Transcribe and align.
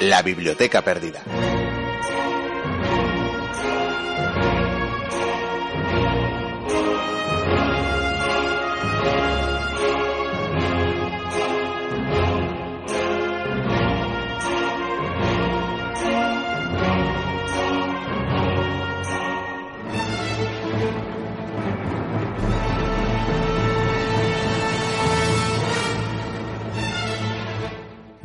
La 0.00 0.22
Biblioteca 0.22 0.82
Perdida. 0.82 1.57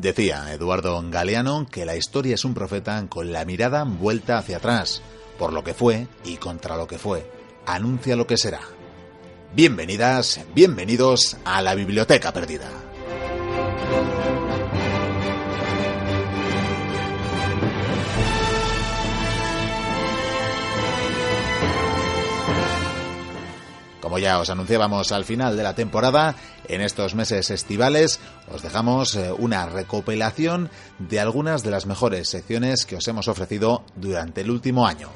Decía 0.03 0.51
Eduardo 0.51 1.01
Galeano 1.09 1.65
que 1.71 1.85
la 1.85 1.95
historia 1.95 2.35
es 2.35 2.43
un 2.43 2.53
profeta 2.53 3.05
con 3.07 3.31
la 3.31 3.45
mirada 3.45 3.85
vuelta 3.85 4.37
hacia 4.37 4.57
atrás, 4.57 5.01
por 5.39 5.53
lo 5.53 5.63
que 5.63 5.73
fue 5.73 6.07
y 6.25 6.35
contra 6.35 6.75
lo 6.75 6.87
que 6.87 6.97
fue. 6.97 7.25
Anuncia 7.65 8.17
lo 8.17 8.27
que 8.27 8.35
será. 8.35 8.59
Bienvenidas, 9.55 10.41
bienvenidos 10.53 11.37
a 11.45 11.61
la 11.61 11.73
Biblioteca 11.73 12.33
Perdida. 12.33 12.69
Como 24.13 24.21
ya 24.21 24.37
os 24.37 24.51
anunciábamos 24.51 25.11
al 25.11 25.25
final 25.25 25.57
de 25.57 25.63
la 25.63 25.73
temporada, 25.73 26.35
en 26.67 26.81
estos 26.81 27.15
meses 27.15 27.49
estivales 27.49 28.19
os 28.53 28.61
dejamos 28.61 29.15
eh, 29.15 29.31
una 29.35 29.65
recopilación 29.65 30.69
de 30.99 31.19
algunas 31.19 31.63
de 31.63 31.71
las 31.71 31.87
mejores 31.87 32.29
secciones 32.29 32.85
que 32.85 32.97
os 32.97 33.07
hemos 33.07 33.27
ofrecido 33.27 33.83
durante 33.95 34.41
el 34.41 34.51
último 34.51 34.85
año. 34.85 35.09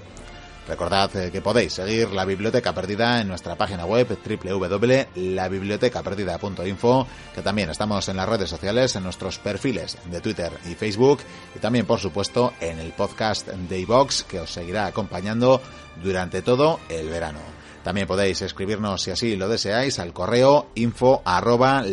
Recordad 0.68 1.16
eh, 1.16 1.30
que 1.32 1.42
podéis 1.42 1.74
seguir 1.74 2.10
la 2.10 2.26
Biblioteca 2.26 2.74
Perdida 2.74 3.22
en 3.22 3.28
nuestra 3.28 3.56
página 3.56 3.86
web 3.86 4.18
www.labibliotecaperdida.info, 4.18 7.08
que 7.36 7.44
también 7.44 7.70
estamos 7.70 8.10
en 8.10 8.18
las 8.18 8.28
redes 8.28 8.50
sociales, 8.50 8.96
en 8.96 9.04
nuestros 9.04 9.38
perfiles 9.38 9.96
de 10.10 10.22
Twitter 10.22 10.54
y 10.66 10.74
Facebook, 10.74 11.20
y 11.56 11.60
también, 11.60 11.86
por 11.86 12.00
supuesto, 12.00 12.54
en 12.60 12.80
el 12.80 12.94
podcast 12.94 13.48
de 13.48 13.86
que 14.28 14.40
os 14.40 14.52
seguirá 14.52 14.88
acompañando 14.88 15.62
durante 16.02 16.42
todo 16.42 16.80
el 16.90 17.10
verano. 17.10 17.57
También 17.88 18.06
podéis 18.06 18.42
escribirnos, 18.42 19.02
si 19.02 19.12
así 19.12 19.38
lo 19.38 19.48
deseáis, 19.48 19.98
al 20.00 20.12
correo 20.12 20.68
info 20.76 21.22
arroba. 21.24 21.86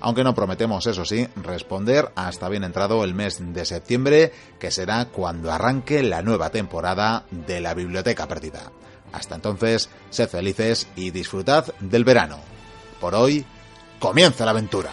Aunque 0.00 0.22
no 0.22 0.34
prometemos, 0.36 0.86
eso 0.86 1.04
sí, 1.04 1.26
responder 1.34 2.12
hasta 2.14 2.48
bien 2.48 2.62
entrado 2.62 3.02
el 3.02 3.12
mes 3.12 3.38
de 3.40 3.64
septiembre, 3.64 4.32
que 4.60 4.70
será 4.70 5.06
cuando 5.06 5.50
arranque 5.50 6.04
la 6.04 6.22
nueva 6.22 6.50
temporada 6.50 7.24
de 7.32 7.60
la 7.60 7.74
Biblioteca 7.74 8.28
Perdida. 8.28 8.70
Hasta 9.10 9.34
entonces, 9.34 9.90
sed 10.10 10.28
felices 10.28 10.86
y 10.94 11.10
disfrutad 11.10 11.74
del 11.80 12.04
verano. 12.04 12.38
Por 13.00 13.16
hoy, 13.16 13.44
comienza 13.98 14.44
la 14.44 14.52
aventura. 14.52 14.90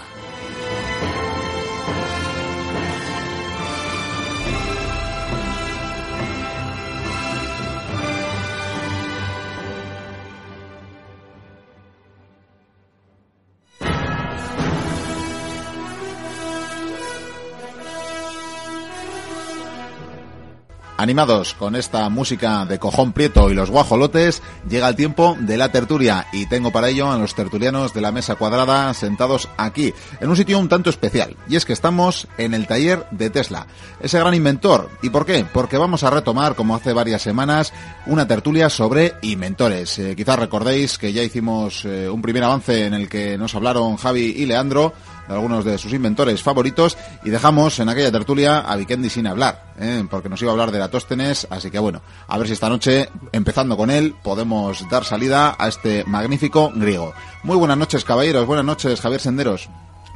Animados 20.97 21.53
con 21.53 21.75
esta 21.75 22.09
música 22.09 22.66
de 22.66 22.80
cojón 22.80 23.13
prieto 23.13 23.52
y 23.52 23.53
los 23.53 23.69
guajolotes, 23.69 24.41
llega 24.68 24.90
el 24.90 24.96
tiempo 24.96 25.38
de 25.40 25.56
la 25.56 25.72
tertulia 25.72 26.25
y 26.34 26.47
tengo 26.47 26.72
para 26.72 26.90
ello 26.90 27.12
a 27.12 27.18
los 27.19 27.35
tertulianos 27.35 27.94
de 27.94 28.02
la 28.02 28.12
mesa 28.12 28.34
cuadrada 28.34 28.91
sentados 28.96 29.47
aquí, 29.58 29.94
en 30.19 30.30
un 30.30 30.35
sitio 30.35 30.58
un 30.58 30.69
tanto 30.69 30.90
especial. 30.90 31.38
Y 31.47 31.56
es 31.56 31.66
que 31.66 31.74
estamos 31.74 32.28
en 32.40 32.56
el 32.56 32.66
taller 32.66 33.06
de 33.12 33.30
Tesla, 33.30 33.68
ese 34.02 34.18
gran 34.18 34.34
inventor. 34.34 34.90
¿Y 35.03 35.12
por 35.12 35.28
qué? 35.28 35.46
Porque 35.53 35.78
vamos 35.78 36.03
a 36.03 36.09
retomar, 36.09 36.56
como 36.56 36.75
hace 36.75 36.94
varias 36.94 37.22
semanas, 37.22 37.74
una 38.08 38.28
tertulia 38.28 38.68
sobre 38.69 39.14
inventores. 39.22 40.00
Eh, 40.00 40.16
quizás 40.16 40.40
recordéis 40.40 40.97
que 40.97 41.14
ya 41.14 41.22
hicimos 41.22 41.85
eh, 41.85 42.09
un 42.09 42.24
primer 42.24 42.44
avance 42.44 42.88
en 42.88 42.96
el 42.96 43.08
que 43.08 43.38
nos 43.38 43.53
hablaron 43.53 43.97
Javi 43.97 44.34
y 44.35 44.47
Leandro 44.47 44.94
de 45.28 45.34
algunos 45.34 45.66
de 45.66 45.78
sus 45.78 45.94
inventores 45.94 46.42
favoritos 46.42 46.98
y 47.24 47.30
dejamos 47.30 47.80
en 47.80 47.90
aquella 47.90 48.12
tertulia 48.12 48.60
a 48.60 48.76
Vikendi 48.76 49.10
sin 49.10 49.28
hablar, 49.28 49.74
¿eh? 49.80 50.04
porque 50.10 50.30
nos 50.30 50.42
iba 50.42 50.52
a 50.52 50.54
hablar 50.54 50.72
de 50.72 50.78
Eratóstenes, 50.78 51.48
así 51.50 51.70
que 51.70 51.80
bueno, 51.80 52.02
a 52.28 52.38
ver 52.38 52.48
si 52.48 52.54
esta 52.54 52.70
noche, 52.70 53.10
empezando 53.32 53.78
con 53.78 53.92
él, 53.92 54.16
podemos 54.24 54.88
dar 54.90 55.04
salida 55.04 55.56
a 55.58 55.68
este 55.68 56.04
magnífico 56.06 56.72
griego. 56.74 57.14
Muy 57.44 57.58
buenas 57.58 57.78
noches, 57.78 58.04
caballeros, 58.04 58.46
buenas 58.46 58.66
noches, 58.66 59.02
Javier 59.02 59.22
Senderos. 59.22 59.70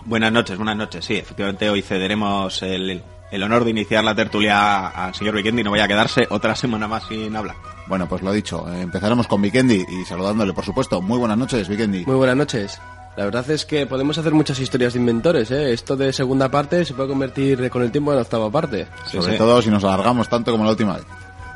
Buenas 0.06 0.32
noches, 0.32 0.58
buenas 0.58 0.78
noches, 0.78 1.06
sí, 1.06 1.16
efectivamente 1.16 1.70
hoy 1.70 1.82
cederemos 1.82 2.64
el, 2.64 3.04
el 3.32 3.44
honor 3.44 3.64
de 3.64 3.72
iniciar 3.72 4.04
la 4.04 4.16
tertulia 4.16 4.88
al 4.88 5.14
señor 5.14 5.36
Vikendi, 5.36 5.64
no 5.64 5.72
vaya 5.72 5.86
a 5.86 5.88
quedarse 5.88 6.28
otra 6.30 6.56
semana 6.56 6.88
más 6.88 7.04
sin 7.08 7.36
hablar. 7.36 7.56
Bueno, 7.88 8.08
pues 8.08 8.22
lo 8.22 8.32
dicho, 8.32 8.72
empezaremos 8.72 9.28
con 9.28 9.42
Vikendi 9.42 9.86
y 9.88 10.06
saludándole, 10.06 10.54
por 10.54 10.64
supuesto. 10.64 11.02
Muy 11.02 11.18
buenas 11.18 11.38
noches, 11.38 11.68
Vikendi. 11.68 12.06
Muy 12.06 12.16
buenas 12.16 12.38
noches. 12.38 12.80
La 13.18 13.26
verdad 13.26 13.50
es 13.52 13.66
que 13.66 13.86
podemos 13.86 14.18
hacer 14.18 14.34
muchas 14.34 14.60
historias 14.60 14.94
de 14.94 15.00
inventores, 15.00 15.52
¿eh? 15.52 15.74
Esto 15.74 15.98
de 15.98 16.14
segunda 16.14 16.50
parte 16.50 16.86
se 16.86 16.94
puede 16.94 17.10
convertir 17.10 17.70
con 17.70 17.84
el 17.84 17.92
tiempo 17.92 18.14
en 18.14 18.20
octava 18.20 18.50
parte. 18.50 18.88
Sobre 19.06 19.38
todo 19.38 19.62
si 19.62 19.70
nos 19.70 19.84
alargamos 19.84 20.30
tanto 20.30 20.52
como 20.52 20.64
la 20.64 20.72
última 20.72 20.96
vez. 20.96 21.06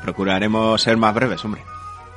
Procuraremos 0.02 0.80
ser 0.82 0.96
más 0.96 1.14
breves, 1.14 1.44
hombre. 1.44 1.62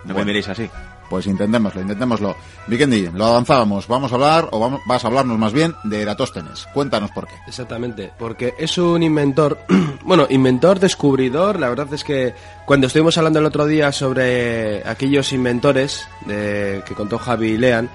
No 0.04 0.14
me 0.14 0.26
miréis 0.26 0.50
así. 0.50 0.70
Pues 1.10 1.26
intentémoslo, 1.26 1.82
intentémoslo. 1.82 2.36
Vikendi, 2.68 3.10
lo 3.14 3.26
avanzábamos. 3.26 3.88
Vamos 3.88 4.12
a 4.12 4.16
hablar, 4.16 4.50
o 4.52 4.60
vamos, 4.60 4.82
vas 4.86 5.04
a 5.04 5.08
hablarnos 5.08 5.40
más 5.40 5.54
bien, 5.54 5.74
de 5.84 6.04
Eratóstenes. 6.04 6.68
Cuéntanos 6.72 7.10
por 7.12 7.26
qué. 7.26 7.34
Exactamente, 7.48 8.12
porque 8.20 8.54
es 8.60 8.78
un 8.78 9.02
inventor, 9.02 9.58
bueno, 10.04 10.28
inventor, 10.30 10.80
descubridor. 10.80 11.60
La 11.60 11.70
verdad 11.70 11.92
es 11.94 12.04
que 12.04 12.36
cuando 12.66 12.88
estuvimos 12.88 13.18
hablando 13.18 13.40
el 13.40 13.46
otro 13.46 13.66
día 13.66 13.92
sobre 13.92 14.88
aquellos 14.88 15.34
inventores 15.34 16.08
de, 16.28 16.84
que 16.86 16.94
contó 16.94 17.18
Javi 17.18 17.54
y 17.54 17.58
Lean, 17.58 17.90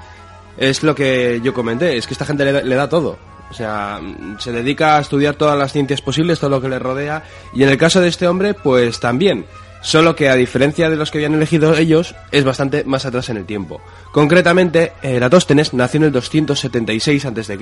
es 0.57 0.83
lo 0.83 0.95
que 0.95 1.41
yo 1.43 1.55
comenté, 1.55 1.97
es 1.97 2.07
que 2.07 2.15
esta 2.15 2.25
gente 2.25 2.45
le, 2.45 2.75
da 2.75 2.89
todo. 2.89 3.19
O 3.51 3.55
sea, 3.55 4.01
se 4.39 4.53
dedica 4.53 4.97
a 4.97 5.01
estudiar 5.01 5.35
todas 5.35 5.59
las 5.59 5.73
ciencias 5.73 6.01
posibles, 6.01 6.41
todo 6.41 6.51
lo 6.51 6.61
que 6.61 6.69
le 6.69 6.79
rodea. 6.79 7.25
Y 7.53 7.63
en 7.63 7.69
el 7.69 7.79
caso 7.79 8.01
de 8.01 8.09
este 8.09 8.27
hombre, 8.27 8.55
pues 8.55 9.01
también. 9.01 9.47
Solo 9.83 10.17
que 10.17 10.31
a 10.31 10.35
diferencia 10.35 10.89
de 10.89 10.97
los 10.97 11.11
que 11.11 11.19
habían 11.19 11.35
elegido 11.35 11.77
ellos, 11.77 12.15
es 12.33 12.43
bastante 12.43 12.85
más 12.85 13.05
atrás 13.05 13.29
en 13.29 13.37
el 13.37 13.45
tiempo. 13.45 13.83
Concretamente, 14.13 14.93
Eratóstenes 15.03 15.75
nació 15.75 15.99
en 15.99 16.05
el 16.05 16.13
276 16.13 17.27
a.C. 17.27 17.59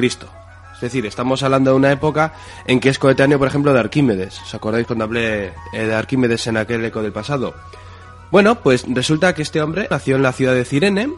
Es 0.75 0.81
decir, 0.81 1.06
estamos 1.06 1.42
hablando 1.42 1.72
de 1.72 1.76
una 1.76 1.92
época 1.92 2.34
en 2.66 2.81
que 2.81 2.88
es 2.88 2.98
coetáneo, 2.98 3.38
por 3.38 3.48
ejemplo, 3.48 3.72
de 3.72 3.81
Arquímedes. 3.81 4.41
¿Os 4.41 4.54
acordáis 4.54 4.86
cuando 4.86 5.04
hablé 5.04 5.47
eh, 5.47 5.52
de 5.72 5.94
Arquímedes 5.94 6.47
en 6.47 6.56
aquel 6.56 6.84
eco 6.84 7.02
del 7.02 7.12
pasado? 7.12 7.54
Bueno, 8.32 8.56
pues 8.60 8.84
resulta 8.88 9.34
que 9.34 9.42
este 9.42 9.60
hombre 9.60 9.86
nació 9.91 10.16
en 10.16 10.22
la 10.22 10.32
ciudad 10.32 10.54
de 10.54 10.64
Cirene 10.64 11.08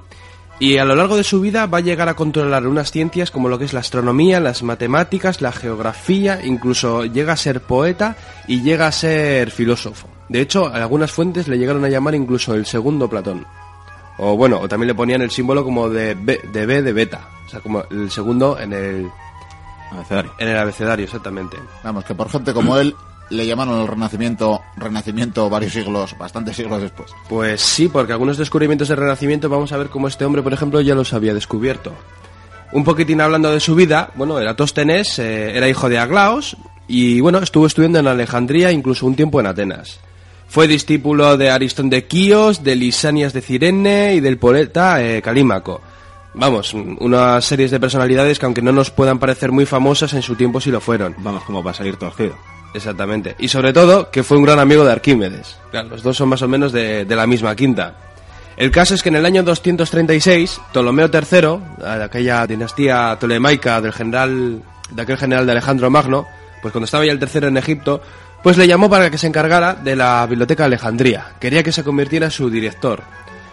y 0.60 0.78
a 0.78 0.84
lo 0.84 0.94
largo 0.94 1.16
de 1.16 1.24
su 1.24 1.40
vida 1.40 1.66
va 1.66 1.78
a 1.78 1.82
llegar 1.82 2.08
a 2.08 2.14
controlar 2.14 2.66
unas 2.66 2.92
ciencias 2.92 3.30
como 3.30 3.48
lo 3.48 3.58
que 3.58 3.64
es 3.64 3.72
la 3.72 3.80
astronomía, 3.80 4.40
las 4.40 4.62
matemáticas, 4.62 5.40
la 5.40 5.52
geografía, 5.52 6.44
incluso 6.44 7.04
llega 7.04 7.32
a 7.32 7.36
ser 7.36 7.60
poeta 7.60 8.16
y 8.46 8.62
llega 8.62 8.86
a 8.86 8.92
ser 8.92 9.50
filósofo. 9.50 10.08
De 10.28 10.40
hecho, 10.40 10.68
algunas 10.72 11.10
fuentes 11.10 11.48
le 11.48 11.58
llegaron 11.58 11.84
a 11.84 11.88
llamar 11.88 12.14
incluso 12.14 12.54
el 12.54 12.66
segundo 12.66 13.10
Platón. 13.10 13.46
O 14.18 14.36
bueno, 14.36 14.60
o 14.60 14.68
también 14.68 14.88
le 14.88 14.94
ponían 14.94 15.22
el 15.22 15.30
símbolo 15.30 15.64
como 15.64 15.88
de 15.88 16.14
B 16.14 16.40
de, 16.52 16.66
B 16.66 16.82
de 16.82 16.92
beta. 16.92 17.28
O 17.46 17.50
sea, 17.50 17.60
como 17.60 17.82
el 17.90 18.10
segundo 18.10 18.58
en 18.58 18.72
el... 18.72 19.10
Abecedario. 19.90 20.32
En 20.38 20.48
el 20.48 20.56
abecedario, 20.56 21.04
exactamente. 21.04 21.56
Vamos, 21.82 22.04
que 22.04 22.14
por 22.14 22.30
gente 22.30 22.54
como 22.54 22.76
él 22.78 22.94
le 23.30 23.46
llamaron 23.46 23.80
el 23.80 23.88
Renacimiento, 23.88 24.60
Renacimiento 24.76 25.48
varios 25.48 25.72
siglos, 25.72 26.16
bastantes 26.18 26.56
siglos 26.56 26.82
después. 26.82 27.10
Pues 27.28 27.60
sí, 27.60 27.88
porque 27.88 28.12
algunos 28.12 28.38
descubrimientos 28.38 28.88
del 28.88 28.98
Renacimiento 28.98 29.48
vamos 29.48 29.72
a 29.72 29.76
ver 29.76 29.88
cómo 29.88 30.08
este 30.08 30.24
hombre, 30.24 30.42
por 30.42 30.52
ejemplo, 30.52 30.80
ya 30.80 30.94
los 30.94 31.12
había 31.12 31.34
descubierto. 31.34 31.92
Un 32.72 32.84
poquitín 32.84 33.20
hablando 33.20 33.52
de 33.52 33.60
su 33.60 33.74
vida, 33.74 34.10
bueno, 34.16 34.38
Eratóstenes 34.38 35.18
eh, 35.18 35.56
era 35.56 35.68
hijo 35.68 35.88
de 35.88 35.98
Aglaos 35.98 36.56
y 36.88 37.20
bueno, 37.20 37.38
estuvo 37.38 37.66
estudiando 37.66 38.00
en 38.00 38.08
Alejandría, 38.08 38.72
incluso 38.72 39.06
un 39.06 39.14
tiempo 39.14 39.40
en 39.40 39.46
Atenas. 39.46 40.00
Fue 40.48 40.68
discípulo 40.68 41.36
de 41.36 41.50
Aristón 41.50 41.90
de 41.90 42.06
Quíos, 42.06 42.62
de 42.62 42.76
Lisanias 42.76 43.32
de 43.32 43.40
Cirene 43.40 44.14
y 44.14 44.20
del 44.20 44.38
poeta 44.38 45.02
eh, 45.02 45.22
Calímaco. 45.22 45.80
Vamos, 46.34 46.74
unas 46.74 47.44
series 47.44 47.70
de 47.70 47.78
personalidades 47.78 48.38
que 48.38 48.46
aunque 48.46 48.62
no 48.62 48.72
nos 48.72 48.90
puedan 48.90 49.20
parecer 49.20 49.52
muy 49.52 49.66
famosas, 49.66 50.12
en 50.14 50.22
su 50.22 50.34
tiempo 50.34 50.60
sí 50.60 50.70
lo 50.70 50.80
fueron. 50.80 51.14
Vamos, 51.18 51.44
como 51.44 51.62
va 51.62 51.70
a 51.70 51.74
salir 51.74 51.96
torcido. 51.96 52.34
Exactamente. 52.74 53.36
Y 53.38 53.48
sobre 53.48 53.72
todo, 53.72 54.10
que 54.10 54.24
fue 54.24 54.36
un 54.36 54.44
gran 54.44 54.58
amigo 54.58 54.84
de 54.84 54.92
Arquímedes. 54.92 55.56
Claro, 55.70 55.88
los 55.88 56.02
dos 56.02 56.16
son 56.16 56.28
más 56.28 56.42
o 56.42 56.48
menos 56.48 56.72
de, 56.72 57.06
la 57.08 57.26
misma 57.26 57.54
quinta. 57.54 57.94
El 58.56 58.70
caso 58.70 58.94
es 58.94 59.02
que 59.02 59.08
en 59.08 59.16
el 59.16 59.26
año 59.26 59.42
236, 59.42 60.60
Ptolomeo 60.72 61.08
III, 61.12 61.84
de 61.98 62.04
aquella 62.04 62.46
dinastía 62.46 63.16
tolemaica 63.18 63.80
del 63.80 63.92
general, 63.92 64.62
de 64.90 65.02
aquel 65.02 65.16
general 65.16 65.46
de 65.46 65.52
Alejandro 65.52 65.90
Magno, 65.90 66.26
pues 66.60 66.72
cuando 66.72 66.84
estaba 66.84 67.06
ya 67.06 67.12
el 67.12 67.18
tercero 67.18 67.48
en 67.48 67.56
Egipto, 67.56 68.02
pues 68.42 68.56
le 68.58 68.66
llamó 68.66 68.90
para 68.90 69.10
que 69.10 69.18
se 69.18 69.26
encargara 69.26 69.74
de 69.74 69.96
la 69.96 70.26
biblioteca 70.26 70.64
de 70.64 70.66
Alejandría. 70.66 71.32
Quería 71.40 71.62
que 71.62 71.72
se 71.72 71.84
convirtiera 71.84 72.26
en 72.26 72.32
su 72.32 72.50
director. 72.50 73.02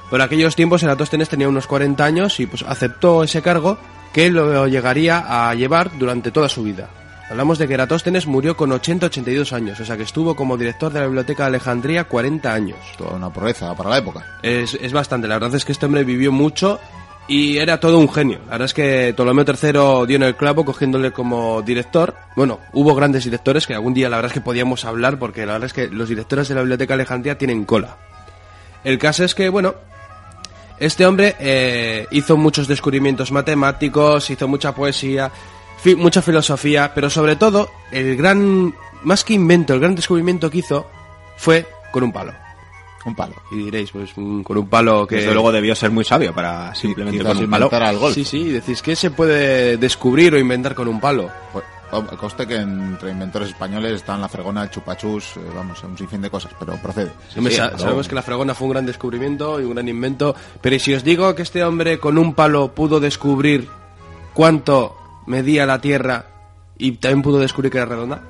Por 0.09 0.21
aquellos 0.21 0.55
tiempos 0.55 0.83
Eratóstenes 0.83 1.29
tenía 1.29 1.47
unos 1.47 1.67
40 1.67 2.03
años 2.03 2.39
y 2.39 2.45
pues 2.45 2.63
aceptó 2.63 3.23
ese 3.23 3.41
cargo 3.41 3.77
que 4.13 4.29
lo 4.29 4.67
llegaría 4.67 5.49
a 5.49 5.53
llevar 5.55 5.97
durante 5.97 6.31
toda 6.31 6.49
su 6.49 6.63
vida. 6.63 6.89
Hablamos 7.31 7.57
de 7.57 7.65
que 7.65 7.75
Eratóstenes 7.75 8.27
murió 8.27 8.57
con 8.57 8.71
80-82 8.71 9.53
años, 9.53 9.79
o 9.79 9.85
sea 9.85 9.95
que 9.95 10.03
estuvo 10.03 10.35
como 10.35 10.57
director 10.57 10.91
de 10.91 10.99
la 10.99 11.05
Biblioteca 11.05 11.43
de 11.43 11.47
Alejandría 11.47 12.03
40 12.03 12.53
años. 12.53 12.77
Toda 12.97 13.15
una 13.15 13.31
proeza 13.31 13.73
para 13.73 13.89
la 13.89 13.99
época. 13.99 14.25
Es, 14.43 14.73
es 14.73 14.91
bastante, 14.91 15.29
la 15.29 15.35
verdad 15.35 15.55
es 15.55 15.63
que 15.63 15.71
este 15.71 15.85
hombre 15.85 16.03
vivió 16.03 16.33
mucho 16.33 16.77
y 17.29 17.55
era 17.55 17.79
todo 17.79 17.99
un 17.99 18.11
genio. 18.11 18.39
La 18.47 18.51
verdad 18.51 18.65
es 18.65 18.73
que 18.73 19.13
Ptolomeo 19.15 19.45
III 19.45 20.07
dio 20.07 20.17
en 20.17 20.23
el 20.23 20.35
clavo 20.35 20.65
cogiéndole 20.65 21.13
como 21.13 21.61
director. 21.61 22.15
Bueno, 22.35 22.59
hubo 22.73 22.93
grandes 22.95 23.23
directores 23.23 23.65
que 23.65 23.75
algún 23.75 23.93
día 23.93 24.09
la 24.09 24.17
verdad 24.17 24.31
es 24.31 24.33
que 24.33 24.41
podíamos 24.41 24.83
hablar 24.83 25.17
porque 25.17 25.45
la 25.45 25.53
verdad 25.53 25.67
es 25.67 25.73
que 25.73 25.87
los 25.87 26.09
directores 26.09 26.49
de 26.49 26.55
la 26.55 26.61
Biblioteca 26.61 26.95
de 26.95 27.03
Alejandría 27.03 27.37
tienen 27.37 27.63
cola. 27.63 27.95
El 28.83 28.97
caso 28.97 29.23
es 29.23 29.33
que, 29.35 29.47
bueno, 29.47 29.75
este 30.79 31.05
hombre 31.05 31.37
eh, 31.39 32.07
hizo 32.11 32.35
muchos 32.35 32.67
descubrimientos 32.67 33.31
matemáticos, 33.31 34.29
hizo 34.29 34.49
mucha 34.49 34.75
poesía, 34.75 35.31
fi- 35.81 35.95
mucha 35.95 36.21
filosofía, 36.21 36.91
pero 36.93 37.09
sobre 37.09 37.35
todo, 37.35 37.69
el 37.91 38.15
gran, 38.15 38.73
más 39.03 39.23
que 39.23 39.33
invento, 39.33 39.73
el 39.73 39.79
gran 39.79 39.95
descubrimiento 39.95 40.49
que 40.49 40.59
hizo 40.59 40.87
fue 41.37 41.67
con 41.91 42.03
un 42.03 42.11
palo. 42.11 42.33
Un 43.03 43.15
palo. 43.15 43.33
Y 43.51 43.55
diréis, 43.63 43.89
pues 43.91 44.11
mm, 44.15 44.41
con 44.43 44.57
un 44.59 44.67
palo 44.69 45.07
que... 45.07 45.15
Desde 45.15 45.33
luego 45.33 45.51
debió 45.51 45.73
ser 45.75 45.89
muy 45.89 46.03
sabio 46.05 46.33
para 46.35 46.73
simplemente 46.75 47.23
con 47.23 47.31
un 47.31 47.49
palo. 47.49 47.65
inventar 47.65 47.83
al 47.83 47.97
golf. 47.97 48.13
Sí, 48.13 48.23
sí, 48.23 48.49
decís, 48.49 48.81
¿qué 48.83 48.95
se 48.95 49.09
puede 49.09 49.77
descubrir 49.77 50.35
o 50.35 50.39
inventar 50.39 50.75
con 50.75 50.87
un 50.87 50.99
palo? 50.99 51.29
Pues, 51.51 51.65
coste 52.19 52.45
que 52.47 52.55
entre 52.57 53.09
inventores 53.11 53.49
españoles 53.49 53.93
están 53.93 54.21
la 54.21 54.29
fregona, 54.29 54.63
el 54.63 54.69
chupachus, 54.69 55.35
eh, 55.37 55.39
vamos, 55.53 55.83
un 55.83 55.97
sinfín 55.97 56.21
de 56.21 56.29
cosas, 56.29 56.51
pero 56.59 56.75
procede. 56.77 57.11
Sí, 57.33 57.41
sa- 57.51 57.75
Sabemos 57.77 58.07
que 58.07 58.13
la 58.15 58.21
fregona 58.21 58.53
fue 58.53 58.67
un 58.67 58.73
gran 58.73 58.85
descubrimiento 58.85 59.59
y 59.59 59.63
un 59.63 59.71
gran 59.73 59.87
invento, 59.89 60.33
pero 60.61 60.75
¿y 60.75 60.79
si 60.79 60.93
os 60.93 61.03
digo 61.03 61.33
que 61.35 61.41
este 61.41 61.63
hombre 61.63 61.97
con 61.99 62.17
un 62.19 62.33
palo 62.35 62.73
pudo 62.73 62.99
descubrir 62.99 63.67
cuánto 64.33 64.95
medía 65.25 65.65
la 65.65 65.79
Tierra 65.79 66.25
y 66.77 66.93
también 66.93 67.21
pudo 67.21 67.39
descubrir 67.39 67.71
que 67.71 67.77
era 67.77 67.87
redonda? 67.87 68.21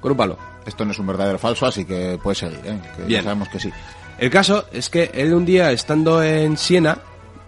Con 0.00 0.12
un 0.12 0.16
palo. 0.16 0.38
Esto 0.64 0.84
no 0.84 0.92
es 0.92 0.98
un 0.98 1.06
verdadero 1.06 1.38
falso, 1.38 1.66
así 1.66 1.84
que 1.84 2.18
puedes 2.22 2.38
seguir, 2.38 2.60
¿eh? 2.64 2.80
que 2.96 3.12
ya 3.12 3.22
sabemos 3.22 3.48
que 3.48 3.60
sí. 3.60 3.72
El 4.18 4.30
caso 4.30 4.66
es 4.72 4.90
que 4.90 5.10
él 5.14 5.34
un 5.34 5.44
día 5.44 5.70
estando 5.72 6.22
en 6.22 6.56
Siena 6.56 6.98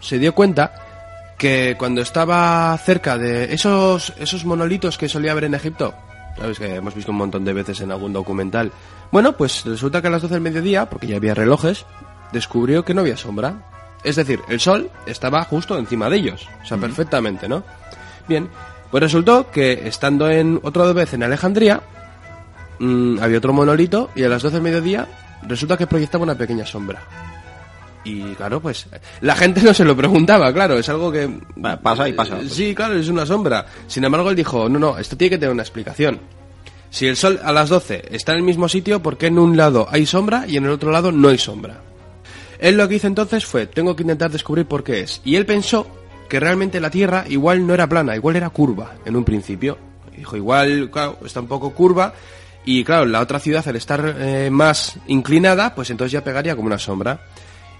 se 0.01 0.19
dio 0.19 0.35
cuenta 0.35 1.35
que 1.39 1.77
cuando 1.79 2.03
estaba 2.03 2.77
cerca 2.79 3.17
de 3.17 3.53
esos, 3.55 4.13
esos 4.19 4.45
monolitos 4.45 4.99
que 4.99 5.09
solía 5.09 5.33
haber 5.33 5.45
en 5.45 5.55
Egipto, 5.55 5.95
sabes 6.37 6.59
que 6.59 6.77
hemos 6.77 6.95
visto 6.95 7.13
un 7.13 7.19
montón 7.19 7.45
de 7.45 7.53
veces 7.53 7.81
en 7.81 7.91
algún 7.91 8.13
documental, 8.13 8.73
bueno, 9.11 9.37
pues 9.37 9.65
resulta 9.65 10.03
que 10.03 10.09
a 10.09 10.11
las 10.11 10.23
12 10.23 10.35
del 10.35 10.43
mediodía, 10.43 10.91
porque 10.91 11.07
ya 11.07 11.17
había 11.17 11.35
relojes, 11.35 11.87
descubrió 12.33 12.85
que 12.85 12.93
no 12.93 13.01
había 13.01 13.17
sombra. 13.17 13.65
Es 14.05 14.17
decir, 14.17 14.41
el 14.49 14.61
sol 14.61 14.91
estaba 15.07 15.43
justo 15.45 15.79
encima 15.79 16.09
de 16.11 16.19
ellos, 16.19 16.49
o 16.63 16.67
sea, 16.67 16.77
perfectamente, 16.77 17.49
¿no? 17.49 17.65
Bien, 18.29 18.49
pues 18.91 19.03
resultó 19.03 19.51
que 19.51 19.89
estando 19.89 20.31
en 20.31 20.61
otra 20.63 20.93
vez 20.93 21.15
en 21.15 21.23
Alejandría, 21.23 21.83
mm, 22.79 23.19
había 23.21 23.39
otro 23.39 23.53
monolito 23.53 24.11
y 24.15 24.23
a 24.23 24.29
las 24.29 24.43
12 24.43 24.57
del 24.57 24.63
mediodía 24.63 25.07
resulta 25.47 25.77
que 25.77 25.87
proyectaba 25.87 26.25
una 26.25 26.37
pequeña 26.37 26.67
sombra. 26.67 27.03
Y 28.05 28.23
claro, 28.35 28.61
pues 28.61 28.87
la 29.21 29.35
gente 29.35 29.61
no 29.63 29.75
se 29.75 29.85
lo 29.85 29.97
preguntaba, 29.97 30.53
claro, 30.53 30.79
es 30.79 30.89
algo 30.89 31.13
que... 31.13 31.29
Pasa 31.83 32.09
y 32.09 32.13
pasa. 32.13 32.39
Eh, 32.41 32.49
Sí, 32.49 32.75
claro, 32.75 32.95
es 32.95 33.09
una 33.09 33.27
sombra. 33.27 33.67
Sin 33.87 34.05
embargo, 34.05 34.31
él 34.31 34.37
dijo, 34.37 34.69
no, 34.69 34.79
no, 34.79 34.99
esto 34.99 35.17
tiene 35.17 35.31
que 35.31 35.39
tener 35.39 35.53
una 35.53 35.63
explicación. 35.63 36.21
Si 36.91 37.07
el 37.07 37.17
sol 37.17 37.39
a 37.43 37.53
las 37.53 37.69
12 37.69 38.05
está 38.11 38.33
en 38.33 38.39
el 38.39 38.45
mismo 38.45 38.69
sitio, 38.69 39.03
¿por 39.03 39.19
qué 39.19 39.27
en 39.27 39.39
un 39.39 39.57
lado 39.57 39.87
hay 39.91 40.07
sombra 40.07 40.47
y 40.47 40.57
en 40.57 40.65
el 40.65 40.71
otro 40.71 40.91
lado 40.91 41.13
no 41.13 41.29
hay 41.29 41.37
sombra? 41.37 41.83
Él 42.59 42.77
lo 42.77 42.89
que 42.89 42.97
hizo 42.97 43.07
entonces 43.07 43.45
fue, 43.45 43.67
tengo 43.67 43.95
que 43.95 44.03
intentar 44.03 44.31
descubrir 44.31 44.67
por 44.67 44.83
qué 44.83 45.01
es. 45.01 45.21
Y 45.25 45.37
él 45.37 45.45
pensó 45.45 45.87
que 46.29 46.41
realmente 46.41 46.81
la 46.81 46.91
Tierra 46.91 47.25
igual 47.29 47.67
no 47.67 47.75
era 47.75 47.89
plana, 47.89 48.15
igual 48.15 48.37
era 48.37 48.51
curva 48.51 48.95
en 49.05 49.17
un 49.17 49.25
principio. 49.25 49.79
Dijo, 50.17 50.37
igual, 50.37 50.91
claro, 50.91 51.19
está 51.25 51.41
un 51.41 51.47
poco 51.47 51.73
curva. 51.73 52.13
Y 52.65 52.85
claro, 52.85 53.07
la 53.07 53.21
otra 53.21 53.39
ciudad 53.39 53.67
al 53.67 53.77
estar 53.77 54.17
eh, 54.19 54.51
más 54.51 54.99
inclinada, 55.07 55.75
pues 55.75 55.91
entonces 55.91 56.13
ya 56.13 56.25
pegaría 56.25 56.55
como 56.55 56.67
una 56.67 56.79
sombra. 56.79 57.21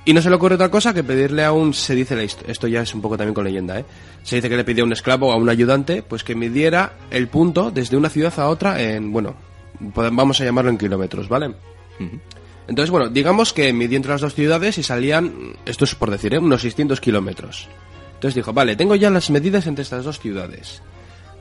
Y 0.05 0.15
no 0.15 0.23
se 0.23 0.31
le 0.31 0.37
ocurre 0.37 0.55
otra 0.55 0.71
cosa 0.71 0.95
que 0.95 1.05
pedirle 1.05 1.45
a 1.45 1.53
un, 1.53 1.75
se 1.75 1.95
dice 1.95 2.17
la 2.17 2.23
esto 2.23 2.67
ya 2.67 2.81
es 2.81 2.95
un 2.95 3.03
poco 3.03 3.19
también 3.19 3.35
con 3.35 3.45
leyenda, 3.45 3.79
¿eh? 3.79 3.85
Se 4.23 4.37
dice 4.37 4.49
que 4.49 4.57
le 4.57 4.65
pidió 4.65 4.85
a 4.85 4.87
un 4.87 4.93
esclavo 4.93 5.29
o 5.29 5.33
a 5.33 5.37
un 5.37 5.51
ayudante, 5.51 6.03
pues 6.03 6.25
que 6.25 6.35
midiera 6.35 6.95
el 7.11 7.29
punto 7.29 7.71
desde 7.71 7.99
una 7.99 8.09
ciudad 8.09 8.33
a 8.39 8.49
otra 8.49 8.81
en, 8.81 9.13
bueno, 9.13 9.35
vamos 9.81 10.41
a 10.41 10.45
llamarlo 10.45 10.71
en 10.71 10.79
kilómetros, 10.79 11.29
¿vale? 11.29 11.55
Entonces, 12.69 12.91
bueno, 12.91 13.09
digamos 13.09 13.53
que 13.53 13.73
midió 13.73 13.97
entre 13.97 14.13
las 14.13 14.21
dos 14.21 14.35
ciudades 14.35 14.79
y 14.79 14.83
salían, 14.83 15.57
esto 15.67 15.85
es 15.85 15.95
por 15.95 16.11
decir, 16.11 16.33
¿eh? 16.33 16.39
unos 16.39 16.63
600 16.63 17.01
kilómetros. 17.01 17.69
Entonces 18.19 18.35
dijo, 18.35 18.53
vale, 18.53 18.75
tengo 18.75 18.97
ya 18.97 19.11
las 19.11 19.31
medidas 19.31 19.69
entre 19.69 19.85
estas 19.85 20.05
dos 20.05 20.19
ciudades. 20.19 20.83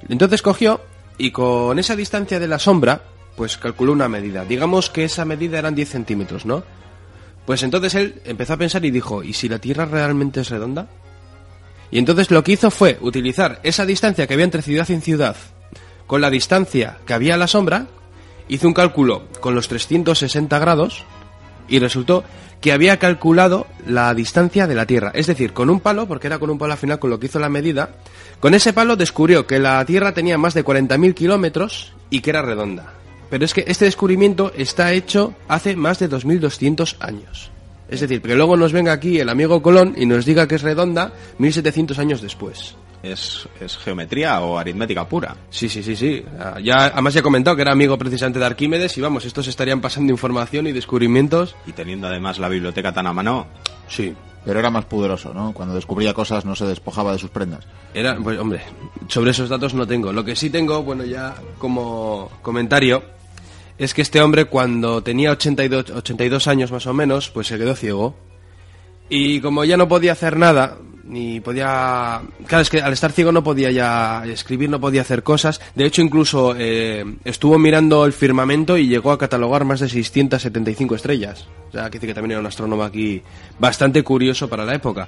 Entonces 0.09 0.44
cogió 0.44 0.79
y 1.18 1.31
con 1.31 1.79
esa 1.79 1.95
distancia 1.95 2.39
de 2.39 2.47
la 2.47 2.59
sombra, 2.59 3.01
pues 3.35 3.57
calculó 3.57 3.94
una 3.94 4.07
medida. 4.07 4.45
Digamos 4.45 4.91
que 4.91 5.03
esa 5.03 5.25
medida 5.25 5.57
eran 5.57 5.74
10 5.74 5.89
centímetros, 5.89 6.45
¿no? 6.45 6.63
Pues 7.47 7.63
entonces 7.63 7.95
él 7.95 8.21
empezó 8.25 8.53
a 8.53 8.57
pensar 8.57 8.85
y 8.85 8.91
dijo, 8.91 9.24
¿y 9.24 9.33
si 9.33 9.50
la 9.50 9.57
Tierra 9.57 9.85
realmente 9.85 10.41
es 10.41 10.50
redonda? 10.50 10.88
Y 11.89 11.97
entonces 11.97 12.29
lo 12.29 12.44
que 12.44 12.51
hizo 12.51 12.69
fue 12.69 13.00
utilizar 13.01 13.59
esa 13.63 13.83
distancia 13.83 14.27
que 14.27 14.35
había 14.35 14.44
entre 14.45 14.62
ciudad 14.62 14.88
y 14.88 15.01
ciudad 15.01 15.35
con 16.06 16.21
la 16.21 16.30
distancia 16.30 17.00
que 17.07 17.13
había 17.13 17.33
a 17.33 17.38
la 17.38 17.47
sombra, 17.47 17.88
hizo 18.50 18.68
un 18.68 18.75
cálculo 18.75 19.23
con 19.39 19.56
los 19.56 19.68
360 19.68 20.59
grados 20.59 21.06
y 21.68 21.80
resultó 21.80 22.24
que 22.62 22.72
había 22.72 22.98
calculado 22.98 23.68
la 23.86 24.14
distancia 24.14 24.68
de 24.68 24.75
la 24.75 24.86
Tierra. 24.86 25.12
Es 25.14 25.28
decir, 25.28 25.54
con 25.54 25.69
un 25.69 25.80
palo, 25.80 26.08
porque 26.08 26.28
era 26.28 26.40
con 26.40 26.50
un 26.50 26.58
palo 26.58 26.74
al 26.74 26.80
final 26.80 27.00
con 27.00 27.10
lo 27.10 27.19
que 27.19 27.28
hizo 27.28 27.40
la 27.40 27.50
medida, 27.50 27.90
con 28.40 28.54
ese 28.54 28.74
palo 28.74 28.96
descubrió 28.96 29.46
que 29.46 29.60
la 29.60 29.84
Tierra 29.86 30.14
tenía 30.14 30.38
más 30.38 30.54
de 30.54 30.66
40.000 30.66 31.14
kilómetros 31.14 31.94
y 32.10 32.22
que 32.22 32.31
era 32.31 32.42
redonda. 32.42 32.94
Pero 33.30 33.46
es 33.46 33.54
que 33.54 33.66
este 33.68 33.86
descubrimiento 33.86 34.52
está 34.56 34.94
hecho 34.94 35.34
hace 35.48 35.75
más 35.75 36.00
de 36.00 36.10
2.200 36.10 36.96
años. 37.00 37.52
Es 37.90 38.02
decir, 38.02 38.22
que 38.22 38.36
luego 38.36 38.58
nos 38.58 38.74
venga 38.74 38.92
aquí 38.92 39.19
el 39.19 39.30
amigo 39.30 39.62
Colón 39.62 39.94
y 39.98 40.06
nos 40.06 40.25
diga 40.25 40.48
que 40.48 40.56
es 40.56 40.62
redonda 40.62 41.14
1.700 41.40 41.97
años 42.00 42.21
después. 42.21 42.76
¿Es, 43.04 43.47
es 43.59 43.77
geometría 43.77 44.42
o 44.42 44.57
aritmética 44.57 45.07
pura. 45.07 45.35
Sí, 45.49 45.69
sí, 45.69 45.83
sí, 45.83 45.95
sí. 45.95 46.23
Ah, 46.39 46.59
Ya, 46.61 46.87
además 46.87 47.13
ya 47.13 47.19
he 47.19 47.23
comentado 47.23 47.56
que 47.56 47.61
era 47.61 47.71
amigo 47.71 47.97
precisamente 47.97 48.39
de 48.39 48.45
Arquímedes 48.45 48.97
y 48.97 49.01
vamos, 49.01 49.25
estos 49.25 49.47
estarían 49.47 49.81
pasando 49.81 50.11
información 50.11 50.68
y 50.68 50.71
descubrimientos. 50.71 51.56
Y 51.66 51.73
teniendo 51.73 52.07
además 52.07 52.39
la 52.39 52.49
biblioteca 52.49 52.92
tan 52.92 53.07
a 53.07 53.13
mano, 53.13 53.47
Sí. 53.87 54.16
Pero 54.45 54.59
era 54.59 54.69
más 54.69 54.85
poderoso, 54.85 55.33
¿no? 55.33 55.51
Cuando 55.51 55.75
descubría 55.75 56.13
cosas 56.13 56.45
no 56.45 56.56
se 56.56 56.66
despojaba 56.66 57.11
de 57.11 57.18
sus 57.19 57.30
prendas. 57.30 57.66
Era, 57.94 58.16
pues 58.16 58.39
hombre, 58.39 58.61
sobre 59.09 59.31
esos 59.31 59.49
datos 59.49 59.73
no 59.73 59.85
tengo. 59.85 60.13
Lo 60.13 60.23
que 60.23 60.37
sí 60.37 60.49
tengo, 60.49 60.83
bueno, 60.83 61.04
ya 61.04 61.35
como 61.57 62.31
comentario, 62.42 63.04
es 63.77 63.94
que 63.94 64.01
este 64.01 64.21
hombre 64.21 64.45
cuando 64.45 65.04
tenía 65.04 65.31
82, 65.31 65.89
82 65.89 66.47
años 66.47 66.71
más 66.71 66.87
o 66.87 66.94
menos, 66.94 67.30
pues 67.30 67.47
se 67.47 67.57
quedó 67.57 67.75
ciego. 67.75 68.16
Y 69.09 69.42
como 69.42 69.66
ya 69.66 69.75
no 69.75 69.89
podía 69.89 70.13
hacer 70.13 70.37
nada, 70.37 70.77
ni 71.07 71.40
podía... 71.40 72.21
Claro, 72.45 72.61
es 72.61 72.69
que 72.69 72.81
al 72.81 72.94
estar 72.94 73.11
ciego 73.11 73.31
no 73.31 73.44
podía 73.44 73.71
ya 73.71 74.23
escribir, 74.26 74.69
no 74.69 74.80
podía 74.80 75.02
hacer 75.02 75.23
cosas. 75.23 75.61
De 75.76 75.85
hecho, 75.85 76.02
incluso 76.02 76.56
eh, 76.57 77.06
estuvo 77.23 77.57
mirando 77.57 78.06
el 78.06 78.14
firmamento 78.14 78.78
y 78.78 78.87
llegó 78.87 79.11
a 79.11 79.18
catalogar 79.18 79.66
más 79.66 79.80
de 79.80 79.90
675 79.90 80.95
estrellas. 80.95 81.47
O 81.69 81.71
sea, 81.71 81.90
que 81.90 81.97
dice 81.97 82.07
que 82.07 82.14
también 82.14 82.31
era 82.31 82.40
un 82.42 82.47
astrónomo 82.47 82.83
aquí 82.83 83.21
bastante 83.59 84.04
curioso 84.04 84.49
para 84.49 84.66
la 84.66 84.76
época. 84.76 85.07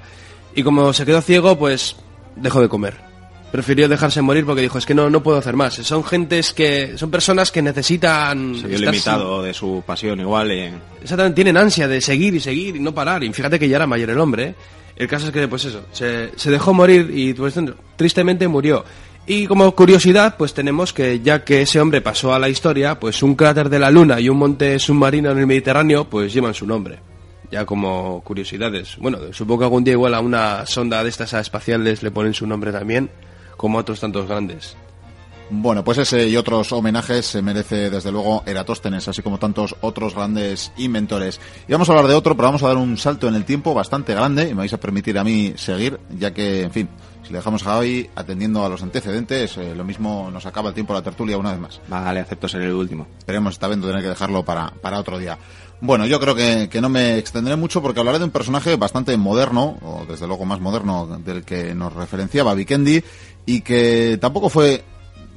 Y 0.54 0.62
como 0.62 0.92
se 0.92 1.04
quedó 1.04 1.20
ciego, 1.20 1.58
pues 1.58 1.96
dejó 2.36 2.60
de 2.60 2.68
comer. 2.68 3.09
Prefirió 3.50 3.88
dejarse 3.88 4.22
morir 4.22 4.46
porque 4.46 4.62
dijo, 4.62 4.78
es 4.78 4.86
que 4.86 4.94
no, 4.94 5.10
no 5.10 5.22
puedo 5.22 5.38
hacer 5.38 5.56
más. 5.56 5.74
Son 5.74 6.04
gentes 6.04 6.52
que... 6.52 6.96
Son 6.96 7.10
personas 7.10 7.50
que 7.50 7.62
necesitan... 7.62 8.54
se 8.54 8.68
vio 8.68 8.78
limitado 8.78 9.42
de 9.42 9.52
su 9.52 9.82
pasión 9.84 10.20
igual. 10.20 10.50
eh, 10.52 10.72
Exactamente, 11.02 11.34
tienen 11.34 11.56
ansia 11.56 11.88
de 11.88 12.00
seguir 12.00 12.34
y 12.34 12.40
seguir 12.40 12.76
y 12.76 12.80
no 12.80 12.94
parar. 12.94 13.24
Y 13.24 13.32
fíjate 13.32 13.58
que 13.58 13.68
ya 13.68 13.76
era 13.76 13.86
mayor 13.88 14.10
el 14.10 14.20
hombre. 14.20 14.44
¿eh? 14.44 14.54
El 14.96 15.08
caso 15.08 15.26
es 15.26 15.32
que, 15.32 15.48
pues 15.48 15.64
eso, 15.64 15.84
se, 15.92 16.30
se 16.36 16.50
dejó 16.50 16.72
morir 16.72 17.10
y 17.12 17.34
pues, 17.34 17.54
tristemente 17.96 18.46
murió. 18.46 18.84
Y 19.26 19.46
como 19.46 19.74
curiosidad, 19.74 20.36
pues 20.36 20.54
tenemos 20.54 20.92
que 20.92 21.20
ya 21.20 21.44
que 21.44 21.62
ese 21.62 21.80
hombre 21.80 22.00
pasó 22.00 22.32
a 22.34 22.38
la 22.38 22.48
historia, 22.48 22.98
pues 23.00 23.22
un 23.22 23.34
cráter 23.34 23.68
de 23.68 23.78
la 23.78 23.90
Luna 23.90 24.20
y 24.20 24.28
un 24.28 24.38
monte 24.38 24.78
submarino 24.78 25.30
en 25.30 25.38
el 25.38 25.46
Mediterráneo, 25.46 26.04
pues 26.08 26.32
llevan 26.32 26.54
su 26.54 26.66
nombre. 26.66 26.98
Ya 27.50 27.64
como 27.64 28.22
curiosidades. 28.22 28.96
Bueno, 28.98 29.18
supongo 29.32 29.60
que 29.60 29.64
algún 29.64 29.84
día 29.84 29.92
igual 29.94 30.14
a 30.14 30.20
una 30.20 30.64
sonda 30.66 31.02
de 31.02 31.08
estas 31.10 31.32
espaciales 31.34 32.02
le 32.02 32.10
ponen 32.10 32.32
su 32.32 32.46
nombre 32.46 32.70
también, 32.72 33.10
como 33.60 33.76
a 33.76 33.82
otros 33.82 34.00
tantos 34.00 34.26
grandes. 34.26 34.74
Bueno, 35.50 35.84
pues 35.84 35.98
ese 35.98 36.26
y 36.26 36.36
otros 36.38 36.72
homenajes 36.72 37.26
se 37.26 37.42
merece 37.42 37.90
desde 37.90 38.10
luego 38.10 38.42
Eratóstenes, 38.46 39.06
así 39.06 39.20
como 39.20 39.38
tantos 39.38 39.76
otros 39.82 40.14
grandes 40.14 40.72
inventores. 40.78 41.38
Y 41.68 41.72
vamos 41.72 41.86
a 41.90 41.92
hablar 41.92 42.06
de 42.06 42.14
otro, 42.14 42.34
pero 42.34 42.48
vamos 42.48 42.62
a 42.62 42.68
dar 42.68 42.78
un 42.78 42.96
salto 42.96 43.28
en 43.28 43.34
el 43.34 43.44
tiempo 43.44 43.74
bastante 43.74 44.14
grande 44.14 44.44
y 44.44 44.54
me 44.54 44.60
vais 44.60 44.72
a 44.72 44.80
permitir 44.80 45.18
a 45.18 45.24
mí 45.24 45.52
seguir, 45.56 46.00
ya 46.18 46.32
que, 46.32 46.62
en 46.62 46.72
fin, 46.72 46.88
Si 47.22 47.32
le 47.32 47.38
dejamos 47.38 47.60
a 47.66 47.72
Javi 47.72 48.08
atendiendo 48.14 48.64
a 48.64 48.68
los 48.70 48.82
antecedentes, 48.82 49.58
eh, 49.58 49.74
lo 49.74 49.84
mismo 49.84 50.30
nos 50.32 50.46
acaba 50.46 50.70
el 50.70 50.74
tiempo 50.74 50.94
de 50.94 51.00
la 51.00 51.04
tertulia 51.04 51.36
una 51.36 51.50
vez 51.50 51.60
más. 51.60 51.80
Vale, 51.86 52.20
acepto 52.20 52.48
ser 52.48 52.62
el 52.62 52.72
último. 52.72 53.08
Esperemos 53.18 53.52
esta 53.52 53.68
vez 53.68 53.78
tener 53.78 54.00
que 54.00 54.08
dejarlo 54.08 54.42
para, 54.42 54.70
para 54.80 54.98
otro 54.98 55.18
día. 55.18 55.36
Bueno, 55.82 56.04
yo 56.04 56.20
creo 56.20 56.34
que, 56.34 56.68
que, 56.70 56.82
no 56.82 56.90
me 56.90 57.16
extenderé 57.16 57.56
mucho 57.56 57.80
porque 57.80 58.00
hablaré 58.00 58.18
de 58.18 58.26
un 58.26 58.30
personaje 58.30 58.76
bastante 58.76 59.16
moderno, 59.16 59.78
o 59.80 60.04
desde 60.06 60.26
luego 60.26 60.44
más 60.44 60.60
moderno 60.60 61.18
del 61.24 61.42
que 61.42 61.74
nos 61.74 61.94
referenciaba 61.94 62.52
Vikendi, 62.52 63.02
y 63.46 63.60
que 63.62 64.18
tampoco 64.20 64.48
fue 64.48 64.84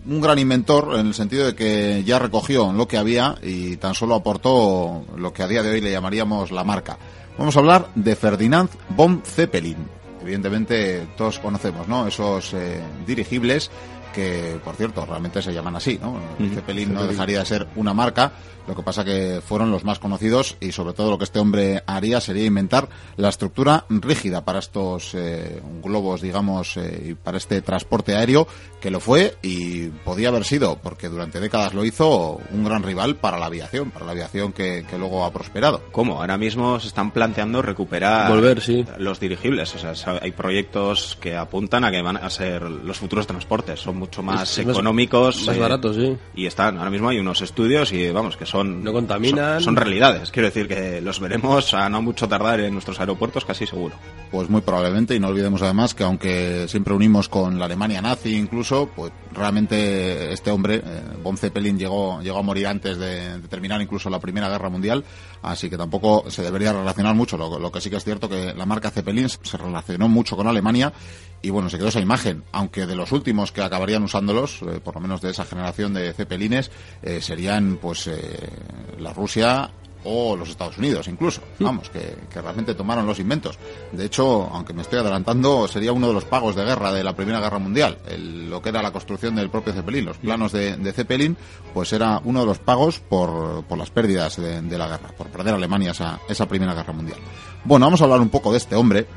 un 0.05 0.22
gran 0.22 0.39
inventor 0.39 1.00
en 1.00 1.07
el 1.07 1.13
sentido 1.13 1.45
de 1.45 1.55
que 1.55 2.03
ya 2.03 2.19
recogió 2.19 2.74
lo 2.74 2.88
que 2.88 2.98
había 2.98 3.36
y 3.41 3.77
tan 3.77 3.95
solo 3.95 4.15
aportó 4.15 5.05
lo 5.15 5.33
que 5.33 5.43
a 5.43 5.48
día 5.48 5.63
de 5.63 5.72
hoy 5.72 5.81
le 5.81 5.91
llamaríamos 5.91 6.51
la 6.51 6.63
marca. 6.63 6.98
Vamos 7.38 7.55
a 7.55 7.60
hablar 7.60 7.89
de 7.95 8.15
Ferdinand 8.15 8.69
von 8.89 9.22
Zeppelin. 9.25 9.77
Evidentemente 10.22 11.07
todos 11.17 11.39
conocemos, 11.39 11.88
¿no? 11.88 12.07
Esos 12.07 12.53
eh, 12.53 12.81
dirigibles 13.05 13.72
que, 14.13 14.60
por 14.63 14.75
cierto, 14.75 15.05
realmente 15.05 15.41
se 15.41 15.53
llaman 15.53 15.75
así, 15.75 16.00
¿no? 16.01 16.17
Zeppelin 16.53 16.93
no 16.93 17.05
dejaría 17.05 17.39
de 17.39 17.45
ser 17.45 17.67
una 17.75 17.93
marca, 17.93 18.31
lo 18.67 18.75
que 18.75 18.84
pasa 18.84 19.03
que 19.03 19.41
fueron 19.46 19.72
los 19.72 19.84
más 19.84 20.00
conocidos 20.00 20.55
y 20.60 20.72
sobre 20.72 20.93
todo 20.93 21.12
lo 21.12 21.17
que 21.17 21.24
este 21.25 21.39
hombre 21.39 21.84
haría 21.86 22.22
sería 22.22 22.46
inventar 22.46 22.88
la 23.17 23.29
estructura 23.29 23.86
rígida 23.89 24.46
para 24.46 24.60
estos 24.60 25.13
eh, 25.15 25.62
globos, 25.84 26.22
digamos, 26.22 26.77
eh, 26.77 27.08
y 27.10 27.13
para 27.15 27.38
este 27.38 27.62
transporte 27.62 28.15
aéreo, 28.15 28.48
que 28.82 28.91
lo 28.91 29.00
fue 29.00 29.36
y 29.41 29.88
podía 29.88 30.29
haber 30.29 30.43
sido, 30.46 30.77
porque 30.82 31.10
durante 31.10 31.39
décadas 31.39 31.74
lo 31.74 31.86
hizo, 31.86 32.39
un 32.51 32.63
gran 32.63 32.84
rival 32.84 33.15
para 33.15 33.38
la 33.38 33.46
aviación, 33.48 33.91
para 33.91 34.05
la 34.05 34.12
aviación 34.13 34.53
que, 34.53 34.86
que 34.89 34.98
luego 34.98 35.25
ha 35.25 35.32
prosperado. 35.32 35.82
¿Cómo? 35.91 36.20
Ahora 36.22 36.38
mismo 36.38 36.79
se 36.79 36.88
están 36.88 37.12
planteando 37.12 37.62
recuperar 37.62 38.29
Volver, 38.32 38.62
sí. 38.62 38.86
los 38.98 39.20
dirigibles. 39.20 39.74
O 39.75 39.96
sea, 39.96 40.20
hay 40.22 40.32
proyectos 40.32 41.17
que 41.22 41.36
apuntan 41.36 41.84
a 41.86 41.91
que 41.91 42.01
van 42.01 42.17
a 42.17 42.29
ser 42.29 42.62
los 42.63 42.98
futuros 42.98 43.27
transportes. 43.27 43.79
Son 43.79 43.98
mucho 43.98 44.22
más 44.24 44.58
Es- 44.58 44.65
económicos. 44.67 45.46
más 45.48 45.55
eh, 45.55 45.60
baratos, 45.60 45.96
sí. 45.96 46.17
Y 46.36 46.46
están, 46.46 46.77
ahora 46.77 46.89
mismo 46.91 47.10
hay 47.10 47.20
unos 47.20 47.41
estudios 47.41 47.91
y 47.91 48.10
vamos, 48.12 48.38
que 48.38 48.46
son... 48.46 48.52
No 48.53 48.93
contaminan. 48.93 49.55
Son, 49.55 49.63
son 49.63 49.75
realidades. 49.75 50.31
Quiero 50.31 50.48
decir 50.48 50.67
que 50.67 51.01
los 51.01 51.19
veremos 51.19 51.74
a 51.74 51.89
no 51.89 52.01
mucho 52.01 52.27
tardar 52.27 52.60
en 52.60 52.74
nuestros 52.74 53.00
aeropuertos, 53.00 53.45
casi 53.45 53.65
seguro. 53.65 53.95
Pues 54.31 54.50
muy 54.50 54.62
probablemente, 54.62 55.15
y 55.15 55.19
no 55.19 55.29
olvidemos 55.29 55.62
además 55.62 55.93
que 55.93 56.03
aunque 56.03 56.67
siempre 56.67 56.93
unimos 56.93 57.29
con 57.29 57.57
la 57.57 57.65
Alemania 57.65 58.01
nazi 58.01 58.36
incluso, 58.36 58.89
pues 58.95 59.12
realmente 59.31 60.31
este 60.33 60.51
hombre, 60.51 60.75
eh, 60.75 61.01
von 61.24 61.38
Zeppelin, 61.38 61.77
llegó, 61.77 62.22
llegó 62.22 62.39
a 62.39 62.43
morir 62.43 62.67
antes 62.67 62.98
de, 62.98 63.39
de 63.39 63.48
terminar 63.48 63.81
incluso 63.81 64.10
la 64.10 64.19
Primera 64.19 64.50
Guerra 64.50 64.69
Mundial, 64.69 65.03
así 65.41 65.69
que 65.69 65.77
tampoco 65.77 66.25
se 66.29 66.41
debería 66.41 66.74
relacionar 66.74 67.15
mucho. 67.15 67.38
Lo, 67.38 67.60
lo 67.60 67.72
que 67.72 67.81
sí 67.81 67.89
que 67.89 67.98
es 67.98 68.03
cierto 68.03 68.29
que 68.29 68.53
la 68.53 68.65
marca 68.65 68.91
Zeppelin 68.91 69.29
se 69.29 69.57
relacionó 69.57 70.07
mucho 70.07 70.36
con 70.36 70.48
Alemania 70.48 70.93
y 71.43 71.51
bueno, 71.51 71.69
se 71.69 71.77
quedó 71.77 71.89
esa 71.89 72.00
imagen, 72.00 72.43
aunque 72.51 72.88
de 72.88 72.95
los 72.95 73.12
últimos 73.12 73.51
que 73.51 73.62
acabarían 73.62 74.01
usándolos, 74.03 74.62
eh, 74.63 74.79
por 74.83 74.95
lo 74.95 75.01
menos 75.01 75.21
de 75.21 75.29
esa 75.29 75.45
generación 75.45 75.93
de 75.93 76.12
Zeppelines, 76.13 76.71
eh, 77.03 77.21
serían 77.21 77.77
pues 77.79 78.07
eh, 78.07 78.50
la 78.97 79.13
Rusia 79.13 79.69
o 80.05 80.35
los 80.35 80.50
Estados 80.50 80.77
Unidos 80.77 81.07
incluso, 81.07 81.41
vamos, 81.59 81.89
que, 81.89 82.17
que 82.29 82.41
realmente 82.41 82.75
tomaron 82.75 83.05
los 83.05 83.19
inventos. 83.19 83.57
De 83.93 84.03
hecho, 84.05 84.50
aunque 84.51 84.73
me 84.73 84.81
estoy 84.81 85.00
adelantando, 85.00 85.65
sería 85.69 85.93
uno 85.93 86.07
de 86.07 86.13
los 86.13 86.25
pagos 86.25 86.55
de 86.57 86.65
guerra 86.65 86.91
de 86.91 87.05
la 87.05 87.15
Primera 87.15 87.39
Guerra 87.39 87.57
Mundial, 87.59 87.97
el- 88.07 88.50
lo 88.50 88.62
que 88.62 88.67
era 88.69 88.81
la 88.81 88.91
construcción 88.91 89.35
del 89.35 89.50
propio 89.50 89.71
Zeppelin, 89.73 90.03
los 90.05 90.17
planos 90.17 90.51
de, 90.51 90.75
de 90.75 90.91
Zeppelin, 90.91 91.38
pues 91.73 91.93
era 91.93 92.19
uno 92.25 92.41
de 92.41 92.45
los 92.47 92.59
pagos 92.59 93.00
por, 93.00 93.63
por 93.63 93.77
las 93.77 93.91
pérdidas 93.91 94.35
de, 94.35 94.62
de 94.62 94.77
la 94.77 94.88
guerra, 94.89 95.09
por 95.17 95.27
perder 95.27 95.53
Alemania 95.53 95.91
esa, 95.91 96.19
esa 96.27 96.47
Primera 96.50 96.73
Guerra 96.73 96.91
Mundial. 96.91 97.19
Bueno, 97.63 97.85
vamos 97.85 98.01
a 98.01 98.03
hablar 98.03 98.19
un 98.19 98.29
poco 98.29 98.51
de 98.51 98.57
este 98.57 98.75
hombre, 98.75 99.07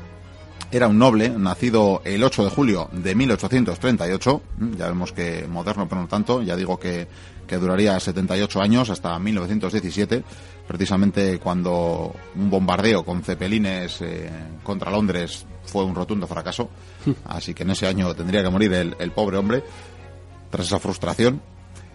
era 0.71 0.87
un 0.87 0.97
noble, 0.97 1.29
nacido 1.29 2.01
el 2.05 2.23
8 2.23 2.43
de 2.45 2.49
julio 2.49 2.89
de 2.91 3.15
1838. 3.15 4.41
Mm, 4.57 4.73
Ya 4.75 4.87
vemos 4.87 5.11
que 5.11 5.47
moderno, 5.47 5.87
pero 5.87 6.01
no 6.01 6.07
tanto. 6.07 6.41
Ya 6.41 6.55
digo 6.55 6.77
que, 6.79 7.07
que 7.47 7.57
duraría 7.57 7.99
78 7.99 8.61
años 8.61 8.89
hasta 8.89 9.17
1917, 9.17 10.23
precisamente 10.67 11.39
cuando 11.39 12.13
un 12.35 12.49
bombardeo 12.49 13.03
con 13.05 13.23
cepelines 13.23 14.01
eh, 14.01 14.29
contra 14.63 14.91
Londres 14.91 15.45
fue 15.65 15.83
un 15.83 15.95
rotundo 15.95 16.27
fracaso. 16.27 16.69
Así 17.25 17.53
que 17.53 17.63
en 17.63 17.71
ese 17.71 17.87
año 17.87 18.13
tendría 18.13 18.43
que 18.43 18.49
morir 18.49 18.73
el, 18.73 18.95
el 18.99 19.11
pobre 19.11 19.37
hombre 19.37 19.63
tras 20.49 20.67
esa 20.67 20.79
frustración. 20.79 21.41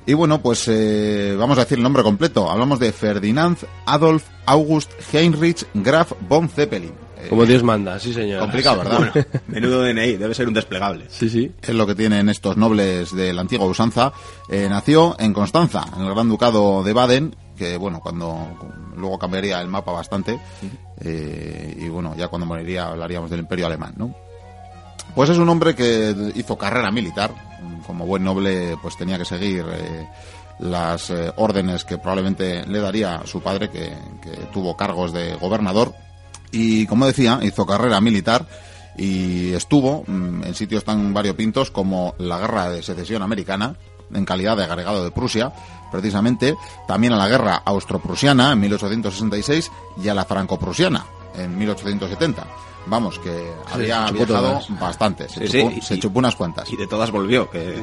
Y 0.04 0.14
bueno, 0.14 0.42
pues 0.42 0.66
eh, 0.66 1.36
vamos 1.38 1.56
a 1.58 1.60
decir 1.60 1.78
el 1.78 1.84
nombre 1.84 2.02
completo. 2.02 2.50
Hablamos 2.50 2.80
de 2.80 2.90
Ferdinand 2.90 3.56
Adolf 3.86 4.24
August 4.46 4.90
Heinrich 5.12 5.64
Graf 5.74 6.12
von 6.28 6.48
Zeppelin. 6.48 6.90
Como 7.28 7.46
Dios 7.46 7.62
manda, 7.62 7.98
sí 7.98 8.12
señor. 8.12 8.40
complicado, 8.40 8.78
¿verdad? 8.78 8.98
Bueno, 8.98 9.26
menudo 9.48 9.82
DNI, 9.82 10.16
debe 10.16 10.34
ser 10.34 10.48
un 10.48 10.54
desplegable. 10.54 11.06
Sí, 11.08 11.28
sí. 11.28 11.52
es 11.62 11.74
lo 11.74 11.86
que 11.86 11.94
tienen 11.94 12.28
estos 12.28 12.56
nobles 12.56 13.14
de 13.14 13.32
la 13.32 13.42
antigua 13.42 13.66
usanza. 13.66 14.12
Eh, 14.48 14.66
nació 14.68 15.16
en 15.18 15.32
Constanza, 15.32 15.84
en 15.96 16.04
el 16.04 16.14
Gran 16.14 16.28
Ducado 16.28 16.82
de 16.82 16.92
Baden, 16.92 17.36
que 17.56 17.76
bueno, 17.76 18.00
cuando 18.00 18.48
luego 18.96 19.18
cambiaría 19.18 19.60
el 19.60 19.68
mapa 19.68 19.92
bastante, 19.92 20.38
eh, 21.00 21.76
y 21.78 21.88
bueno, 21.88 22.14
ya 22.16 22.28
cuando 22.28 22.46
moriría 22.46 22.86
hablaríamos 22.86 23.30
del 23.30 23.40
Imperio 23.40 23.66
Alemán, 23.66 23.94
¿no? 23.96 24.14
Pues 25.14 25.28
es 25.30 25.38
un 25.38 25.48
hombre 25.48 25.74
que 25.74 26.14
hizo 26.34 26.56
carrera 26.56 26.90
militar, 26.90 27.32
como 27.86 28.06
buen 28.06 28.24
noble, 28.24 28.76
pues 28.80 28.96
tenía 28.96 29.18
que 29.18 29.24
seguir 29.24 29.64
eh, 29.70 30.08
las 30.60 31.10
eh, 31.10 31.32
órdenes 31.36 31.84
que 31.84 31.98
probablemente 31.98 32.64
le 32.66 32.80
daría 32.80 33.22
su 33.26 33.42
padre, 33.42 33.68
que, 33.68 33.92
que 34.22 34.30
tuvo 34.52 34.76
cargos 34.76 35.12
de 35.12 35.34
gobernador, 35.34 35.94
y 36.52 36.86
como 36.86 37.06
decía, 37.06 37.40
hizo 37.42 37.66
carrera 37.66 38.00
militar 38.00 38.46
y 38.96 39.52
estuvo 39.54 40.04
mm, 40.06 40.44
en 40.44 40.54
sitios 40.54 40.84
tan 40.84 41.12
variopintos 41.14 41.70
como 41.70 42.14
la 42.18 42.38
Guerra 42.38 42.68
de 42.70 42.82
Secesión 42.82 43.22
Americana, 43.22 43.74
en 44.12 44.24
calidad 44.26 44.56
de 44.56 44.64
agregado 44.64 45.02
de 45.02 45.10
Prusia, 45.10 45.52
precisamente, 45.90 46.54
también 46.86 47.14
a 47.14 47.16
la 47.16 47.28
Guerra 47.28 47.62
Austro-Prusiana 47.64 48.52
en 48.52 48.60
1866 48.60 49.70
y 50.04 50.08
a 50.08 50.14
la 50.14 50.24
Franco-Prusiana 50.26 51.04
en 51.36 51.56
1870. 51.58 52.46
Vamos, 52.86 53.18
que 53.20 53.30
había 53.72 54.06
chupó 54.08 54.26
viajado 54.26 54.48
todas. 54.58 54.80
bastante, 54.80 55.28
se, 55.28 55.46
Sí, 55.46 55.60
chupó, 55.62 55.74
sí, 55.76 55.80
se 55.80 55.94
y- 55.94 56.00
chupó 56.00 56.18
unas 56.18 56.36
cuantas. 56.36 56.70
Y 56.70 56.76
de 56.76 56.86
todas 56.86 57.10
volvió, 57.10 57.48
que... 57.48 57.80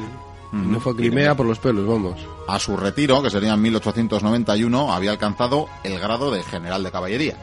No 0.52 0.80
fue 0.80 0.92
a 0.92 0.96
Crimea 0.96 1.36
por 1.36 1.46
los 1.46 1.58
pelos, 1.60 1.86
vamos. 1.86 2.16
A 2.48 2.58
su 2.58 2.76
retiro, 2.76 3.22
que 3.22 3.30
sería 3.30 3.54
en 3.54 3.62
1891, 3.62 4.92
había 4.92 5.12
alcanzado 5.12 5.68
el 5.84 5.98
grado 6.00 6.30
de 6.32 6.42
general 6.42 6.82
de 6.82 6.90
caballería. 6.90 7.36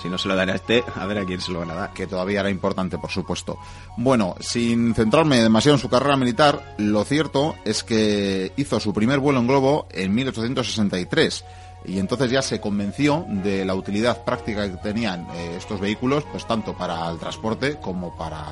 Si 0.00 0.08
no 0.08 0.18
se 0.18 0.28
lo 0.28 0.34
dará 0.34 0.52
a 0.52 0.56
este, 0.56 0.84
a 0.96 1.06
ver 1.06 1.18
a 1.18 1.24
quién 1.24 1.40
se 1.40 1.52
lo 1.52 1.60
van 1.60 1.70
a 1.70 1.74
dar. 1.74 1.92
que 1.92 2.06
todavía 2.06 2.40
era 2.40 2.50
importante, 2.50 2.98
por 2.98 3.10
supuesto. 3.10 3.58
Bueno, 3.96 4.34
sin 4.40 4.94
centrarme 4.94 5.42
demasiado 5.42 5.76
en 5.76 5.80
su 5.80 5.88
carrera 5.88 6.16
militar, 6.16 6.74
lo 6.78 7.04
cierto 7.04 7.54
es 7.64 7.84
que 7.84 8.52
hizo 8.56 8.80
su 8.80 8.92
primer 8.92 9.20
vuelo 9.20 9.40
en 9.40 9.46
globo 9.46 9.86
en 9.90 10.14
1863 10.14 11.44
y 11.86 11.98
entonces 11.98 12.30
ya 12.30 12.42
se 12.42 12.60
convenció 12.60 13.26
de 13.28 13.64
la 13.64 13.74
utilidad 13.74 14.24
práctica 14.24 14.70
que 14.70 14.78
tenían 14.78 15.26
eh, 15.34 15.54
estos 15.58 15.80
vehículos, 15.80 16.24
pues 16.30 16.46
tanto 16.46 16.74
para 16.74 17.10
el 17.10 17.18
transporte 17.18 17.76
como 17.76 18.16
para 18.16 18.42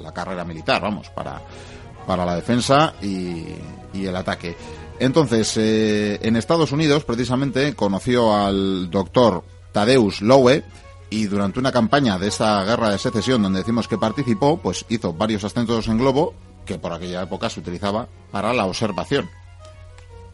la 0.00 0.12
carrera 0.12 0.44
militar, 0.44 0.80
vamos, 0.80 1.10
para, 1.10 1.42
para 2.06 2.24
la 2.24 2.36
defensa 2.36 2.94
y, 3.02 3.46
y 3.92 4.06
el 4.06 4.14
ataque. 4.14 4.56
Entonces, 5.00 5.56
eh, 5.56 6.18
en 6.22 6.36
Estados 6.36 6.72
Unidos, 6.72 7.04
precisamente, 7.04 7.74
conoció 7.74 8.34
al 8.34 8.90
doctor 8.90 9.44
Tadeusz 9.72 10.20
Lowe 10.20 10.64
y 11.10 11.26
durante 11.26 11.58
una 11.58 11.72
campaña 11.72 12.18
de 12.18 12.28
esta 12.28 12.62
guerra 12.64 12.90
de 12.90 12.98
secesión 12.98 13.42
donde 13.42 13.60
decimos 13.60 13.88
que 13.88 13.98
participó, 13.98 14.58
pues 14.58 14.84
hizo 14.88 15.12
varios 15.12 15.44
ascensos 15.44 15.88
en 15.88 15.98
globo 15.98 16.34
que 16.66 16.78
por 16.78 16.92
aquella 16.92 17.22
época 17.22 17.48
se 17.48 17.60
utilizaba 17.60 18.08
para 18.30 18.52
la 18.52 18.66
observación. 18.66 19.28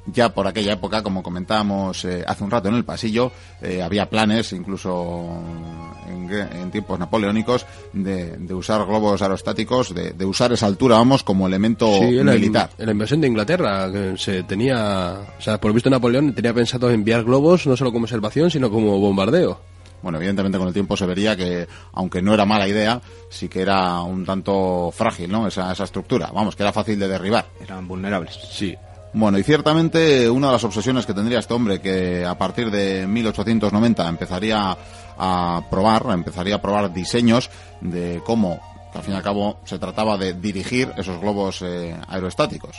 Ya 0.07 0.29
por 0.35 0.47
aquella 0.47 0.75
época, 0.75 1.03
como 1.03 1.23
comentábamos 1.23 2.05
eh, 2.05 2.23
hace 2.27 2.45
un 2.45 2.51
rato 2.51 2.69
en 2.69 2.75
el 2.75 2.85
pasillo, 2.85 3.33
eh, 3.63 3.83
había 3.83 4.11
planes, 4.11 4.53
incluso 4.53 5.41
en, 6.07 6.31
en 6.31 6.71
tiempos 6.71 6.99
napoleónicos, 6.99 7.65
de, 7.93 8.37
de 8.37 8.55
usar 8.55 8.85
globos 8.85 9.23
aerostáticos, 9.23 9.95
de, 9.95 10.11
de 10.13 10.25
usar 10.27 10.53
esa 10.53 10.67
altura, 10.67 10.97
vamos, 10.97 11.23
como 11.23 11.47
elemento 11.47 11.87
Sí, 12.01 12.19
en 12.19 12.27
la, 12.27 12.33
militar. 12.35 12.71
en 12.77 12.87
la 12.87 12.93
invasión 12.93 13.21
de 13.23 13.29
Inglaterra, 13.29 13.91
que 13.91 14.15
se 14.19 14.43
tenía, 14.43 15.17
o 15.39 15.41
sea, 15.41 15.59
por 15.59 15.71
lo 15.71 15.75
visto 15.75 15.89
Napoleón 15.89 16.35
tenía 16.35 16.53
pensado 16.53 16.91
enviar 16.91 17.25
globos 17.25 17.67
no 17.67 17.75
solo 17.77 17.91
como 17.91 18.05
observación, 18.05 18.51
sino 18.51 18.71
como 18.71 18.99
bombardeo. 18.99 19.59
Bueno, 20.03 20.19
evidentemente 20.19 20.59
con 20.59 20.69
el 20.69 20.75
tiempo 20.75 20.99
se 20.99 21.07
vería 21.07 21.35
que, 21.35 21.67
aunque 21.95 22.21
no 22.21 22.35
era 22.35 22.45
mala 22.45 22.69
idea, 22.69 23.01
sí 23.31 23.49
que 23.49 23.63
era 23.63 24.03
un 24.03 24.27
tanto 24.27 24.91
frágil, 24.95 25.33
¿no? 25.33 25.47
Esa, 25.47 25.73
esa 25.73 25.85
estructura. 25.85 26.31
Vamos, 26.31 26.55
que 26.57 26.63
era 26.63 26.75
fácil 26.75 26.99
de 26.99 27.09
derribar. 27.09 27.47
Eran 27.59 27.89
vulnerables. 27.89 28.39
Sí. 28.53 28.77
Bueno, 29.15 29.39
y 29.39 29.45
ciertamente 29.45 30.29
una 30.29 30.49
de 30.49 30.55
las 30.55 30.65
obsesiones 30.65 31.07
que 31.07 31.15
tendría 31.15 31.39
este 31.39 31.55
hombre, 31.55 31.81
que 31.81 32.25
a 32.25 32.37
partir 32.37 32.69
de 32.73 33.07
1890 33.07 34.09
empezaría 34.09 34.77
a 35.17 35.63
probar, 35.71 36.07
empezaría 36.11 36.57
a 36.57 36.61
probar 36.61 36.93
diseños 36.93 37.49
de 37.81 38.21
cómo, 38.27 38.61
al 38.93 39.03
fin 39.03 39.15
y 39.15 39.17
al 39.17 39.23
cabo 39.23 39.61
se 39.65 39.79
trataba 39.79 40.19
de 40.19 40.35
dirigir 40.35 40.93
esos 40.97 41.21
globos 41.21 41.63
eh, 41.63 41.97
aerostáticos. 42.09 42.77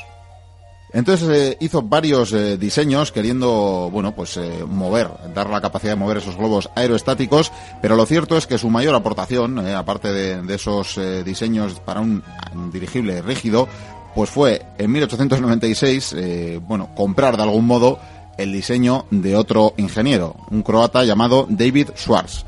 Entonces 0.95 1.27
eh, 1.29 1.57
hizo 1.59 1.81
varios 1.81 2.31
eh, 2.31 2.57
diseños 2.57 3.11
queriendo, 3.11 3.89
bueno, 3.91 4.15
pues 4.15 4.37
eh, 4.37 4.63
mover, 4.65 5.09
dar 5.33 5.49
la 5.49 5.59
capacidad 5.59 5.91
de 5.91 5.97
mover 5.99 6.17
esos 6.17 6.37
globos 6.37 6.69
aerostáticos, 6.73 7.51
pero 7.81 7.97
lo 7.97 8.05
cierto 8.05 8.37
es 8.37 8.47
que 8.47 8.57
su 8.57 8.69
mayor 8.69 8.95
aportación, 8.95 9.59
aparte 9.59 10.13
de, 10.13 10.55
esos 10.55 10.97
diseños 11.25 11.81
para 11.81 11.99
un, 11.99 12.23
dirigible 12.71 13.21
rígido, 13.21 13.67
pues 14.15 14.29
fue 14.29 14.65
en 14.77 14.91
1896, 14.91 16.15
bueno, 16.67 16.89
comprar 16.95 17.37
de 17.37 17.43
algún 17.43 17.67
modo 17.67 17.99
el 18.37 18.51
diseño 18.51 19.05
de 19.11 19.35
otro 19.35 19.73
ingeniero, 19.77 20.35
un 20.49 20.63
croata 20.63 21.03
llamado 21.03 21.45
David 21.49 21.89
Schwartz, 21.97 22.45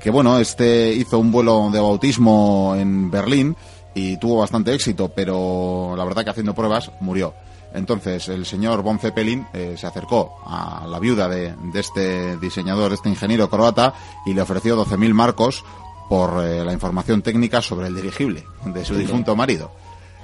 que 0.00 0.10
bueno, 0.10 0.38
este 0.38 0.92
hizo 0.92 1.18
un 1.18 1.32
vuelo 1.32 1.70
de 1.72 1.80
bautismo 1.80 2.74
en 2.76 3.10
Berlín 3.10 3.56
y 3.94 4.16
tuvo 4.18 4.38
bastante 4.38 4.72
éxito, 4.72 5.10
pero 5.14 5.94
la 5.96 6.04
verdad 6.04 6.24
que 6.24 6.30
haciendo 6.30 6.54
pruebas 6.54 6.90
murió. 7.00 7.34
Entonces 7.74 8.28
el 8.28 8.46
señor 8.46 8.82
Von 8.82 8.98
Zeppelin 8.98 9.46
eh, 9.52 9.74
se 9.76 9.86
acercó 9.86 10.36
a 10.46 10.86
la 10.88 10.98
viuda 10.98 11.28
de, 11.28 11.54
este 11.74 12.36
diseñador, 12.38 12.92
este 12.92 13.10
ingeniero 13.10 13.50
croata, 13.50 13.94
y 14.24 14.34
le 14.34 14.42
ofreció 14.42 14.82
12.000 14.82 15.12
marcos 15.12 15.64
por 16.08 16.42
eh, 16.42 16.64
la 16.64 16.72
información 16.72 17.20
técnica 17.20 17.60
sobre 17.60 17.88
el 17.88 17.94
dirigible 17.94 18.44
de 18.64 18.84
su 18.84 18.94
difunto 18.94 19.36
marido. 19.36 19.70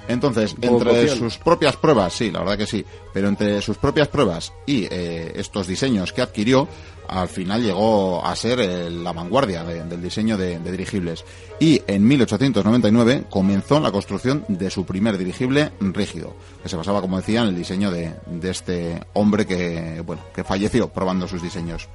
Entonces, 0.07 0.55
entre 0.61 1.07
sus 1.09 1.37
propias 1.37 1.75
pruebas, 1.77 2.13
sí, 2.13 2.31
la 2.31 2.39
verdad 2.39 2.57
que 2.57 2.67
sí, 2.67 2.85
pero 3.13 3.27
entre 3.27 3.61
sus 3.61 3.77
propias 3.77 4.07
pruebas 4.07 4.53
y 4.65 4.85
eh, 4.85 5.33
estos 5.35 5.67
diseños 5.67 6.13
que 6.13 6.21
adquirió, 6.21 6.67
al 7.07 7.27
final 7.27 7.63
llegó 7.63 8.25
a 8.25 8.35
ser 8.35 8.59
la 8.91 9.13
vanguardia 9.13 9.63
del 9.63 10.01
diseño 10.01 10.37
de, 10.37 10.59
dirigibles. 10.59 11.23
Y 11.59 11.81
en 11.87 12.07
1899 12.07 13.25
comenzó 13.29 13.79
la 13.79 13.91
construcción 13.91 14.43
de 14.47 14.69
su 14.69 14.85
primer 14.85 15.17
dirigible 15.17 15.71
rígido, 15.79 16.35
que 16.63 16.69
se 16.69 16.75
basaba, 16.75 17.01
como 17.01 17.17
decía, 17.17 17.41
en 17.41 17.49
el 17.49 17.55
diseño 17.55 17.91
de, 17.91 18.13
de 18.25 18.49
este 18.49 19.01
hombre 19.13 19.45
que, 19.45 20.01
bueno, 20.05 20.23
que 20.33 20.43
falleció 20.43 20.89
probando 20.89 21.27
sus 21.27 21.41
diseños. 21.41 21.87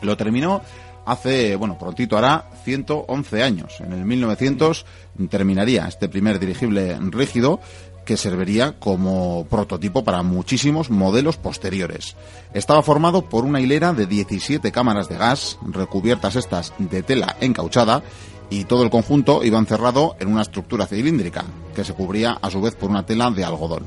Lo 0.00 0.16
terminó 0.16 0.62
hace, 1.06 1.56
bueno, 1.56 1.78
prontito 1.78 2.16
hará 2.16 2.50
111 2.64 3.42
años. 3.42 3.80
En 3.80 3.92
el 3.92 4.04
1900 4.04 4.86
terminaría 5.28 5.86
este 5.86 6.08
primer 6.08 6.38
dirigible 6.38 6.98
rígido 7.00 7.60
que 8.04 8.16
serviría 8.16 8.78
como 8.78 9.46
prototipo 9.48 10.04
para 10.04 10.22
muchísimos 10.22 10.90
modelos 10.90 11.36
posteriores. 11.36 12.16
Estaba 12.52 12.82
formado 12.82 13.28
por 13.28 13.44
una 13.44 13.60
hilera 13.60 13.92
de 13.92 14.06
17 14.06 14.72
cámaras 14.72 15.08
de 15.08 15.18
gas, 15.18 15.58
recubiertas 15.64 16.36
estas 16.36 16.72
de 16.78 17.02
tela 17.02 17.36
encauchada, 17.40 18.02
y 18.50 18.64
todo 18.64 18.82
el 18.82 18.90
conjunto 18.90 19.42
iba 19.44 19.58
encerrado 19.58 20.16
en 20.20 20.28
una 20.28 20.42
estructura 20.42 20.86
cilíndrica, 20.86 21.44
que 21.74 21.84
se 21.84 21.94
cubría 21.94 22.32
a 22.32 22.50
su 22.50 22.60
vez 22.60 22.74
por 22.74 22.90
una 22.90 23.06
tela 23.06 23.30
de 23.30 23.44
algodón. 23.44 23.84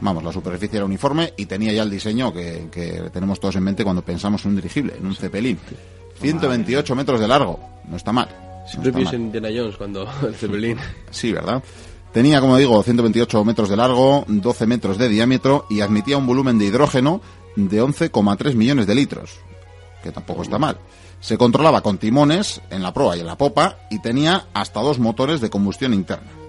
Vamos, 0.00 0.22
la 0.22 0.32
superficie 0.32 0.76
era 0.76 0.84
uniforme 0.84 1.32
y 1.36 1.46
tenía 1.46 1.72
ya 1.72 1.82
el 1.82 1.90
diseño 1.90 2.32
que, 2.32 2.68
tenemos 3.12 3.40
todos 3.40 3.56
en 3.56 3.64
mente 3.64 3.84
cuando 3.84 4.02
pensamos 4.02 4.44
en 4.44 4.50
un 4.50 4.56
dirigible, 4.56 4.94
en 4.96 5.06
un 5.06 5.16
cepelín. 5.16 5.58
128 6.20 6.94
metros 6.94 7.20
de 7.20 7.28
largo, 7.28 7.60
no 7.88 7.96
está 7.96 8.12
mal. 8.12 8.28
Siempre 8.66 8.92
pienso 8.92 9.16
en 9.16 9.22
Indiana 9.22 9.48
Jones 9.54 9.76
cuando 9.76 10.08
el 10.26 10.34
cepelín. 10.34 10.78
Sí, 11.10 11.32
¿verdad? 11.32 11.62
Tenía, 12.12 12.40
como 12.40 12.56
digo, 12.56 12.80
128 12.82 13.44
metros 13.44 13.68
de 13.68 13.76
largo, 13.76 14.24
12 14.28 14.66
metros 14.66 14.98
de 14.98 15.08
diámetro 15.08 15.66
y 15.68 15.80
admitía 15.80 16.16
un 16.16 16.26
volumen 16.26 16.58
de 16.58 16.66
hidrógeno 16.66 17.20
de 17.56 17.82
11,3 17.82 18.54
millones 18.54 18.86
de 18.86 18.94
litros, 18.94 19.38
que 20.02 20.12
tampoco 20.12 20.42
está 20.42 20.58
mal. 20.58 20.78
Se 21.20 21.36
controlaba 21.36 21.80
con 21.80 21.98
timones 21.98 22.60
en 22.70 22.82
la 22.82 22.94
proa 22.94 23.16
y 23.16 23.20
en 23.20 23.26
la 23.26 23.36
popa 23.36 23.78
y 23.90 24.00
tenía 24.00 24.46
hasta 24.54 24.80
dos 24.80 24.98
motores 24.98 25.40
de 25.40 25.50
combustión 25.50 25.92
interna. 25.92 26.43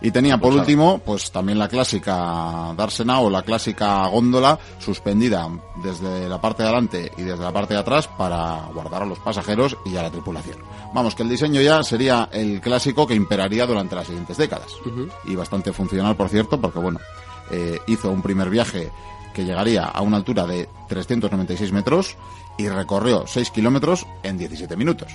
Y 0.00 0.10
tenía 0.10 0.38
por 0.38 0.52
último, 0.52 0.98
pues 0.98 1.30
también 1.30 1.58
la 1.58 1.68
clásica 1.68 2.74
dársena 2.76 3.20
o 3.20 3.30
la 3.30 3.42
clásica 3.42 4.06
góndola 4.08 4.58
suspendida 4.78 5.48
desde 5.82 6.28
la 6.28 6.40
parte 6.40 6.62
de 6.62 6.68
adelante 6.68 7.12
y 7.16 7.22
desde 7.22 7.42
la 7.42 7.52
parte 7.52 7.74
de 7.74 7.80
atrás 7.80 8.06
para 8.06 8.68
guardar 8.74 9.02
a 9.02 9.06
los 9.06 9.18
pasajeros 9.18 9.76
y 9.86 9.96
a 9.96 10.02
la 10.02 10.10
tripulación. 10.10 10.58
Vamos, 10.92 11.14
que 11.14 11.22
el 11.22 11.28
diseño 11.28 11.60
ya 11.60 11.82
sería 11.82 12.28
el 12.32 12.60
clásico 12.60 13.06
que 13.06 13.14
imperaría 13.14 13.66
durante 13.66 13.96
las 13.96 14.06
siguientes 14.06 14.36
décadas. 14.36 14.72
Y 15.24 15.34
bastante 15.34 15.72
funcional, 15.72 16.14
por 16.16 16.28
cierto, 16.28 16.60
porque 16.60 16.78
bueno, 16.78 17.00
eh, 17.50 17.78
hizo 17.86 18.10
un 18.10 18.22
primer 18.22 18.50
viaje 18.50 18.90
que 19.34 19.44
llegaría 19.44 19.84
a 19.84 20.00
una 20.02 20.16
altura 20.16 20.46
de 20.46 20.68
396 20.88 21.72
metros 21.72 22.16
y 22.56 22.68
recorrió 22.68 23.26
6 23.26 23.50
kilómetros 23.50 24.06
en 24.22 24.38
17 24.38 24.76
minutos. 24.76 25.12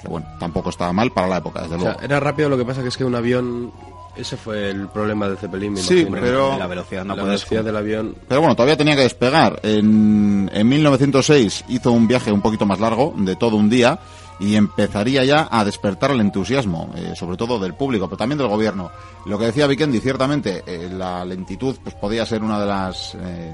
Que 0.00 0.08
bueno, 0.08 0.26
tampoco 0.38 0.70
estaba 0.70 0.92
mal 0.92 1.10
para 1.12 1.28
la 1.28 1.36
época, 1.38 1.62
desde 1.62 1.76
luego. 1.76 2.00
era 2.00 2.18
rápido, 2.20 2.48
lo 2.48 2.56
que 2.56 2.64
pasa 2.64 2.80
que 2.82 2.88
es 2.88 2.96
que 2.96 3.04
un 3.04 3.14
avión 3.14 3.70
ese 4.16 4.36
fue 4.36 4.70
el 4.70 4.88
problema 4.88 5.28
de 5.28 5.36
Zeppelin, 5.36 5.76
sí, 5.76 6.06
pero 6.10 6.58
la 6.58 6.66
velocidad, 6.66 7.04
no 7.04 7.16
la 7.16 7.22
velocidad 7.22 7.64
del 7.64 7.76
avión. 7.76 8.14
Pero 8.28 8.40
bueno, 8.40 8.54
todavía 8.54 8.76
tenía 8.76 8.96
que 8.96 9.02
despegar. 9.02 9.60
En, 9.62 10.50
en 10.52 10.68
1906 10.68 11.64
hizo 11.68 11.92
un 11.92 12.06
viaje 12.06 12.32
un 12.32 12.40
poquito 12.40 12.66
más 12.66 12.80
largo, 12.80 13.14
de 13.16 13.36
todo 13.36 13.56
un 13.56 13.70
día, 13.70 13.98
y 14.40 14.56
empezaría 14.56 15.24
ya 15.24 15.48
a 15.50 15.64
despertar 15.64 16.10
el 16.10 16.20
entusiasmo, 16.20 16.90
eh, 16.96 17.12
sobre 17.14 17.36
todo 17.36 17.58
del 17.58 17.74
público, 17.74 18.06
pero 18.06 18.16
también 18.16 18.38
del 18.38 18.48
gobierno. 18.48 18.90
Lo 19.26 19.38
que 19.38 19.44
decía 19.46 19.66
Vikendi, 19.66 20.00
ciertamente, 20.00 20.64
eh, 20.66 20.88
la 20.90 21.24
lentitud 21.24 21.76
pues 21.82 21.94
podía 21.94 22.24
ser 22.24 22.42
una 22.42 22.58
de 22.58 22.66
las 22.66 23.14
eh, 23.14 23.52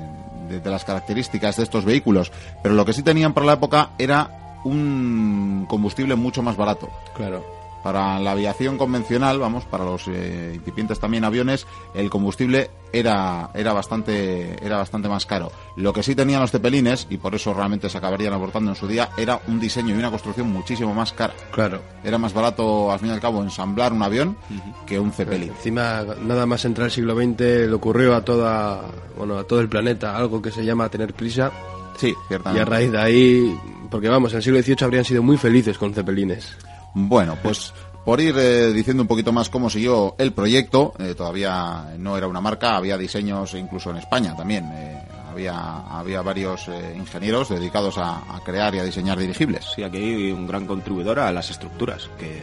de 0.49 0.71
las 0.71 0.85
características 0.85 1.57
de 1.57 1.65
estos 1.65 1.85
vehículos, 1.85 2.31
pero 2.63 2.77
lo 2.77 2.85
que 2.85 2.93
sí 2.93 3.03
tenían 3.03 3.35
para 3.35 3.47
la 3.47 3.55
época 3.55 3.91
era 3.99 4.61
un 4.65 5.67
combustible 5.69 6.15
mucho 6.15 6.43
más 6.43 6.57
barato. 6.57 6.89
Claro. 7.15 7.45
Para 7.87 8.19
la 8.19 8.33
aviación 8.33 8.79
convencional, 8.79 9.39
vamos, 9.39 9.65
para 9.65 9.85
los 9.85 10.09
eh, 10.09 10.51
incipientes 10.57 10.99
también 10.99 11.23
aviones, 11.23 11.69
el 11.95 12.11
combustible 12.11 12.69
era, 12.93 13.51
era, 13.55 13.73
bastante, 13.73 14.57
era 14.61 14.79
bastante 14.79 15.09
más 15.09 15.25
caro. 15.25 15.53
Lo 15.77 15.93
que 15.93 16.03
sí 16.03 16.17
tenían 16.17 16.41
los 16.41 16.51
cepelines, 16.51 17.07
y 17.11 17.19
por 17.19 17.37
eso 17.37 17.55
realmente 17.55 17.89
se 17.89 17.97
acabarían 17.97 18.33
abortando 18.33 18.73
en 18.73 18.75
su 18.75 18.89
día, 18.89 19.11
era 19.17 19.41
un 19.47 19.61
diseño 19.61 19.95
y 19.95 19.99
una 20.01 20.11
construcción 20.11 20.51
muchísimo 20.51 20.93
más 20.95 21.13
cara. 21.13 21.33
Claro. 21.53 21.81
Era 22.03 22.19
más 22.19 22.35
barato, 22.35 22.91
al 22.91 22.99
fin 22.99 23.11
y 23.11 23.13
al 23.13 23.21
cabo, 23.21 23.41
ensamblar 23.41 23.93
un 23.93 24.03
avión 24.03 24.37
que 24.85 24.99
un 24.99 25.13
cepelín. 25.13 25.51
encima, 25.51 26.05
nada 26.25 26.45
más 26.45 26.65
entrar 26.65 26.87
el 26.87 26.91
siglo 26.91 27.15
XX, 27.15 27.39
le 27.39 27.73
ocurrió 27.73 28.17
a, 28.17 28.25
toda, 28.25 28.81
bueno, 29.17 29.39
a 29.39 29.45
todo 29.45 29.61
el 29.61 29.69
planeta 29.69 30.17
algo 30.17 30.43
que 30.43 30.51
se 30.51 30.65
llama 30.65 30.89
tener 30.89 31.15
prisa. 31.15 31.53
Sí, 31.97 32.13
ciertamente. 32.27 32.59
Y 32.59 32.63
a 32.63 32.65
raíz 32.65 32.91
de 32.91 32.99
ahí, 32.99 33.57
porque 33.93 34.09
vamos, 34.09 34.33
en 34.33 34.39
el 34.39 34.43
siglo 34.43 34.61
XVIII 34.61 34.77
habrían 34.81 35.05
sido 35.05 35.23
muy 35.23 35.37
felices 35.37 35.79
con 35.79 35.95
cepelines. 35.95 36.57
Bueno, 36.99 37.37
pues 37.43 37.75
por 38.07 38.23
ir 38.23 38.35
eh, 38.39 38.73
diciendo 38.73 39.03
un 39.03 39.07
poquito 39.07 39.31
más 39.31 39.51
cómo 39.51 39.69
siguió 39.69 40.15
el 40.17 40.33
proyecto, 40.33 40.95
eh, 40.99 41.15
todavía 41.15 41.95
no 41.99 42.17
era 42.17 42.27
una 42.27 42.41
marca, 42.41 42.75
había 42.75 42.97
diseños 42.97 43.53
incluso 43.53 43.91
en 43.91 43.99
España 43.99 44.35
también. 44.35 44.65
Eh, 44.73 45.03
había, 45.29 45.81
había 45.81 46.23
varios 46.23 46.71
ingenieros 46.97 47.51
dedicados 47.51 47.99
a, 47.99 48.41
crear 48.43 48.75
y 48.75 48.79
a 48.79 48.85
diseñar 48.85 49.19
dirigibles. 49.19 49.67
Sí, 49.75 49.83
aquí 49.83 49.99
hay 49.99 50.33
un 50.33 50.47
gran 50.47 50.65
contribuidor 50.67 51.19
a 51.19 51.31
las 51.31 51.51
estructuras, 51.51 52.09
que 52.19 52.41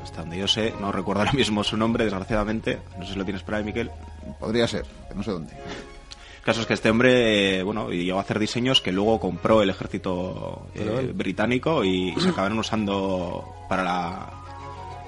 hasta 0.00 0.20
donde 0.20 0.38
yo 0.38 0.46
sé, 0.46 0.72
no 0.80 0.92
recuerdo 0.92 1.22
ahora 1.22 1.32
mismo 1.32 1.64
su 1.64 1.76
nombre, 1.76 2.04
desgraciadamente, 2.04 2.78
no 2.96 3.04
sé 3.04 3.14
si 3.14 3.18
lo 3.18 3.24
tienes 3.24 3.42
para 3.42 3.58
ahí, 3.58 3.64
Miquel. 3.64 3.90
Podría 4.38 4.68
ser, 4.68 4.84
no 5.12 5.24
sé 5.24 5.32
dónde. 5.32 5.54
El 6.48 6.54
caso 6.54 6.62
es 6.62 6.66
que 6.66 6.72
este 6.72 6.88
hombre, 6.88 7.62
bueno, 7.62 7.90
llegó 7.90 8.16
a 8.16 8.22
hacer 8.22 8.38
diseños 8.38 8.80
que 8.80 8.90
luego 8.90 9.20
compró 9.20 9.60
el 9.60 9.68
ejército 9.68 10.62
británico 11.12 11.84
y 11.84 12.14
se 12.18 12.28
acabaron 12.30 12.58
usando 12.58 13.44
para 13.68 13.84
la 13.84 14.30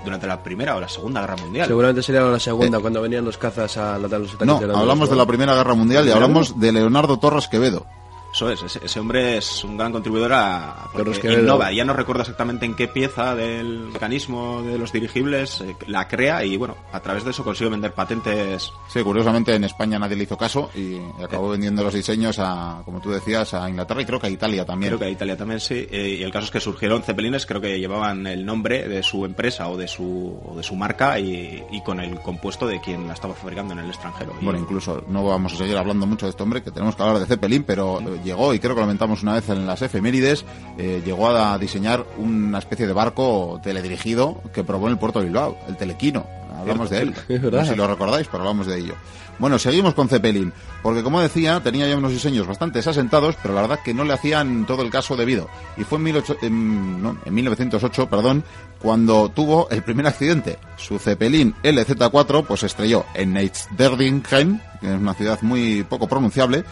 durante 0.04 0.26
la 0.26 0.42
Primera 0.42 0.76
o 0.76 0.80
la 0.82 0.88
Segunda 0.90 1.22
Guerra 1.22 1.36
Mundial. 1.38 1.66
Seguramente 1.66 2.02
sería 2.02 2.20
la 2.20 2.38
Segunda, 2.38 2.76
eh, 2.76 2.80
cuando 2.82 3.00
venían 3.00 3.24
los 3.24 3.38
cazas 3.38 3.74
a 3.78 3.96
los 3.96 4.12
ataques 4.12 4.46
No, 4.46 4.60
hablamos 4.76 5.08
de 5.08 5.16
la 5.16 5.24
Primera 5.24 5.54
Guerra 5.54 5.72
Mundial 5.72 6.06
y 6.06 6.10
hablamos 6.10 6.60
de 6.60 6.72
Leonardo 6.72 7.18
Torres 7.18 7.48
Quevedo. 7.48 7.86
Eso 8.32 8.50
es, 8.50 8.76
ese, 8.76 9.00
hombre 9.00 9.38
es 9.38 9.64
un 9.64 9.76
gran 9.76 9.92
contribuidor 9.92 10.32
a 10.32 10.88
porque 10.92 11.32
innova. 11.32 11.72
Ya 11.72 11.84
no 11.84 11.92
recuerdo 11.92 12.22
exactamente 12.22 12.64
en 12.64 12.74
qué 12.74 12.86
pieza 12.88 13.34
del 13.34 13.88
mecanismo 13.92 14.62
de 14.62 14.78
los 14.78 14.92
dirigibles 14.92 15.60
eh, 15.60 15.76
la 15.86 16.06
crea 16.06 16.44
y 16.44 16.56
bueno, 16.56 16.76
a 16.92 17.00
través 17.00 17.24
de 17.24 17.30
eso 17.30 17.42
consigue 17.42 17.70
vender 17.70 17.92
patentes. 17.92 18.72
Sí, 18.88 19.02
curiosamente 19.02 19.54
en 19.54 19.64
España 19.64 19.98
nadie 19.98 20.16
le 20.16 20.24
hizo 20.24 20.36
caso 20.36 20.70
y 20.74 20.98
acabó 21.22 21.48
eh. 21.48 21.52
vendiendo 21.52 21.82
los 21.82 21.94
diseños 21.94 22.38
a, 22.38 22.82
como 22.84 23.00
tú 23.00 23.10
decías, 23.10 23.52
a 23.54 23.68
Inglaterra 23.68 24.02
y 24.02 24.04
creo 24.04 24.20
que 24.20 24.28
a 24.28 24.30
Italia 24.30 24.64
también. 24.64 24.90
Creo 24.90 24.98
que 25.00 25.06
a 25.06 25.10
Italia 25.10 25.36
también 25.36 25.60
sí. 25.60 25.86
Eh, 25.90 26.16
y 26.20 26.22
el 26.22 26.30
caso 26.30 26.46
es 26.46 26.50
que 26.50 26.60
surgieron 26.60 27.02
cepelines, 27.02 27.46
creo 27.46 27.60
que 27.60 27.78
llevaban 27.78 28.26
el 28.26 28.46
nombre 28.46 28.88
de 28.88 29.02
su 29.02 29.24
empresa 29.24 29.68
o 29.68 29.76
de 29.76 29.88
su, 29.88 30.38
de 30.56 30.62
su 30.62 30.76
marca 30.76 31.18
y, 31.18 31.64
con 31.84 31.98
el 31.98 32.20
compuesto 32.20 32.66
de 32.66 32.80
quien 32.80 33.06
la 33.06 33.14
estaba 33.14 33.34
fabricando 33.34 33.72
en 33.72 33.80
el 33.80 33.88
extranjero. 33.88 34.34
Bueno, 34.40 34.58
incluso 34.58 35.02
no 35.08 35.24
vamos 35.24 35.54
a 35.54 35.56
seguir 35.56 35.76
hablando 35.76 36.06
mucho 36.06 36.26
de 36.26 36.30
este 36.30 36.42
hombre, 36.42 36.62
que 36.62 36.70
tenemos 36.70 36.94
que 36.94 37.02
hablar 37.02 37.18
de 37.18 37.26
Zeppelin, 37.26 37.64
pero 37.64 38.00
llegó, 38.22 38.54
y 38.54 38.58
creo 38.58 38.74
que 38.74 38.80
lo 38.80 38.86
comentamos 38.86 39.22
una 39.22 39.34
vez 39.34 39.48
en 39.48 39.66
las 39.66 39.82
efemérides, 39.82 40.44
eh, 40.78 41.02
llegó 41.04 41.28
a 41.28 41.58
diseñar 41.58 42.04
una 42.18 42.58
especie 42.58 42.86
de 42.86 42.92
barco 42.92 43.60
teledirigido 43.62 44.40
que 44.52 44.64
probó 44.64 44.86
en 44.86 44.92
el 44.92 44.98
puerto 44.98 45.20
de 45.20 45.26
Bilbao, 45.26 45.58
el 45.68 45.76
Telequino. 45.76 46.26
Hablamos 46.58 46.90
de 46.90 47.02
él. 47.02 47.14
No 47.50 47.64
sé 47.64 47.70
si 47.70 47.76
lo 47.76 47.86
recordáis, 47.86 48.26
pero 48.26 48.42
hablamos 48.42 48.66
de 48.66 48.78
ello. 48.78 48.94
Bueno, 49.40 49.58
seguimos 49.58 49.94
con 49.94 50.06
Zeppelin, 50.06 50.52
porque 50.82 51.02
como 51.02 51.18
decía, 51.18 51.60
tenía 51.62 51.88
ya 51.88 51.96
unos 51.96 52.12
diseños 52.12 52.46
bastante 52.46 52.80
asentados, 52.80 53.36
pero 53.40 53.54
la 53.54 53.62
verdad 53.62 53.78
que 53.82 53.94
no 53.94 54.04
le 54.04 54.12
hacían 54.12 54.66
todo 54.66 54.82
el 54.82 54.90
caso 54.90 55.16
debido. 55.16 55.48
Y 55.78 55.84
fue 55.84 55.98
en, 55.98 56.08
en, 56.42 57.18
en 57.24 57.34
1908, 57.34 58.10
perdón, 58.10 58.44
cuando 58.78 59.30
tuvo 59.30 59.70
el 59.70 59.82
primer 59.82 60.06
accidente. 60.06 60.58
Su 60.76 60.98
Zeppelin 60.98 61.54
LZ4 61.62 62.44
pues 62.46 62.64
estrelló 62.64 63.06
en 63.14 63.32
Neitzderdingen, 63.32 64.60
que 64.78 64.92
es 64.92 65.00
una 65.00 65.14
ciudad 65.14 65.38
muy 65.40 65.84
poco 65.84 66.06
pronunciable, 66.06 66.64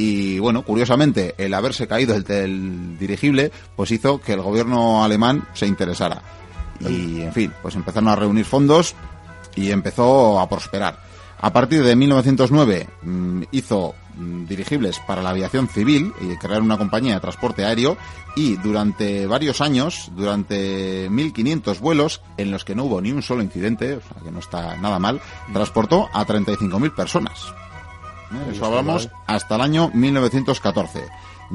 y 0.00 0.38
bueno, 0.38 0.62
curiosamente, 0.62 1.34
el 1.36 1.52
haberse 1.52 1.86
caído 1.86 2.14
el, 2.14 2.24
el 2.30 2.98
dirigible, 2.98 3.52
pues 3.76 3.90
hizo 3.90 4.18
que 4.18 4.32
el 4.32 4.40
gobierno 4.40 5.04
alemán 5.04 5.46
se 5.52 5.66
interesara. 5.66 6.22
Y 6.80 7.20
en 7.20 7.32
fin, 7.34 7.52
pues 7.60 7.74
empezaron 7.74 8.08
a 8.08 8.16
reunir 8.16 8.46
fondos 8.46 8.94
y 9.54 9.70
empezó 9.70 10.40
a 10.40 10.48
prosperar. 10.48 10.98
A 11.42 11.52
partir 11.52 11.84
de 11.84 11.96
1909 11.96 12.88
mm, 13.02 13.42
hizo 13.52 13.94
mm, 14.16 14.46
dirigibles 14.46 14.98
para 15.06 15.22
la 15.22 15.30
aviación 15.30 15.68
civil 15.68 16.14
y 16.22 16.34
crearon 16.38 16.64
una 16.64 16.78
compañía 16.78 17.14
de 17.16 17.20
transporte 17.20 17.66
aéreo 17.66 17.98
y 18.36 18.56
durante 18.56 19.26
varios 19.26 19.60
años, 19.60 20.10
durante 20.16 21.08
1500 21.10 21.78
vuelos 21.78 22.22
en 22.38 22.50
los 22.50 22.64
que 22.64 22.74
no 22.74 22.84
hubo 22.84 23.02
ni 23.02 23.12
un 23.12 23.20
solo 23.20 23.42
incidente, 23.42 23.96
o 23.96 24.00
sea 24.00 24.22
que 24.24 24.30
no 24.30 24.38
está 24.38 24.76
nada 24.78 24.98
mal, 24.98 25.20
transportó 25.52 26.08
a 26.14 26.26
35.000 26.26 26.94
personas. 26.94 27.52
¿Eh? 28.32 28.52
Eso 28.52 28.66
hablamos 28.66 29.08
hasta 29.26 29.56
el 29.56 29.60
año 29.60 29.90
1914. 29.92 31.04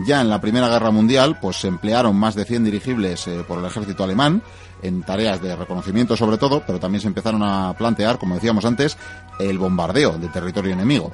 Ya 0.05 0.19
en 0.19 0.29
la 0.29 0.41
Primera 0.41 0.67
Guerra 0.67 0.91
Mundial, 0.91 1.39
pues 1.39 1.57
se 1.57 1.69
emplearon 1.69 2.17
más 2.17 2.35
de 2.35 2.43
100 2.43 2.65
dirigibles 2.65 3.27
eh, 3.27 3.45
por 3.47 3.59
el 3.59 3.65
ejército 3.65 4.03
alemán 4.03 4.43
en 4.81 5.03
tareas 5.03 5.41
de 5.41 5.55
reconocimiento 5.55 6.17
sobre 6.17 6.37
todo, 6.37 6.63
pero 6.67 6.79
también 6.79 7.01
se 7.01 7.07
empezaron 7.07 7.41
a 7.43 7.73
plantear, 7.77 8.19
como 8.19 8.35
decíamos 8.35 8.65
antes, 8.65 8.97
el 9.39 9.57
bombardeo 9.57 10.17
del 10.17 10.31
territorio 10.31 10.73
enemigo. 10.73 11.11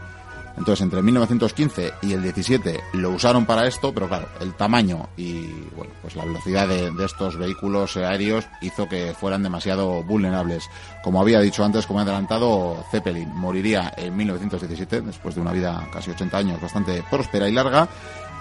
Entonces, 0.57 0.81
entre 0.81 1.01
1915 1.01 1.93
y 2.01 2.13
el 2.13 2.23
17 2.23 2.81
lo 2.93 3.11
usaron 3.11 3.45
para 3.45 3.67
esto, 3.67 3.93
pero 3.93 4.07
claro, 4.07 4.27
el 4.39 4.53
tamaño 4.53 5.09
y 5.17 5.47
bueno, 5.75 5.93
pues 6.01 6.15
la 6.15 6.25
velocidad 6.25 6.67
de, 6.67 6.91
de, 6.91 7.05
estos 7.05 7.37
vehículos 7.37 7.97
aéreos 7.97 8.47
hizo 8.61 8.87
que 8.87 9.13
fueran 9.13 9.43
demasiado 9.43 10.03
vulnerables. 10.03 10.69
Como 11.03 11.21
había 11.21 11.39
dicho 11.39 11.63
antes, 11.63 11.85
como 11.85 11.99
he 11.99 12.03
adelantado, 12.03 12.83
Zeppelin 12.91 13.29
moriría 13.33 13.93
en 13.97 14.15
1917, 14.15 15.01
después 15.01 15.35
de 15.35 15.41
una 15.41 15.51
vida 15.51 15.87
casi 15.91 16.11
80 16.11 16.37
años, 16.37 16.61
bastante 16.61 17.03
próspera 17.09 17.47
y 17.49 17.53
larga, 17.53 17.87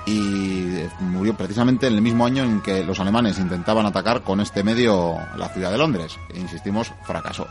y 0.07 0.85
murió 1.01 1.35
precisamente 1.35 1.87
en 1.87 1.95
el 1.95 2.03
mismo 2.03 2.25
año 2.25 2.43
en 2.43 2.61
que 2.61 2.85
los 2.85 3.01
alemanes 3.01 3.39
intentaban 3.39 3.87
atacar 3.87 4.23
con 4.23 4.41
este 4.41 4.63
medio 4.63 5.17
la 5.37 5.49
ciudad 5.49 5.71
de 5.71 5.79
Londres. 5.79 6.17
E 6.35 6.41
insistimos, 6.41 6.93
fracasó. 7.05 7.47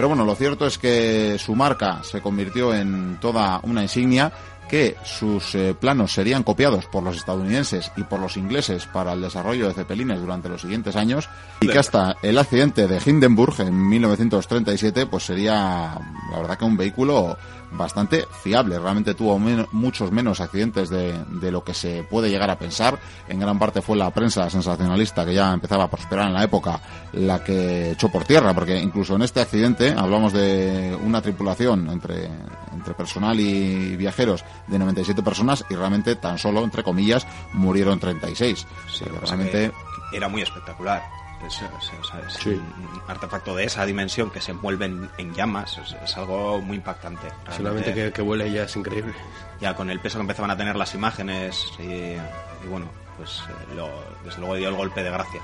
Pero 0.00 0.08
bueno, 0.08 0.24
lo 0.24 0.34
cierto 0.34 0.66
es 0.66 0.78
que 0.78 1.36
su 1.38 1.54
marca 1.54 2.02
se 2.02 2.22
convirtió 2.22 2.74
en 2.74 3.18
toda 3.20 3.60
una 3.64 3.82
insignia 3.82 4.32
que 4.66 4.96
sus 5.04 5.54
eh, 5.54 5.74
planos 5.78 6.12
serían 6.12 6.42
copiados 6.42 6.86
por 6.86 7.02
los 7.02 7.18
estadounidenses 7.18 7.92
y 7.98 8.04
por 8.04 8.18
los 8.18 8.38
ingleses 8.38 8.86
para 8.86 9.12
el 9.12 9.20
desarrollo 9.20 9.68
de 9.68 9.74
cepelines 9.74 10.18
durante 10.18 10.48
los 10.48 10.62
siguientes 10.62 10.96
años 10.96 11.28
y 11.60 11.68
que 11.68 11.78
hasta 11.78 12.16
el 12.22 12.38
accidente 12.38 12.88
de 12.88 12.98
Hindenburg 13.04 13.60
en 13.60 13.88
1937 13.90 15.04
pues 15.04 15.24
sería 15.24 15.98
la 16.32 16.38
verdad 16.38 16.56
que 16.56 16.64
un 16.64 16.78
vehículo 16.78 17.36
bastante 17.72 18.26
fiable. 18.42 18.78
Realmente 18.78 19.14
tuvo 19.14 19.38
men 19.38 19.66
muchos 19.72 20.10
menos 20.10 20.40
accidentes 20.40 20.88
de, 20.88 21.24
de, 21.24 21.50
lo 21.50 21.62
que 21.62 21.74
se 21.74 22.02
puede 22.04 22.30
llegar 22.30 22.50
a 22.50 22.58
pensar. 22.58 22.98
En 23.28 23.40
gran 23.40 23.58
parte 23.58 23.82
fue 23.82 23.96
la 23.96 24.10
prensa 24.10 24.48
sensacionalista 24.50 25.24
que 25.24 25.34
ya 25.34 25.52
empezaba 25.52 25.84
a 25.84 25.90
prosperar 25.90 26.28
en 26.28 26.34
la 26.34 26.44
época 26.44 26.80
la 27.12 27.42
que 27.42 27.92
echó 27.92 28.08
por 28.10 28.24
tierra, 28.24 28.54
porque 28.54 28.78
incluso 28.78 29.16
en 29.16 29.22
este 29.22 29.40
accidente 29.40 29.94
hablamos 29.96 30.32
de 30.32 30.96
una 31.04 31.20
tripulación 31.20 31.88
entre, 31.90 32.28
entre 32.72 32.94
personal 32.94 33.38
y 33.38 33.96
viajeros 33.96 34.44
de 34.66 34.78
97 34.78 35.22
personas 35.22 35.64
y 35.70 35.74
realmente 35.74 36.16
tan 36.16 36.38
solo, 36.38 36.62
entre 36.64 36.82
comillas, 36.82 37.26
murieron 37.52 37.98
36. 37.98 38.66
Sí, 38.92 39.04
realmente 39.04 39.72
era 40.12 40.28
muy 40.28 40.42
espectacular. 40.42 41.19
Es, 41.46 41.54
es, 41.54 41.62
es, 41.62 42.26
es 42.26 42.34
sí. 42.34 42.50
un 42.50 43.02
artefacto 43.08 43.56
de 43.56 43.64
esa 43.64 43.86
dimensión 43.86 44.30
que 44.30 44.40
se 44.40 44.50
envuelve 44.50 44.86
en, 44.86 45.10
en 45.16 45.34
llamas, 45.34 45.78
es, 45.78 46.16
algo 46.16 46.60
muy 46.60 46.76
impactante. 46.76 47.28
Realmente. 47.28 47.56
Solamente 47.56 47.94
que, 47.94 48.12
que 48.12 48.22
vuele 48.22 48.50
ya 48.52 48.64
es 48.64 48.76
increíble. 48.76 49.14
Ya 49.60 49.74
con 49.74 49.90
el 49.90 50.00
peso 50.00 50.18
que 50.18 50.22
empezaban 50.22 50.50
a 50.50 50.56
tener 50.56 50.76
las 50.76 50.94
imágenes 50.94 51.66
y, 51.78 51.82
y 51.82 52.68
bueno, 52.68 52.86
pues 53.16 53.42
eh, 53.48 53.74
lo, 53.74 53.90
desde 54.24 54.38
luego 54.38 54.54
dio 54.56 54.68
el 54.68 54.76
golpe 54.76 55.02
de 55.02 55.10
gracia. 55.10 55.40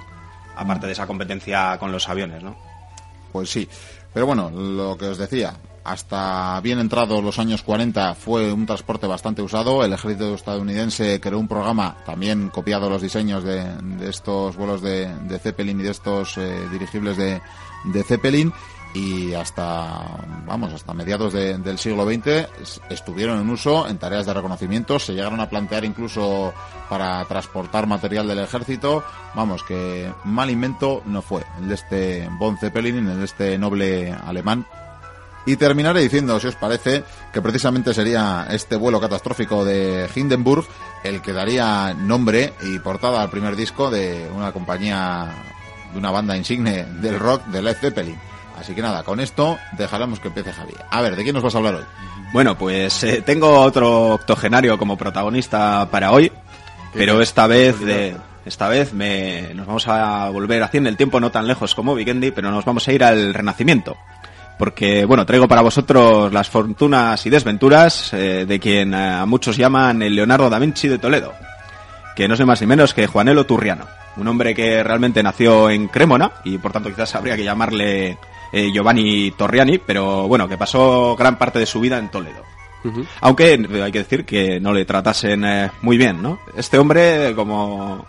Aparte 0.56 0.87
de 0.87 0.92
esa 0.92 1.06
competencia 1.06 1.76
con 1.78 1.92
los 1.92 2.09
aviones, 2.09 2.42
¿no? 2.42 2.56
Pues 3.32 3.50
sí. 3.50 3.68
Pero 4.12 4.26
bueno, 4.26 4.50
lo 4.50 4.96
que 4.96 5.06
os 5.06 5.18
decía, 5.18 5.54
hasta 5.87 6.61
bien 6.62 6.81
entrados 6.81 7.22
los 7.22 7.38
años 7.38 7.62
40 7.62 8.14
fue 8.16 8.53
un 8.53 8.66
transporte 8.66 9.07
bastante 9.07 9.40
usado. 9.40 9.85
El 9.85 9.92
ejército 9.92 10.35
estadounidense 10.35 11.20
creó 11.20 11.38
un 11.38 11.46
programa, 11.46 11.96
también 12.05 12.49
copiado 12.49 12.90
los 12.90 13.03
diseños 13.03 13.44
de, 13.44 13.64
estos 14.03 14.57
vuelos 14.57 14.83
de, 14.83 15.09
Zeppelin 15.40 15.81
y 15.81 15.85
de 15.85 15.90
estos 15.90 16.38
eh, 16.38 16.68
dirigibles 16.72 17.16
de, 17.16 17.40
Zeppelin. 18.03 18.53
Y 18.94 19.35
hasta, 19.35 20.25
vamos, 20.46 20.72
hasta 20.72 20.94
mediados 20.94 21.33
de, 21.35 21.59
del 21.59 21.79
siglo 21.79 22.07
XX 22.07 22.49
estuvieron 22.88 23.40
en 23.40 23.51
uso 23.51 23.87
en 23.87 23.99
tareas 23.99 24.27
de 24.27 24.33
reconocimiento. 24.35 24.99
Se 24.99 25.12
llegaron 25.12 25.38
a 25.40 25.51
plantear 25.51 25.85
incluso 25.85 26.53
para 26.88 27.25
transportar 27.27 27.87
material 27.87 28.27
del 28.27 28.38
ejército. 28.38 29.05
Vamos, 29.35 29.62
que 29.62 30.11
mal 30.25 30.51
invento 30.51 31.03
no 31.05 31.20
fue 31.20 31.44
el 31.61 31.68
de 31.68 31.75
este 31.75 32.29
Von 32.38 32.57
Zeppelin, 32.57 33.07
el 33.07 33.18
de 33.18 33.25
este 33.25 33.59
noble 33.59 34.12
alemán 34.12 34.66
y 35.46 35.56
terminaré 35.56 36.02
diciendo, 36.02 36.38
si 36.40 36.48
os 36.48 36.56
parece, 36.56 37.04
que 37.32 37.40
precisamente 37.40 37.94
sería 37.94 38.48
este 38.50 38.76
vuelo 38.76 39.00
catastrófico 39.00 39.64
de 39.64 40.09
Hindenburg 40.14 40.66
el 41.04 41.22
que 41.22 41.32
daría 41.32 41.94
nombre 41.94 42.52
y 42.62 42.80
portada 42.80 43.22
al 43.22 43.30
primer 43.30 43.54
disco 43.54 43.88
de 43.88 44.28
una 44.35 44.50
compañía, 44.50 45.28
de 45.92 45.98
una 45.98 46.11
banda 46.11 46.37
insigne 46.37 46.85
del 47.00 47.18
rock 47.18 47.46
de 47.46 47.62
Led 47.62 47.76
Zeppelin. 47.76 48.18
Así 48.59 48.74
que 48.74 48.82
nada, 48.82 49.04
con 49.04 49.20
esto 49.20 49.59
dejaremos 49.78 50.18
que 50.18 50.28
empiece 50.28 50.52
Javi. 50.52 50.72
A 50.90 51.00
ver, 51.00 51.14
¿de 51.14 51.22
quién 51.22 51.35
nos 51.35 51.44
vas 51.44 51.54
a 51.54 51.59
hablar 51.59 51.74
hoy? 51.76 51.85
Bueno, 52.32 52.59
pues 52.59 53.04
eh, 53.04 53.22
tengo 53.24 53.61
otro 53.61 54.14
octogenario 54.14 54.76
como 54.78 54.96
protagonista 54.96 55.88
para 55.90 56.11
hoy, 56.11 56.32
pero 56.92 57.22
esta 57.22 57.46
vez 57.46 57.78
de, 57.78 58.16
esta 58.44 58.68
vez 58.68 58.92
me, 58.92 59.54
nos 59.54 59.66
vamos 59.66 59.87
a 59.87 60.28
volver 60.30 60.62
haciendo 60.62 60.88
el 60.88 60.96
tiempo 60.96 61.20
no 61.20 61.30
tan 61.30 61.46
lejos 61.46 61.74
como 61.74 61.94
Vikendi, 61.94 62.32
pero 62.32 62.50
nos 62.50 62.64
vamos 62.64 62.88
a 62.88 62.92
ir 62.92 63.04
al 63.04 63.32
Renacimiento 63.32 63.96
porque 64.59 65.05
bueno, 65.05 65.27
traigo 65.27 65.49
para 65.49 65.62
vosotros 65.62 66.33
las 66.33 66.49
fortunas 66.49 67.25
y 67.27 67.31
desventuras 67.31 68.12
eh, 68.12 68.47
de 68.47 68.61
quien 68.61 68.95
eh, 68.95 68.97
a 68.97 69.27
muchos 69.27 69.57
llaman 69.57 70.03
el 70.03 70.14
Leonardo 70.14 70.49
da 70.49 70.59
Vinci 70.59 70.88
de 70.88 70.99
Toledo, 70.99 71.35
que 72.14 72.27
no 72.29 72.35
es 72.35 72.47
más 72.47 72.61
ni 72.61 72.66
menos 72.66 72.95
que 72.95 73.07
Juanelo 73.07 73.45
Turriano, 73.45 73.87
un 74.16 74.29
hombre 74.29 74.55
que 74.55 74.83
realmente 74.83 75.23
nació 75.23 75.71
en 75.71 75.88
Cremona 75.88 76.33
y 76.45 76.59
por 76.59 76.73
tanto 76.73 76.88
quizás 76.88 77.14
habría 77.14 77.37
que 77.37 77.45
llamarle 77.45 78.19
eh, 78.53 78.71
Giovanni 78.73 79.33
Torriani, 79.33 79.79
pero 79.79 80.27
bueno, 80.29 80.49
que 80.49 80.57
pasó 80.57 81.16
gran 81.16 81.37
parte 81.37 81.59
de 81.59 81.66
su 81.66 81.81
vida 81.81 81.99
en 81.99 82.11
Toledo. 82.11 82.42
Uh 82.85 82.88
-huh. 82.88 83.07
Aunque 83.21 83.59
hay 83.83 83.92
que 83.92 83.99
decir 83.99 84.25
que 84.25 84.61
no 84.61 84.73
le 84.73 84.85
tratasen 84.85 85.45
eh, 85.45 85.71
muy 85.83 85.99
bien, 85.99 86.23
¿no? 86.23 86.38
Este 86.57 86.79
hombre, 86.79 87.35
como 87.35 88.07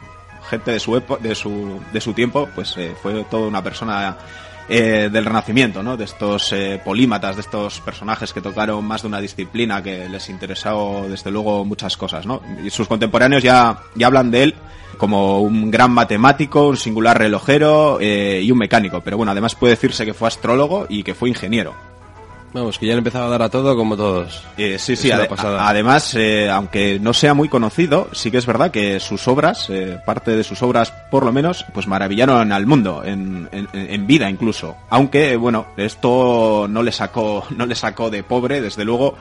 gente 0.50 0.72
de 0.72 0.80
su, 0.80 1.02
de 1.20 1.36
su, 1.36 1.80
de 1.92 2.00
su 2.00 2.14
tiempo, 2.14 2.48
pues 2.56 2.76
fue 3.02 3.26
toda 3.30 3.48
una 3.48 3.62
persona 3.62 4.16
eh, 4.70 5.10
del 5.12 5.26
Renacimiento, 5.26 5.82
¿no? 5.82 5.96
De 5.96 6.06
estos 6.06 6.52
eh, 6.54 6.82
polímatas, 6.84 7.36
de 7.36 7.42
estos 7.42 7.80
personajes 7.82 8.34
que 8.34 8.42
tocaron 8.42 8.84
más 8.86 9.02
de 9.02 9.08
una 9.08 9.22
disciplina 9.22 9.82
que 9.82 10.10
les 10.10 10.30
interesó 10.30 11.06
desde 11.10 11.32
luego 11.32 11.64
muchas 11.66 11.96
cosas, 11.96 12.26
¿no? 12.26 12.42
Y 12.64 12.70
sus 12.70 12.88
contemporáneos 12.88 13.44
ya, 13.44 13.80
ya 13.96 14.08
hablan 14.08 14.32
de 14.32 14.44
él 14.44 14.56
como 14.98 15.42
un 15.42 15.72
gran 15.72 15.92
matemático, 15.92 16.68
un 16.68 16.78
singular 16.78 17.18
relojero 17.18 18.00
eh, 18.02 18.42
y 18.44 18.52
un 18.52 18.58
mecánico, 18.58 19.02
pero 19.02 19.18
bueno, 19.18 19.32
además 19.32 19.56
puede 19.56 19.76
decirse 19.76 20.06
que 20.06 20.14
fue 20.14 20.28
astrólogo 20.28 20.86
y 20.90 21.04
que 21.04 21.14
fue 21.14 21.30
ingeniero. 21.30 21.74
Vamos, 22.54 22.80
que 22.80 22.86
ya 22.86 22.94
le 22.94 23.00
empezaba 23.00 23.26
a 23.26 23.30
dar 23.30 23.42
a 23.42 23.50
todo 23.50 23.76
como 23.76 23.98
todos. 23.98 24.44
Eh, 24.58 24.78
sí, 24.80 24.96
sí, 24.96 25.12
ade 25.12 25.28
además, 25.60 26.16
eh, 26.16 26.50
aunque 26.50 27.00
no 27.00 27.14
sea 27.14 27.34
muy 27.34 27.50
conocido, 27.50 28.08
sí 28.14 28.32
que 28.32 28.38
es 28.38 28.46
verdad 28.46 28.72
que 28.72 29.00
sus 29.00 29.28
obras, 29.28 29.70
eh, 29.70 30.00
parte 30.06 30.36
de 30.36 30.44
sus 30.44 30.62
obras 30.62 30.92
por 31.12 31.26
lo 31.26 31.32
menos, 31.32 31.66
pues 31.74 31.88
maravillaron 31.88 32.52
al 32.52 32.66
mundo, 32.66 33.04
en, 33.04 33.50
en, 33.52 33.68
en, 33.74 34.08
vida 34.08 34.30
incluso. 34.30 34.78
Aunque, 34.90 35.36
bueno, 35.36 35.68
esto 35.76 36.68
no 36.70 36.84
le 36.84 36.92
sacó, 36.92 37.46
no 37.56 37.66
le 37.66 37.76
sacó 37.76 38.10
de 38.10 38.24
pobre, 38.24 38.62
desde 38.62 38.86
luego, 38.86 39.16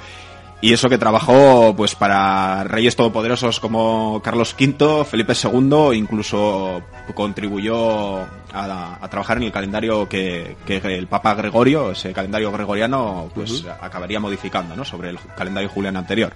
y 0.60 0.72
eso 0.72 0.88
que 0.88 0.98
trabajó 0.98 1.74
pues 1.76 1.94
para 1.94 2.64
reyes 2.64 2.96
todopoderosos 2.96 3.60
como 3.60 4.20
Carlos 4.24 4.54
V, 4.58 5.04
Felipe 5.04 5.34
II, 5.34 5.94
incluso 5.94 6.82
contribuyó 7.14 8.20
a, 8.52 8.98
a 9.00 9.08
trabajar 9.08 9.36
en 9.36 9.44
el 9.44 9.52
calendario 9.52 10.08
que, 10.08 10.56
que, 10.64 10.76
el 10.76 11.06
Papa 11.08 11.34
Gregorio, 11.34 11.90
ese 11.90 12.12
calendario 12.12 12.50
gregoriano, 12.50 13.30
pues 13.34 13.62
uh 13.62 13.66
-huh. 13.66 13.76
acabaría 13.80 14.18
modificando, 14.18 14.74
¿no? 14.74 14.84
Sobre 14.84 15.10
el 15.10 15.18
calendario 15.36 15.68
juliano 15.68 15.98
anterior. 15.98 16.32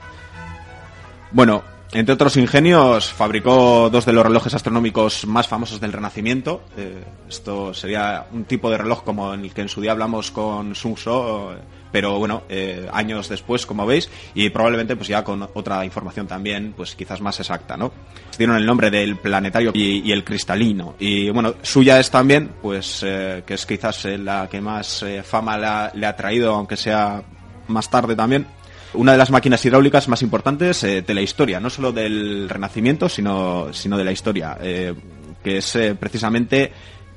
Bueno, 1.32 1.62
entre 1.92 2.14
otros 2.14 2.36
ingenios, 2.36 3.12
fabricó 3.12 3.90
dos 3.90 4.04
de 4.04 4.12
los 4.12 4.24
relojes 4.24 4.54
astronómicos 4.54 5.26
más 5.26 5.48
famosos 5.48 5.80
del 5.80 5.92
Renacimiento. 5.92 6.62
Eh, 6.76 7.02
esto 7.28 7.74
sería 7.74 8.26
un 8.32 8.44
tipo 8.44 8.70
de 8.70 8.78
reloj 8.78 9.02
como 9.02 9.34
el 9.34 9.52
que 9.52 9.62
en 9.62 9.68
su 9.68 9.80
día 9.80 9.92
hablamos 9.92 10.30
con 10.30 10.74
Sun 10.76 10.94
Tzu, 10.94 11.54
pero 11.92 12.18
bueno, 12.18 12.42
eh, 12.48 12.88
años 12.92 13.28
después, 13.28 13.66
como 13.66 13.86
veis, 13.86 14.08
y 14.34 14.50
probablemente 14.50 14.96
pues 14.96 15.08
ya 15.08 15.24
con 15.24 15.42
otra 15.54 15.84
información 15.84 16.26
también, 16.26 16.72
pues 16.76 16.94
quizás 16.94 17.20
más 17.20 17.38
exacta, 17.40 17.76
¿no? 17.76 17.92
Dieron 18.38 18.56
el 18.56 18.66
nombre 18.66 18.90
del 18.90 19.16
planetario 19.16 19.72
y, 19.74 20.10
el 20.10 20.24
cristalino. 20.24 20.94
Y 20.98 21.30
bueno, 21.30 21.54
suya 21.62 21.98
es 22.00 22.10
también, 22.10 22.50
pues, 22.62 23.02
eh, 23.06 23.42
que 23.46 23.54
es 23.54 23.66
quizás 23.66 24.04
la 24.04 24.48
que 24.48 24.60
más 24.60 25.02
eh, 25.02 25.22
fama 25.22 25.90
le 25.92 26.06
ha, 26.06 26.16
traído, 26.16 26.54
aunque 26.54 26.76
sea 26.76 27.22
más 27.68 27.90
tarde 27.90 28.16
también, 28.16 28.46
una 28.94 29.12
de 29.12 29.18
las 29.18 29.30
máquinas 29.30 29.64
hidráulicas 29.64 30.08
más 30.08 30.22
importantes 30.22 30.82
eh, 30.84 31.02
de 31.02 31.14
la 31.14 31.22
historia, 31.22 31.60
no 31.60 31.70
solo 31.70 31.92
del 31.92 32.48
Renacimiento, 32.48 33.08
sino, 33.08 33.72
sino 33.72 33.96
de 33.96 34.04
la 34.04 34.12
historia, 34.12 34.58
eh, 34.60 34.94
que 35.42 35.58
es 35.58 35.76
eh, 35.76 35.94
precisamente 35.94 36.72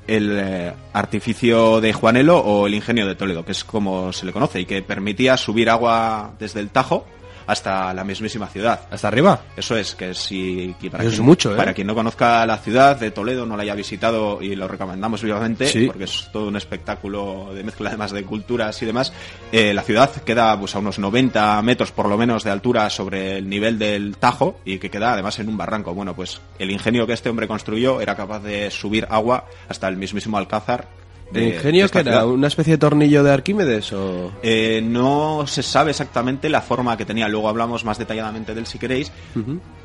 el 0.06 0.72
artificio 0.92 1.80
de 1.80 1.92
Juanelo 1.92 2.38
o 2.38 2.66
el 2.66 2.74
ingenio 2.74 3.06
de 3.06 3.14
Toledo, 3.14 3.44
que 3.44 3.52
es 3.52 3.64
como 3.64 4.12
se 4.12 4.26
le 4.26 4.32
conoce, 4.32 4.60
y 4.60 4.66
que 4.66 4.82
permitía 4.82 5.36
subir 5.36 5.70
agua 5.70 6.32
desde 6.38 6.60
el 6.60 6.70
Tajo 6.70 7.06
hasta 7.46 7.92
la 7.94 8.04
mismísima 8.04 8.46
ciudad. 8.46 8.80
¿Hasta 8.90 9.08
arriba? 9.08 9.40
Eso 9.56 9.76
es, 9.76 9.94
que 9.94 10.14
si 10.14 10.74
para, 10.90 11.04
es 11.04 11.14
quien, 11.14 11.24
mucho, 11.24 11.52
¿eh? 11.52 11.56
para 11.56 11.74
quien 11.74 11.86
no 11.86 11.94
conozca 11.94 12.44
la 12.46 12.58
ciudad 12.58 12.96
de 12.98 13.10
Toledo, 13.10 13.46
no 13.46 13.56
la 13.56 13.62
haya 13.62 13.74
visitado 13.74 14.40
y 14.42 14.54
lo 14.56 14.68
recomendamos 14.68 15.22
vivamente, 15.22 15.66
Sí. 15.66 15.86
porque 15.86 16.04
es 16.04 16.28
todo 16.32 16.48
un 16.48 16.56
espectáculo 16.56 17.50
de 17.54 17.64
mezcla 17.64 17.88
además 17.88 18.12
de 18.12 18.24
culturas 18.24 18.80
y 18.82 18.86
demás, 18.86 19.12
eh, 19.52 19.74
la 19.74 19.82
ciudad 19.82 20.10
queda 20.22 20.58
pues 20.58 20.74
a 20.74 20.78
unos 20.78 20.98
90 20.98 21.60
metros 21.62 21.92
por 21.92 22.08
lo 22.08 22.16
menos 22.16 22.44
de 22.44 22.50
altura 22.50 22.90
sobre 22.90 23.38
el 23.38 23.48
nivel 23.48 23.78
del 23.78 24.16
Tajo 24.16 24.60
y 24.64 24.78
que 24.78 24.90
queda 24.90 25.12
además 25.12 25.38
en 25.38 25.48
un 25.48 25.56
barranco. 25.56 25.94
Bueno, 25.94 26.14
pues 26.14 26.40
el 26.58 26.70
ingenio 26.70 27.06
que 27.06 27.12
este 27.12 27.28
hombre 27.28 27.48
construyó 27.48 28.00
era 28.00 28.14
capaz 28.16 28.40
de 28.40 28.70
subir 28.70 29.06
agua 29.10 29.46
hasta 29.68 29.88
el 29.88 29.96
mismísimo 29.96 30.38
Alcázar. 30.38 30.86
De- 31.32 31.48
¿El 31.48 31.54
ingenio 31.54 31.88
que 31.88 31.98
era? 31.98 32.10
ciudad. 32.12 32.28
¿Una 32.28 32.46
especie 32.48 32.72
de 32.74 32.78
tornillo 32.78 33.22
de 33.24 33.32
Arquímedes 33.32 33.92
o...? 33.92 34.32
Eh, 34.42 34.80
no 34.84 35.46
se 35.46 35.62
sabe 35.62 35.90
exactamente 35.90 36.48
la 36.48 36.60
forma 36.60 36.96
que 36.96 37.04
tenía. 37.04 37.28
Luego 37.28 37.48
hablamos 37.48 37.84
más 37.84 37.98
detalladamente 37.98 38.54
de 38.54 38.60
él 38.60 38.66
si 38.66 38.78
queréis. 38.78 39.10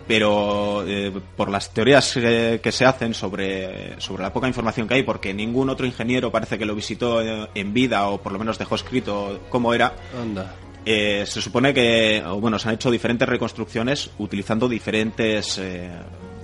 Pero 0.07 0.83
eh, 0.87 1.11
por 1.37 1.49
las 1.51 1.71
teorías 1.71 2.17
eh, 2.17 2.59
que 2.63 2.71
se 2.71 2.83
hacen 2.85 3.13
sobre, 3.13 3.99
sobre 4.01 4.23
la 4.23 4.33
poca 4.33 4.47
información 4.47 4.87
que 4.87 4.95
hay, 4.95 5.03
porque 5.03 5.33
ningún 5.35 5.69
otro 5.69 5.85
ingeniero 5.85 6.31
parece 6.31 6.57
que 6.57 6.65
lo 6.65 6.73
visitó 6.73 7.21
en 7.21 7.73
vida 7.73 8.07
o 8.07 8.19
por 8.19 8.31
lo 8.31 8.39
menos 8.39 8.57
dejó 8.57 8.73
escrito 8.75 9.39
cómo 9.49 9.71
era, 9.73 9.93
Anda. 10.19 10.55
eh, 10.83 11.25
se 11.27 11.41
supone 11.41 11.75
que, 11.75 12.23
bueno, 12.39 12.57
se 12.57 12.69
han 12.69 12.75
hecho 12.75 12.89
diferentes 12.89 13.29
reconstrucciones 13.29 14.09
utilizando 14.17 14.67
diferentes, 14.67 15.59
eh, 15.59 15.91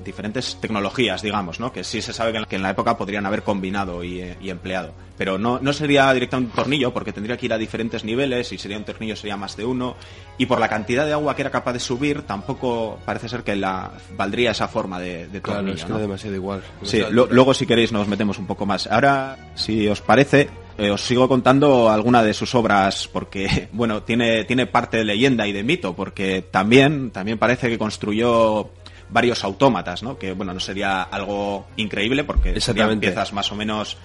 diferentes 0.06 0.58
tecnologías, 0.62 1.22
digamos, 1.22 1.60
¿no? 1.60 1.74
Que 1.74 1.84
sí 1.84 2.02
se 2.02 2.14
sabe 2.14 2.32
que 2.32 2.38
en, 2.38 2.42
la- 2.44 2.48
que 2.48 2.56
en 2.56 2.62
la 2.64 2.70
época 2.70 2.98
podrían 2.98 3.26
haber 3.26 3.44
combinado 3.44 4.04
y, 4.04 4.22
eh, 4.22 4.38
y 4.40 4.50
empleado. 4.50 4.94
Pero 5.18 5.38
no, 5.38 5.60
no 5.62 5.72
sería 5.74 6.12
directamente 6.14 6.52
un 6.52 6.56
tornillo, 6.56 6.94
porque 6.94 7.12
tendría 7.14 7.38
que 7.38 7.46
ir 7.48 7.54
a 7.54 7.58
diferentes 7.58 8.04
niveles, 8.04 8.52
y 8.54 8.58
sería 8.58 8.78
un 8.78 8.84
tornillo 8.84 9.16
sería 9.16 9.36
más 9.38 9.58
de 9.58 9.66
uno. 9.66 9.96
Y 10.38 10.46
por 10.46 10.60
la 10.60 10.68
cantidad 10.70 11.06
de 11.06 11.14
agua 11.14 11.36
que 11.36 11.42
era 11.42 11.52
capaz 11.52 11.74
de 11.74 11.80
subir, 11.80 12.22
tampoco 12.24 13.00
parece 13.06 13.28
ser 13.30 13.44
que 13.44 13.56
la 13.56 13.92
valdría 14.18 14.52
esa 14.52 14.68
forma 14.68 15.00
de, 15.00 15.28
de 15.28 15.42
Claro, 15.42 15.60
tornillo. 15.60 15.78
es 15.78 15.84
que 15.84 15.90
¿no? 15.90 15.96
era 15.96 16.02
demasiado 16.08 16.36
igual. 16.36 16.62
Sí, 16.84 17.02
lo- 17.12 17.28
luego 17.28 17.54
si 17.54 17.66
queréis 17.66 17.92
nos 17.92 18.08
metemos 18.08 18.38
un 18.38 18.46
poco 18.48 18.66
más. 18.66 18.88
Ahora, 18.88 19.52
si 19.56 19.88
os 19.88 20.02
parece, 20.02 20.50
eh, 20.78 20.90
os 20.92 21.00
sigo 21.02 21.30
contando 21.30 21.90
alguna 21.90 22.22
de 22.22 22.34
sus 22.34 22.54
obras 22.54 23.08
porque, 23.08 23.70
bueno, 23.72 24.04
tiene, 24.04 24.44
tiene 24.44 24.66
parte 24.68 24.98
de 24.98 25.06
leyenda 25.06 25.48
y 25.48 25.54
de 25.54 25.64
mito, 25.64 25.96
porque 25.96 26.42
también, 26.52 27.12
también 27.12 27.38
parece 27.38 27.70
que 27.70 27.78
construyó 27.78 28.70
varios 29.16 29.46
autómatas, 29.46 30.04
¿no? 30.04 30.20
Que, 30.20 30.34
bueno, 30.34 30.54
no 30.54 30.60
sería 30.60 31.04
algo 31.04 31.68
increíble 31.78 32.26
porque 32.26 32.60
serían 32.60 33.00
piezas 33.00 33.32
más 33.32 33.50
o 33.50 33.56
menos 33.56 33.98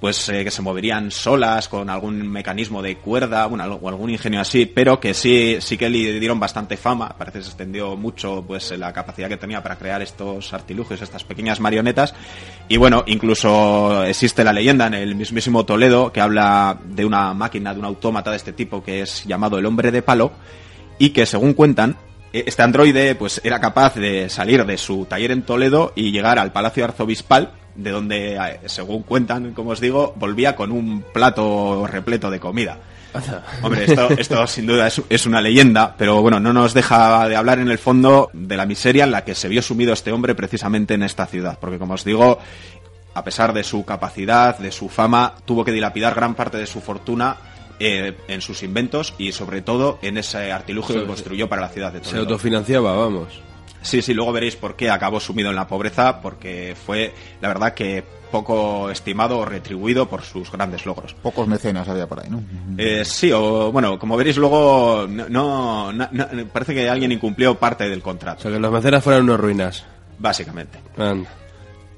pues 0.00 0.28
eh, 0.30 0.44
que 0.44 0.50
se 0.50 0.62
moverían 0.62 1.10
solas 1.10 1.68
con 1.68 1.90
algún 1.90 2.26
mecanismo 2.26 2.80
de 2.80 2.96
cuerda 2.96 3.44
bueno, 3.46 3.64
o 3.80 3.88
algún 3.88 4.08
ingenio 4.08 4.40
así 4.40 4.64
pero 4.64 4.98
que 4.98 5.12
sí 5.12 5.58
sí 5.60 5.76
que 5.76 5.90
le 5.90 6.18
dieron 6.18 6.40
bastante 6.40 6.76
fama. 6.76 7.14
Parece 7.18 7.38
que 7.38 7.44
se 7.44 7.50
extendió 7.50 7.96
mucho 7.96 8.42
pues 8.46 8.70
la 8.78 8.92
capacidad 8.92 9.28
que 9.28 9.36
tenía 9.36 9.62
para 9.62 9.76
crear 9.76 10.00
estos 10.00 10.52
artilugios 10.54 11.02
estas 11.02 11.24
pequeñas 11.24 11.60
marionetas. 11.60 12.14
Y 12.68 12.78
bueno 12.78 13.04
incluso 13.06 14.04
existe 14.04 14.42
la 14.42 14.54
leyenda 14.54 14.86
en 14.86 14.94
el 14.94 15.14
mismísimo 15.14 15.64
Toledo 15.64 16.12
que 16.12 16.20
habla 16.20 16.78
de 16.84 17.04
una 17.04 17.34
máquina 17.34 17.74
de 17.74 17.80
un 17.80 17.86
autómata 17.86 18.30
de 18.30 18.38
este 18.38 18.54
tipo 18.54 18.82
que 18.82 19.02
es 19.02 19.24
llamado 19.24 19.58
el 19.58 19.66
hombre 19.66 19.90
de 19.90 20.00
palo 20.00 20.32
y 20.98 21.10
que 21.10 21.26
según 21.26 21.52
cuentan 21.52 21.96
este 22.32 22.62
androide 22.62 23.14
pues 23.14 23.40
era 23.44 23.60
capaz 23.60 23.94
de 23.94 24.28
salir 24.28 24.64
de 24.64 24.78
su 24.78 25.06
taller 25.06 25.30
en 25.32 25.42
Toledo 25.42 25.92
y 25.94 26.12
llegar 26.12 26.38
al 26.38 26.52
Palacio 26.52 26.84
Arzobispal 26.84 27.52
de 27.74 27.90
donde 27.90 28.36
eh, 28.36 28.60
según 28.66 29.02
cuentan 29.02 29.52
como 29.52 29.70
os 29.70 29.80
digo 29.80 30.14
volvía 30.16 30.56
con 30.56 30.72
un 30.72 31.02
plato 31.12 31.86
repleto 31.86 32.30
de 32.30 32.40
comida. 32.40 32.78
Hombre, 33.62 33.86
esto, 33.86 34.08
esto 34.10 34.46
sin 34.46 34.66
duda 34.66 34.86
es, 34.86 35.02
es 35.08 35.26
una 35.26 35.40
leyenda, 35.40 35.96
pero 35.98 36.22
bueno, 36.22 36.38
no 36.38 36.52
nos 36.52 36.74
deja 36.74 37.28
de 37.28 37.34
hablar 37.34 37.58
en 37.58 37.68
el 37.68 37.78
fondo 37.78 38.30
de 38.32 38.56
la 38.56 38.66
miseria 38.66 39.04
en 39.04 39.10
la 39.10 39.24
que 39.24 39.34
se 39.34 39.48
vio 39.48 39.62
sumido 39.62 39.92
este 39.92 40.12
hombre 40.12 40.36
precisamente 40.36 40.94
en 40.94 41.02
esta 41.02 41.26
ciudad, 41.26 41.58
porque 41.60 41.78
como 41.78 41.94
os 41.94 42.04
digo, 42.04 42.38
a 43.14 43.24
pesar 43.24 43.52
de 43.52 43.64
su 43.64 43.84
capacidad, 43.84 44.56
de 44.58 44.70
su 44.70 44.88
fama, 44.88 45.34
tuvo 45.44 45.64
que 45.64 45.72
dilapidar 45.72 46.14
gran 46.14 46.34
parte 46.34 46.58
de 46.58 46.66
su 46.66 46.80
fortuna 46.80 47.36
eh, 47.80 48.16
en 48.28 48.40
sus 48.40 48.62
inventos 48.62 49.14
y 49.18 49.32
sobre 49.32 49.62
todo 49.62 49.98
en 50.02 50.18
ese 50.18 50.52
artilugio 50.52 50.94
Sí, 50.94 51.00
que 51.00 51.06
construyó 51.06 51.48
para 51.48 51.62
la 51.62 51.68
ciudad 51.70 51.92
de 51.92 51.98
Se 51.98 52.04
Toledo. 52.10 52.22
autofinanciaba, 52.22 52.94
vamos. 52.96 53.40
Sí, 53.82 54.02
sí, 54.02 54.12
luego 54.14 54.32
veréis 54.32 54.56
por 54.56 54.76
qué 54.76 54.90
acabó 54.90 55.18
sumido 55.20 55.48
en 55.50 55.56
la 55.56 55.66
pobreza, 55.66 56.20
porque 56.20 56.76
fue, 56.86 57.14
la 57.40 57.48
verdad, 57.48 57.72
que 57.72 58.04
poco 58.30 58.90
estimado 58.90 59.38
o 59.38 59.44
retribuido 59.46 60.06
por 60.08 60.22
sus 60.22 60.52
grandes 60.52 60.84
logros. 60.86 61.14
Pocos 61.14 61.48
mecenas 61.48 61.88
había 61.88 62.06
por 62.06 62.20
ahí, 62.20 62.28
¿no? 62.30 62.42
Eh, 62.78 63.04
sí, 63.04 63.32
o 63.32 63.72
bueno, 63.72 63.98
como 63.98 64.16
veréis 64.18 64.36
luego, 64.36 65.06
no, 65.08 65.90
no- 65.92 66.08
parece 66.52 66.74
que 66.74 66.88
alguien 66.88 67.10
incumplió 67.10 67.54
parte 67.56 67.88
del 67.88 68.00
O 68.00 68.02
contrato, 68.02 68.42
sea, 68.42 68.52
que 68.52 68.58
los 68.60 68.70
mecenas 68.70 69.02
fueran 69.02 69.22
unos 69.24 69.40
ruinas. 69.40 69.84
básicamente. 70.18 70.78
Anda. 70.98 71.28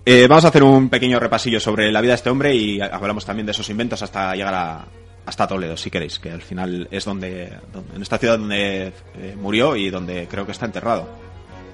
Eh, 0.07 0.27
vamos 0.29 0.45
a 0.45 0.49
hacer 0.49 0.63
un 0.63 0.89
pequeño 0.89 1.19
repasillo 1.21 1.61
sobre 1.61 1.91
la 1.93 2.01
vida 2.01 2.13
de 2.13 2.17
este 2.17 2.31
hombre 2.31 2.55
y 2.55 2.81
hablamos 2.81 3.25
también 3.25 3.47
de 3.47 3.53
esos 3.53 3.69
inventos 3.71 4.03
hasta 4.03 4.35
llegar 4.35 4.55
a, 4.55 4.85
hasta 5.27 5.47
Toledo, 5.47 5.77
si 5.77 5.91
queréis, 5.91 6.19
que 6.19 6.31
al 6.31 6.43
final 6.43 6.89
es 6.91 7.05
donde, 7.05 7.53
en 7.95 8.03
esta 8.03 8.19
ciudad 8.19 8.39
donde 8.39 8.93
eh, 9.17 9.37
murió 9.41 9.77
y 9.77 9.91
donde 9.91 10.27
creo 10.29 10.45
que 10.47 10.53
está 10.53 10.67
enterrado. 10.67 11.09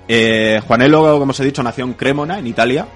Eh, 0.09 0.61
Juanelo, 0.67 1.19
como 1.19 1.31
os 1.31 1.41
he 1.41 1.45
dicho, 1.45 1.63
nació 1.63 1.85
en 1.85 1.95
Cremona, 1.95 2.39
en 2.39 2.47
Italia, 2.47 2.87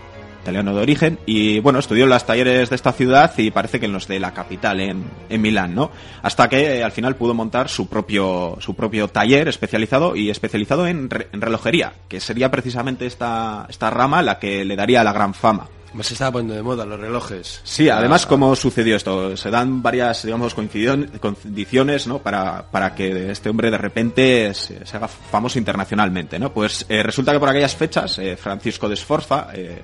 italiano 0.42 0.74
de 0.74 0.82
origen, 0.82 1.18
y 1.24 1.60
bueno, 1.60 1.78
estudió 1.78 2.04
en 2.04 2.10
los 2.10 2.24
talleres 2.26 2.68
de 2.68 2.74
esta 2.74 2.92
ciudad 2.92 3.32
y 3.38 3.50
parece 3.52 3.78
que 3.78 3.86
en 3.86 3.92
los 3.92 4.08
de 4.08 4.18
la 4.18 4.34
capital, 4.34 4.80
en, 4.80 5.04
en 5.28 5.40
Milán, 5.40 5.74
¿no? 5.74 5.90
Hasta 6.22 6.48
que 6.48 6.78
eh, 6.78 6.82
al 6.82 6.90
final 6.90 7.14
pudo 7.14 7.32
montar 7.32 7.68
su 7.68 7.88
propio, 7.88 8.56
su 8.60 8.74
propio 8.74 9.06
taller 9.08 9.46
especializado 9.46 10.16
y 10.16 10.30
especializado 10.30 10.86
en, 10.88 11.08
re- 11.10 11.28
en 11.32 11.40
relojería, 11.40 11.92
que 12.08 12.18
sería 12.18 12.50
precisamente 12.50 13.06
esta, 13.06 13.66
esta 13.68 13.88
rama 13.90 14.20
la 14.22 14.38
que 14.38 14.64
le 14.64 14.74
daría 14.74 15.04
la 15.04 15.12
gran 15.12 15.32
fama. 15.32 15.68
Se 16.00 16.14
estaba 16.14 16.32
poniendo 16.32 16.54
de 16.54 16.62
moda 16.62 16.86
los 16.86 16.98
relojes. 16.98 17.60
Sí, 17.64 17.88
además, 17.90 18.24
¿cómo 18.26 18.56
sucedió 18.56 18.96
esto? 18.96 19.36
Se 19.36 19.50
dan 19.50 19.82
varias, 19.82 20.22
digamos, 20.24 20.54
condiciones, 20.54 22.06
¿no? 22.06 22.18
Para, 22.18 22.62
para 22.70 22.94
que 22.94 23.30
este 23.30 23.50
hombre 23.50 23.70
de 23.70 23.78
repente 23.78 24.54
se, 24.54 24.84
se 24.86 24.96
haga 24.96 25.08
famoso 25.08 25.58
internacionalmente, 25.58 26.38
¿no? 26.38 26.52
Pues 26.52 26.86
eh, 26.88 27.02
resulta 27.02 27.32
que 27.32 27.40
por 27.40 27.48
aquellas 27.48 27.76
fechas, 27.76 28.18
eh, 28.18 28.36
Francisco 28.36 28.88
de 28.88 28.96
Sforza, 28.96 29.48
eh, 29.54 29.82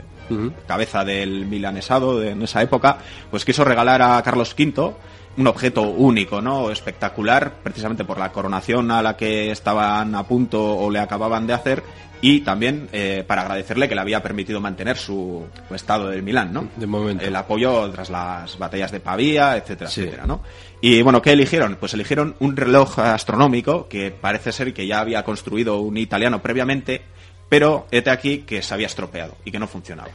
cabeza 0.66 1.04
del 1.04 1.46
milanesado 1.46 2.18
de- 2.18 2.30
en 2.30 2.42
esa 2.42 2.62
época, 2.62 2.98
pues 3.30 3.44
quiso 3.44 3.64
regalar 3.64 4.02
a 4.02 4.22
Carlos 4.22 4.54
V 4.58 4.94
un 5.36 5.46
objeto 5.46 5.82
único, 5.82 6.40
¿no? 6.40 6.70
Espectacular, 6.70 7.54
precisamente 7.62 8.04
por 8.04 8.18
la 8.18 8.32
coronación 8.32 8.90
a 8.90 9.00
la 9.02 9.16
que 9.16 9.50
estaban 9.52 10.14
a 10.16 10.24
punto 10.24 10.60
o 10.76 10.90
le 10.90 10.98
acababan 10.98 11.46
de 11.46 11.52
hacer 11.52 11.82
y 12.20 12.40
también 12.40 12.88
eh, 12.92 13.24
para 13.26 13.42
agradecerle 13.42 13.88
que 13.88 13.94
le 13.94 14.00
había 14.00 14.22
permitido 14.22 14.60
mantener 14.60 14.96
su 14.96 15.46
estado 15.74 16.08
de 16.08 16.20
Milán, 16.22 16.52
¿no? 16.52 16.68
De 16.76 16.86
momento. 16.86 17.24
El 17.24 17.34
apoyo 17.36 17.90
tras 17.90 18.10
las 18.10 18.58
batallas 18.58 18.90
de 18.92 19.00
Pavía, 19.00 19.56
etcétera, 19.56 19.90
Sí. 19.90 20.00
etcétera, 20.02 20.26
¿no? 20.26 20.42
Y 20.80 21.02
bueno, 21.02 21.22
¿qué 21.22 21.32
eligieron? 21.32 21.76
Pues 21.78 21.94
eligieron 21.94 22.34
un 22.40 22.56
reloj 22.56 22.98
astronómico 22.98 23.88
que 23.88 24.10
parece 24.10 24.52
ser 24.52 24.72
que 24.74 24.86
ya 24.86 25.00
había 25.00 25.24
construido 25.24 25.78
un 25.80 25.96
italiano 25.96 26.40
previamente, 26.42 27.02
pero 27.48 27.86
este 27.90 28.10
aquí 28.10 28.38
que 28.38 28.62
se 28.62 28.74
había 28.74 28.86
estropeado 28.86 29.36
y 29.44 29.50
que 29.50 29.58
no 29.58 29.66
funcionaba. 29.68 30.10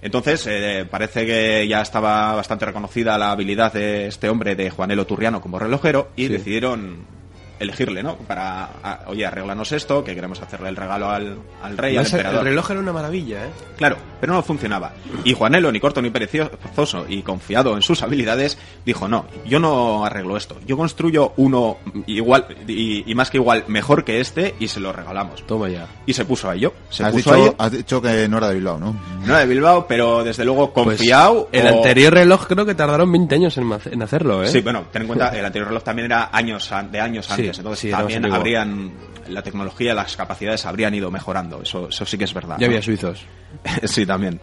Entonces, 0.00 0.44
eh, 0.48 0.84
parece 0.90 1.24
que 1.24 1.68
ya 1.68 1.80
estaba 1.80 2.34
bastante 2.34 2.66
reconocida 2.66 3.16
la 3.18 3.30
habilidad 3.30 3.72
de 3.72 4.08
este 4.08 4.28
hombre 4.28 4.56
de 4.56 4.68
Juanelo 4.70 5.06
Turriano 5.06 5.40
como 5.40 5.60
relojero 5.60 6.10
y 6.16 6.26
Sí. 6.26 6.32
decidieron 6.32 7.06
elegirle, 7.62 8.02
¿no? 8.02 8.16
Para, 8.16 8.64
a- 8.82 9.00
oye, 9.06 9.24
arreglanos 9.26 9.72
esto, 9.72 10.02
que 10.04 10.14
queremos 10.14 10.40
hacerle 10.42 10.68
el 10.68 10.76
regalo 10.76 11.08
al, 11.10 11.38
al 11.62 11.78
rey, 11.78 11.96
al 11.96 12.00
Además, 12.04 12.12
el 12.14 12.18
emperador. 12.20 12.44
reloj 12.44 12.70
era 12.70 12.80
una 12.80 12.92
maravilla, 12.92 13.44
¿eh? 13.46 13.50
Claro, 13.76 13.96
pero 14.20 14.32
no 14.34 14.42
funcionaba. 14.42 14.92
Y 15.24 15.34
Juanelo, 15.34 15.70
ni 15.72 15.80
corto 15.80 16.02
ni 16.02 16.10
perezoso, 16.10 17.06
y 17.08 17.22
confiado 17.22 17.74
en 17.76 17.82
sus 17.82 18.02
habilidades, 18.02 18.58
dijo, 18.84 19.08
no, 19.08 19.26
yo 19.46 19.58
no 19.60 20.04
arreglo 20.04 20.36
esto. 20.36 20.56
Yo 20.66 20.76
construyo 20.76 21.32
uno 21.36 21.78
igual, 22.06 22.46
y, 22.66 23.10
y 23.10 23.14
más 23.14 23.30
que 23.30 23.38
igual, 23.38 23.64
mejor 23.68 24.04
que 24.04 24.20
este, 24.20 24.54
y 24.58 24.68
se 24.68 24.80
lo 24.80 24.92
regalamos. 24.92 25.44
Toma 25.46 25.68
ya. 25.68 25.86
Y 26.06 26.12
se 26.12 26.24
puso 26.24 26.50
a 26.50 26.54
ello. 26.54 26.72
Se 26.90 27.04
Has 27.04 27.12
puso 27.12 27.32
a 27.32 27.36
dicho, 27.36 27.46
ello. 27.48 27.54
has 27.58 27.72
dicho 27.72 28.02
que 28.02 28.28
no 28.28 28.38
era 28.38 28.48
de 28.48 28.54
Bilbao, 28.54 28.78
¿no? 28.78 28.92
No 29.20 29.26
era 29.26 29.38
de 29.40 29.46
Bilbao, 29.46 29.86
pero 29.86 30.22
desde 30.24 30.44
luego 30.44 30.72
Pues, 30.72 30.98
confiado. 30.98 31.48
el 31.52 31.66
o- 31.66 31.76
anterior 31.76 32.12
reloj 32.14 32.46
creo 32.46 32.66
que 32.66 32.74
tardaron 32.74 33.10
20 33.10 33.34
años 33.34 33.56
en, 33.58 34.02
hacerlo, 34.02 34.42
¿eh? 34.42 34.48
Sí, 34.48 34.60
bueno, 34.60 34.84
ten 34.92 35.02
en 35.02 35.08
cuenta, 35.08 35.28
el 35.28 35.44
anterior 35.44 35.68
reloj 35.68 35.82
también 35.82 36.06
era 36.06 36.30
años 36.32 36.70
de 36.90 37.00
años 37.00 37.26
Sí, 37.26 37.32
entonces 37.58 37.80
sí, 37.80 37.90
también 37.90 38.24
habrían, 38.26 38.92
la 39.28 39.42
tecnología, 39.42 39.94
las 39.94 40.16
capacidades 40.16 40.66
habrían 40.66 40.94
ido 40.94 41.10
mejorando, 41.10 41.62
eso, 41.62 41.88
eso 41.88 42.04
sí 42.04 42.18
que 42.18 42.24
es 42.24 42.34
verdad. 42.34 42.56
Ya 42.58 42.66
¿no? 42.66 42.72
había 42.72 42.82
suizos. 42.82 43.24
sí, 43.84 44.06
también. 44.06 44.40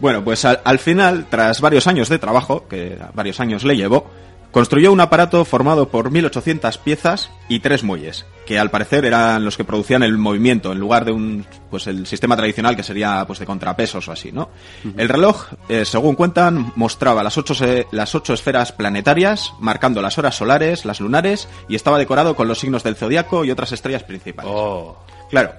Bueno, 0.00 0.24
pues 0.24 0.44
al, 0.44 0.60
al 0.64 0.78
final, 0.78 1.26
tras 1.30 1.60
varios 1.60 1.86
años 1.86 2.08
de 2.08 2.18
trabajo, 2.18 2.66
que 2.68 2.98
varios 3.14 3.40
años 3.40 3.64
le 3.64 3.76
llevó, 3.76 4.10
Construyó 4.54 4.92
un 4.92 5.00
aparato 5.00 5.44
formado 5.44 5.88
por 5.88 6.12
1800 6.12 6.78
piezas 6.78 7.28
y 7.48 7.58
tres 7.58 7.82
muelles, 7.82 8.24
que 8.46 8.56
al 8.56 8.70
parecer 8.70 9.04
eran 9.04 9.44
los 9.44 9.56
que 9.56 9.64
producían 9.64 10.04
el 10.04 10.16
movimiento 10.16 10.70
en 10.70 10.78
lugar 10.78 11.04
de 11.04 11.10
un 11.10 11.44
pues 11.72 11.88
el 11.88 12.06
sistema 12.06 12.36
tradicional 12.36 12.76
que 12.76 12.84
sería 12.84 13.24
pues 13.26 13.40
de 13.40 13.46
contrapesos 13.46 14.06
o 14.06 14.12
así, 14.12 14.30
¿no? 14.30 14.50
El 14.96 15.08
reloj, 15.08 15.48
eh, 15.68 15.84
según 15.84 16.14
cuentan, 16.14 16.72
mostraba 16.76 17.24
las 17.24 17.36
ocho, 17.36 17.52
las 17.90 18.14
ocho 18.14 18.32
esferas 18.32 18.70
planetarias, 18.70 19.52
marcando 19.58 20.00
las 20.00 20.18
horas 20.18 20.36
solares, 20.36 20.84
las 20.84 21.00
lunares 21.00 21.48
y 21.68 21.74
estaba 21.74 21.98
decorado 21.98 22.36
con 22.36 22.46
los 22.46 22.60
signos 22.60 22.84
del 22.84 22.94
zodiaco 22.94 23.44
y 23.44 23.50
otras 23.50 23.72
estrellas 23.72 24.04
principales. 24.04 24.52
Oh. 24.54 24.96
Claro. 25.30 25.50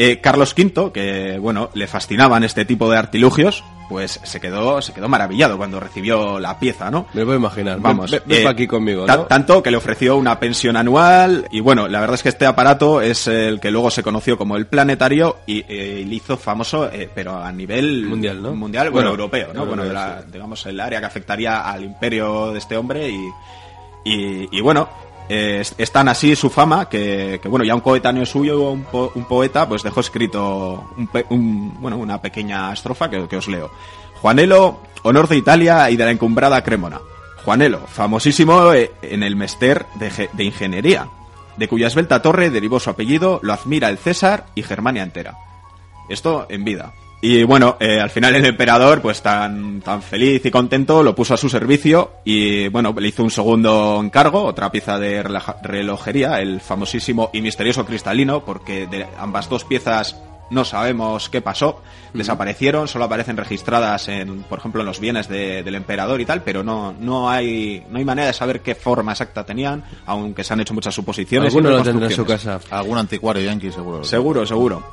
Eh, 0.00 0.20
Carlos 0.20 0.54
V, 0.56 0.92
que 0.92 1.38
bueno, 1.40 1.70
le 1.74 1.88
fascinaban 1.88 2.44
este 2.44 2.64
tipo 2.64 2.88
de 2.88 2.96
artilugios, 2.96 3.64
pues 3.88 4.20
se 4.22 4.38
quedó, 4.40 4.80
se 4.80 4.92
quedó 4.92 5.08
maravillado 5.08 5.56
cuando 5.56 5.80
recibió 5.80 6.38
la 6.38 6.58
pieza, 6.60 6.88
¿no? 6.88 7.06
Me 7.14 7.20
lo 7.22 7.26
puedo 7.26 7.38
imaginar. 7.38 7.80
Vamos, 7.80 8.10
Ven, 8.10 8.22
ven 8.26 8.42
eh, 8.46 8.48
aquí 8.48 8.66
conmigo, 8.68 9.06
¿no? 9.06 9.20
Tanto 9.22 9.60
que 9.60 9.72
le 9.72 9.76
ofreció 9.76 10.16
una 10.16 10.38
pensión 10.38 10.76
anual 10.76 11.48
y 11.50 11.58
bueno, 11.60 11.88
la 11.88 11.98
verdad 11.98 12.14
es 12.14 12.22
que 12.22 12.28
este 12.28 12.46
aparato 12.46 13.00
es 13.00 13.26
el 13.26 13.58
que 13.58 13.72
luego 13.72 13.90
se 13.90 14.04
conoció 14.04 14.38
como 14.38 14.56
el 14.56 14.66
planetario 14.68 15.38
y 15.46 15.64
eh, 15.68 16.04
le 16.06 16.14
hizo 16.14 16.36
famoso, 16.36 16.88
eh, 16.92 17.10
pero 17.12 17.36
a 17.42 17.50
nivel 17.50 18.04
Mundial, 18.06 18.40
¿no? 18.40 18.54
mundial, 18.54 18.90
bueno, 18.90 19.08
Bueno, 19.08 19.22
europeo, 19.22 19.46
¿no? 19.52 19.62
europeo, 19.62 19.66
bueno, 19.68 19.84
de 19.84 19.92
la- 19.94 20.20
sí. 20.22 20.28
digamos 20.32 20.64
el 20.66 20.78
área 20.78 21.00
que 21.00 21.06
afectaría 21.06 21.60
al 21.68 21.82
imperio 21.82 22.52
de 22.52 22.58
este 22.58 22.76
hombre 22.76 23.08
y, 23.08 23.18
y, 24.04 24.48
y 24.52 24.60
bueno, 24.60 24.88
eh, 25.28 25.62
es, 25.78 25.92
tan 25.92 26.08
así 26.08 26.34
su 26.36 26.50
fama 26.50 26.88
que, 26.88 27.40
bueno, 27.44 27.64
ya 27.64 27.74
un 27.74 27.80
coetáneo 27.80 28.24
suyo, 28.26 28.70
un, 28.70 28.84
po- 28.84 29.12
un 29.14 29.24
poeta, 29.24 29.68
pues 29.68 29.82
dejó 29.82 30.00
escrito 30.00 30.84
un 31.30 31.74
bueno, 31.80 31.96
una 31.98 32.20
pequeña 32.20 32.72
estrofa 32.72 33.08
que, 33.10 33.36
os 33.36 33.48
leo. 33.48 33.70
Juanelo, 34.20 34.80
honor 35.02 35.28
de 35.28 35.36
Italia 35.36 35.90
y 35.90 35.96
de 35.96 36.04
la 36.04 36.10
encumbrada 36.10 36.62
Cremona. 36.64 37.00
Juanelo, 37.44 37.80
famosísimo 37.86 38.72
eh, 38.72 38.90
en 39.02 39.22
el 39.22 39.36
mester 39.36 39.86
de 39.96 40.44
ingeniería, 40.44 41.08
de 41.56 41.68
cuya 41.68 41.86
esbelta 41.86 42.20
torre 42.22 42.50
derivó 42.50 42.80
su 42.80 42.90
apellido, 42.90 43.40
lo 43.42 43.52
admira 43.52 43.88
el 43.88 43.98
César 43.98 44.46
y 44.54 44.62
Germania 44.62 45.02
entera. 45.02 45.36
Esto 46.08 46.46
en 46.48 46.64
vida. 46.64 46.92
Y 47.20 47.42
bueno, 47.42 47.76
eh, 47.80 48.00
al 48.00 48.10
final 48.10 48.36
el 48.36 48.44
emperador, 48.46 49.00
pues 49.02 49.22
tan, 49.22 49.80
tan 49.80 50.02
feliz 50.02 50.44
y 50.46 50.52
contento, 50.52 51.02
lo 51.02 51.16
puso 51.16 51.34
a 51.34 51.36
su 51.36 51.48
servicio 51.48 52.12
y 52.24 52.68
bueno, 52.68 52.94
le 52.96 53.08
hizo 53.08 53.24
un 53.24 53.30
segundo 53.32 54.00
encargo, 54.00 54.44
otra 54.44 54.70
pieza 54.70 54.98
de 55.00 55.22
relaja- 55.24 55.56
relojería, 55.62 56.40
el 56.40 56.60
famosísimo 56.60 57.30
y 57.32 57.40
misterioso 57.42 57.84
cristalino, 57.84 58.44
porque 58.44 58.86
de 58.86 59.04
ambas 59.18 59.48
dos 59.48 59.64
piezas 59.64 60.16
no 60.50 60.64
sabemos 60.64 61.28
qué 61.28 61.42
pasó, 61.42 61.82
desaparecieron, 62.14 62.86
solo 62.86 63.04
aparecen 63.06 63.36
registradas 63.36 64.06
en, 64.08 64.44
por 64.44 64.60
ejemplo, 64.60 64.80
en 64.82 64.86
los 64.86 65.00
bienes 65.00 65.28
de- 65.28 65.64
del 65.64 65.74
emperador 65.74 66.20
y 66.20 66.24
tal, 66.24 66.42
pero 66.44 66.62
no, 66.62 66.94
no 67.00 67.28
hay, 67.28 67.84
no 67.90 67.98
hay 67.98 68.04
manera 68.04 68.28
de 68.28 68.32
saber 68.32 68.60
qué 68.60 68.76
forma 68.76 69.10
exacta 69.12 69.44
tenían, 69.44 69.82
aunque 70.06 70.44
se 70.44 70.52
han 70.52 70.60
hecho 70.60 70.72
muchas 70.72 70.94
suposiciones. 70.94 71.52
y 71.52 71.56
Alguno 71.58 71.70
lo 71.78 71.82
tendrá 71.82 72.06
en 72.06 72.14
su 72.14 72.24
casa. 72.24 72.60
Algún 72.70 72.96
anticuario 72.96 73.42
yankee 73.42 73.72
seguro. 73.72 74.04
Seguro, 74.04 74.46
seguro. 74.46 74.84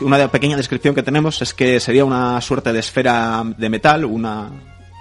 Una 0.00 0.28
pequeña 0.28 0.56
descripción 0.56 0.94
que 0.94 1.02
tenemos 1.02 1.42
es 1.42 1.52
que 1.54 1.78
sería 1.80 2.04
una 2.04 2.40
suerte 2.40 2.72
de 2.72 2.78
esfera 2.80 3.42
de 3.56 3.68
metal, 3.68 4.04
una, 4.04 4.48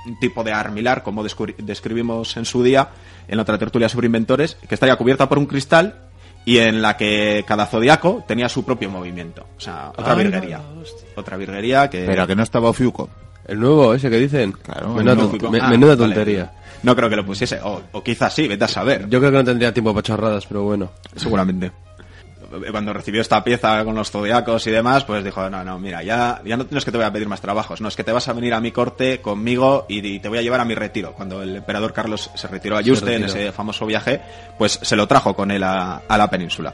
un 0.06 0.20
tipo 0.20 0.44
de 0.44 0.52
armilar, 0.52 1.04
como 1.04 1.24
describimos 1.24 2.36
en 2.38 2.46
su 2.46 2.64
día 2.64 2.90
en 3.28 3.38
la 3.38 3.44
otra 3.44 3.58
tertulia 3.58 3.88
sobre 3.88 4.08
inventores, 4.08 4.56
que 4.68 4.74
estaría 4.76 4.96
cubierta 4.96 5.30
por 5.30 5.38
un 5.38 5.46
cristal 5.46 6.10
y 6.46 6.58
en 6.58 6.82
la 6.82 6.98
que 6.98 7.46
cada 7.48 7.66
zodiaco 7.66 8.24
tenía 8.28 8.50
su 8.50 8.66
propio 8.66 8.90
movimiento. 8.90 9.46
O 9.58 9.62
sea, 9.62 9.90
otra 9.90 10.14
Anda, 10.14 10.24
virguería. 10.24 10.62
Otra 11.16 11.38
virguería 11.38 11.90
que... 11.90 12.06
Pero 12.06 12.26
que 12.28 12.36
no 12.36 12.44
estaba 12.44 12.70
Ofiuco. 12.70 13.10
El 13.48 13.60
nuevo, 13.60 13.94
ese 13.94 14.10
que 14.10 14.18
dicen. 14.18 14.52
Claro, 14.52 14.94
menuda, 14.94 15.16
me- 15.50 15.60
Ah, 15.60 15.70
menuda 15.70 15.96
vale. 15.96 16.14
tontería. 16.16 16.52
No 16.84 16.96
creo 16.96 17.10
que 17.10 17.16
lo 17.16 17.26
pusiese, 17.26 17.60
o, 17.64 17.82
o 17.92 18.04
quizás 18.04 18.34
sí, 18.34 18.48
vete 18.48 18.64
a 18.64 18.68
saber. 18.68 19.10
Yo 19.10 19.20
creo 19.20 19.32
que 19.32 19.38
no 19.38 19.44
tendría 19.44 19.74
tiempo 19.74 19.94
para 19.94 20.04
chorradas, 20.04 20.46
pero 20.46 20.64
bueno. 20.64 20.90
Seguramente. 21.16 21.72
Cuando 22.72 22.94
recibió 22.94 23.22
esta 23.22 23.44
pieza 23.44 23.84
con 23.84 23.96
los 23.96 24.12
zodiacos 24.12 24.66
y 24.68 24.72
demás, 24.72 25.04
pues 25.04 25.24
dijo, 25.24 25.50
no, 25.50 25.64
no, 25.64 25.80
mira, 25.80 26.04
ya, 26.04 26.42
ya 26.46 26.58
no 26.58 26.66
tienes 26.66 26.86
que 26.86 26.92
te 26.92 26.98
voy 26.98 27.06
a 27.06 27.12
pedir 27.12 27.28
más 27.28 27.42
trabajos, 27.42 27.82
no, 27.82 27.88
es 27.88 27.96
que 27.96 28.04
te 28.04 28.12
vas 28.12 28.28
a 28.28 28.34
venir 28.34 28.54
a 28.54 28.60
mi 28.60 28.72
corte 28.72 29.22
conmigo 29.22 29.86
y, 29.88 30.06
y 30.06 30.20
te 30.20 30.30
voy 30.30 30.40
a 30.40 30.42
llevar 30.42 30.60
a 30.60 30.66
mi 30.66 30.76
retiro. 30.76 31.14
Cuando 31.14 31.42
el 31.42 31.58
emperador 31.58 31.94
Carlos 31.94 32.30
se 32.34 32.48
retiró 32.48 32.78
a 32.78 32.82
Yuste 32.82 33.16
en 33.16 33.26
ese 33.26 33.52
famoso 33.52 33.86
viaje, 33.86 34.22
pues 34.58 34.80
se 34.82 34.96
lo 34.96 35.08
trajo 35.08 35.36
con 35.36 35.52
él 35.52 35.64
a, 35.64 36.02
a 36.08 36.18
la 36.18 36.30
península. 36.30 36.74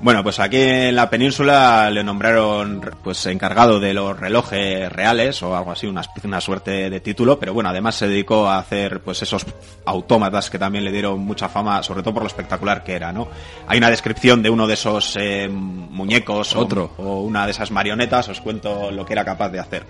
Bueno, 0.00 0.22
pues 0.22 0.38
aquí 0.38 0.60
en 0.60 0.96
la 0.96 1.08
península 1.08 1.88
le 1.90 2.04
nombraron 2.04 2.82
pues 3.02 3.24
encargado 3.24 3.80
de 3.80 3.94
los 3.94 4.18
relojes 4.18 4.92
reales 4.92 5.42
o 5.42 5.56
algo 5.56 5.72
así, 5.72 5.86
una, 5.86 6.40
suerte 6.42 6.90
de 6.90 7.00
título, 7.00 7.38
pero 7.38 7.54
bueno, 7.54 7.70
además 7.70 7.94
se 7.94 8.08
dedicó 8.08 8.46
a 8.46 8.58
hacer 8.58 9.00
pues 9.00 9.22
esos 9.22 9.46
autómatas 9.86 10.50
que 10.50 10.58
también 10.58 10.84
le 10.84 10.92
dieron 10.92 11.20
mucha 11.20 11.48
fama, 11.48 11.82
sobre 11.82 12.02
todo 12.02 12.12
por 12.12 12.22
lo 12.24 12.26
espectacular 12.26 12.84
que 12.84 12.92
era, 12.94 13.12
¿no? 13.12 13.28
Hay 13.66 13.78
una 13.78 13.88
descripción 13.88 14.42
de 14.42 14.50
uno 14.50 14.66
de 14.66 14.74
esos 14.74 15.16
eh, 15.18 15.48
muñecos 15.48 16.54
o- 16.54 16.60
Otro. 16.60 16.90
o 16.98 17.22
una 17.22 17.46
de 17.46 17.52
esas 17.52 17.70
marionetas, 17.70 18.28
os 18.28 18.42
cuento 18.42 18.90
lo 18.90 19.06
que 19.06 19.14
era 19.14 19.24
capaz 19.24 19.48
de 19.48 19.60
hacer. 19.60 19.86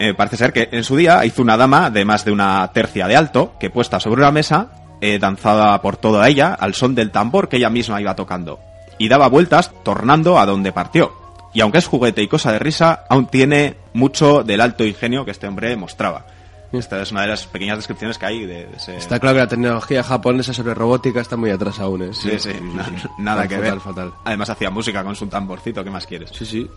Eh, 0.00 0.14
parece 0.14 0.36
ser 0.36 0.52
que 0.52 0.68
en 0.72 0.82
su 0.82 0.96
día 0.96 1.24
hizo 1.24 1.42
una 1.42 1.56
dama 1.56 1.90
de 1.90 2.04
más 2.04 2.24
de 2.24 2.32
una 2.32 2.68
tercia 2.72 3.06
de 3.06 3.14
alto, 3.14 3.52
que 3.60 3.70
puesta 3.70 4.00
sobre 4.00 4.22
una 4.22 4.32
mesa, 4.32 4.70
eh, 5.00 5.20
danzaba 5.20 5.80
por 5.80 5.96
toda 5.96 6.26
ella 6.28 6.54
al 6.54 6.74
son 6.74 6.96
del 6.96 7.12
tambor 7.12 7.48
que 7.48 7.58
ella 7.58 7.70
misma 7.70 8.00
iba 8.00 8.16
tocando, 8.16 8.58
y 8.98 9.08
daba 9.08 9.28
vueltas 9.28 9.70
tornando 9.82 10.38
a 10.38 10.46
donde 10.46 10.72
partió. 10.72 11.12
Y 11.52 11.60
aunque 11.60 11.78
es 11.78 11.86
juguete 11.86 12.22
y 12.22 12.28
cosa 12.28 12.50
de 12.52 12.58
risa, 12.58 13.04
aún 13.08 13.26
tiene 13.26 13.76
mucho 13.92 14.42
del 14.42 14.60
alto 14.60 14.84
ingenio 14.84 15.24
que 15.24 15.30
este 15.30 15.46
hombre 15.46 15.76
mostraba. 15.76 16.26
Esta 16.72 17.00
es 17.00 17.12
una 17.12 17.22
de 17.22 17.28
las 17.28 17.46
pequeñas 17.46 17.76
descripciones 17.78 18.18
que 18.18 18.26
hay 18.26 18.46
de, 18.46 18.66
de 18.66 18.76
ese... 18.76 18.96
Está 18.96 19.20
claro 19.20 19.36
que 19.36 19.40
la 19.42 19.46
tecnología 19.48 20.02
japonesa 20.02 20.52
sobre 20.52 20.74
robótica 20.74 21.20
está 21.20 21.36
muy 21.36 21.50
atrás 21.50 21.78
aún, 21.78 22.02
¿eh? 22.02 22.08
Sí, 22.12 22.32
sí, 22.40 22.50
na- 22.60 22.90
nada 23.16 23.42
Fatal, 23.42 23.48
que 23.48 23.62
ver. 23.62 23.80
fatal. 23.80 24.12
Además 24.24 24.50
hacía 24.50 24.70
música 24.70 25.04
con 25.04 25.14
su 25.14 25.28
tamborcito, 25.28 25.84
¿qué 25.84 25.90
más 25.90 26.04
quieres? 26.04 26.30
Sí, 26.32 26.44
sí. 26.44 26.68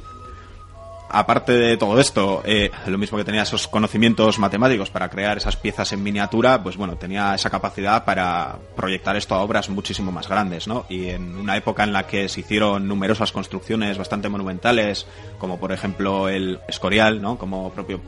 Aparte 1.10 1.54
de 1.54 1.78
todo 1.78 2.00
esto, 2.00 2.42
eh, 2.46 2.72
lo 2.88 2.98
mismo 2.98 3.18
que 3.18 3.24
tenía 3.24 3.44
esos 3.44 3.68
conocimientos 3.68 4.40
matemáticos 4.40 4.90
para 4.90 5.10
crear 5.10 5.38
esas 5.38 5.56
piezas 5.56 5.92
en 5.94 6.04
miniatura, 6.04 6.62
pues 6.62 6.78
bueno, 6.78 6.98
tenía 6.98 7.36
esa 7.36 7.50
capacidad 7.50 8.06
para 8.06 8.58
proyectar 8.76 9.16
esto 9.16 9.36
a 9.36 9.42
obras 9.42 9.70
muchísimo 9.70 10.12
más 10.12 10.28
grandes, 10.28 10.68
¿no? 10.68 10.86
Y 10.90 11.10
en 11.10 11.36
una 11.36 11.58
época 11.58 11.84
en 11.84 11.94
la 11.94 12.08
que 12.08 12.30
se 12.30 12.42
hicieron 12.42 12.88
numerosas 12.88 13.32
construcciones 13.32 13.98
bastante 13.98 14.30
monumentales, 14.30 15.08
como 15.38 15.60
por 15.60 15.72
ejemplo 15.72 16.30
el 16.30 16.60
Escorial, 16.68 17.22
¿no? 17.22 17.38
Como 17.38 17.72
propia 17.72 18.00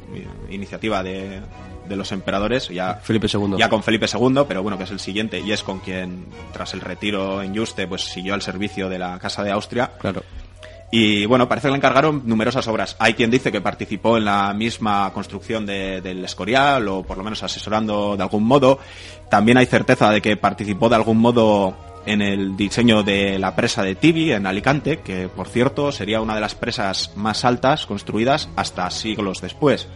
iniciativa 0.49 1.03
de, 1.03 1.41
de 1.89 1.95
los 1.95 2.11
emperadores, 2.11 2.69
ya 2.69 2.95
Felipe 2.95 3.27
II. 3.31 3.55
ya 3.57 3.69
con 3.69 3.83
Felipe 3.83 4.05
II, 4.11 4.43
pero 4.47 4.61
bueno, 4.61 4.77
que 4.77 4.83
es 4.85 4.91
el 4.91 4.99
siguiente 4.99 5.39
y 5.39 5.51
es 5.51 5.63
con 5.63 5.79
quien, 5.79 6.27
tras 6.53 6.73
el 6.73 6.81
retiro 6.81 7.41
en 7.41 7.57
Juste, 7.57 7.87
pues 7.87 8.03
siguió 8.03 8.35
al 8.35 8.41
servicio 8.41 8.87
de 8.87 8.99
la 8.99 9.17
Casa 9.19 9.43
de 9.43 9.51
Austria. 9.51 9.91
Claro. 9.99 10.23
Y 10.91 11.25
bueno, 11.27 11.47
parece 11.47 11.67
que 11.67 11.71
le 11.71 11.77
encargaron 11.77 12.23
numerosas 12.25 12.67
obras. 12.67 12.95
Hay 12.99 13.13
quien 13.13 13.29
dice 13.29 13.51
que 13.51 13.61
participó 13.61 14.17
en 14.17 14.25
la 14.25 14.53
misma 14.53 15.11
construcción 15.13 15.65
de- 15.65 16.01
del 16.01 16.25
Escorial 16.25 16.87
o 16.87 17.03
por 17.03 17.17
lo 17.17 17.23
menos 17.23 17.43
asesorando 17.43 18.17
de 18.17 18.23
algún 18.23 18.43
modo. 18.43 18.79
También 19.29 19.57
hay 19.59 19.67
certeza 19.67 20.09
de 20.09 20.21
que 20.21 20.35
participó 20.35 20.89
de 20.89 20.95
algún 20.95 21.17
modo 21.19 21.77
en 22.07 22.23
el 22.23 22.57
diseño 22.57 23.03
de 23.03 23.37
la 23.37 23.55
presa 23.55 23.83
de 23.83 23.93
Tibi 23.93 24.31
en 24.31 24.47
Alicante, 24.47 24.99
que 25.01 25.27
por 25.27 25.47
cierto 25.47 25.91
sería 25.91 26.21
una 26.21 26.33
de 26.33 26.41
las 26.41 26.55
presas 26.55 27.11
más 27.15 27.45
altas 27.45 27.85
construidas 27.85 28.49
hasta 28.55 28.89
siglos 28.89 29.41
después. 29.41 29.87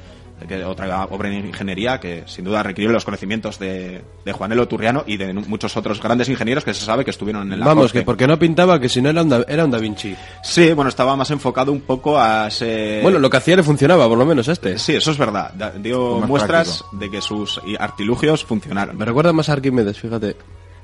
Que 0.48 0.62
otra 0.66 1.06
obra 1.06 1.30
de 1.30 1.38
ingeniería 1.38 2.00
que 2.02 2.24
sin 2.26 2.44
duda 2.44 2.62
requirió 2.64 2.92
los 2.92 3.06
conocimientos 3.06 3.60
de, 3.60 4.02
de 4.26 4.32
Juanelo 4.34 4.68
Turriano 4.68 5.04
y 5.08 5.16
de 5.16 5.32
muchos 5.34 5.78
otros 5.78 6.02
grandes 6.02 6.28
ingenieros 6.28 6.66
que 6.66 6.74
se 6.74 6.84
sabe 6.84 7.06
que 7.06 7.12
estuvieron 7.12 7.54
en 7.54 7.60
la 7.62 7.66
Vamos, 7.66 7.86
corte. 7.86 8.00
que 8.00 8.06
porque 8.06 8.28
no 8.28 8.38
pintaba, 8.38 8.78
que 8.80 8.90
si 8.90 9.02
no 9.02 9.10
era 9.10 9.22
un, 9.22 9.30
da, 9.30 9.46
era 9.48 9.64
un 9.64 9.72
Da 9.72 9.78
Vinci. 9.78 10.14
Sí, 10.44 10.74
bueno, 10.74 10.90
estaba 10.90 11.16
más 11.16 11.32
enfocado 11.32 11.72
un 11.72 11.80
poco 11.82 12.20
a 12.20 12.48
ese... 12.48 13.00
Bueno, 13.02 13.20
lo 13.20 13.30
que 13.30 13.38
hacía 13.38 13.56
le 13.56 13.64
funcionaba, 13.64 14.06
por 14.10 14.18
lo 14.18 14.26
menos 14.26 14.48
este. 14.50 14.78
Sí, 14.78 14.96
eso 14.96 15.12
es 15.12 15.18
verdad. 15.18 15.54
Da- 15.54 15.72
Dio 15.72 16.20
muestras 16.20 16.80
práctico. 16.84 16.98
de 16.98 17.10
que 17.12 17.22
sus 17.22 17.62
artilugios 17.80 18.44
funcionaron. 18.44 18.98
Me 18.98 19.06
recuerda 19.06 19.32
más 19.32 19.48
a 19.48 19.54
Arquímedes, 19.54 19.98
fíjate. 19.98 20.36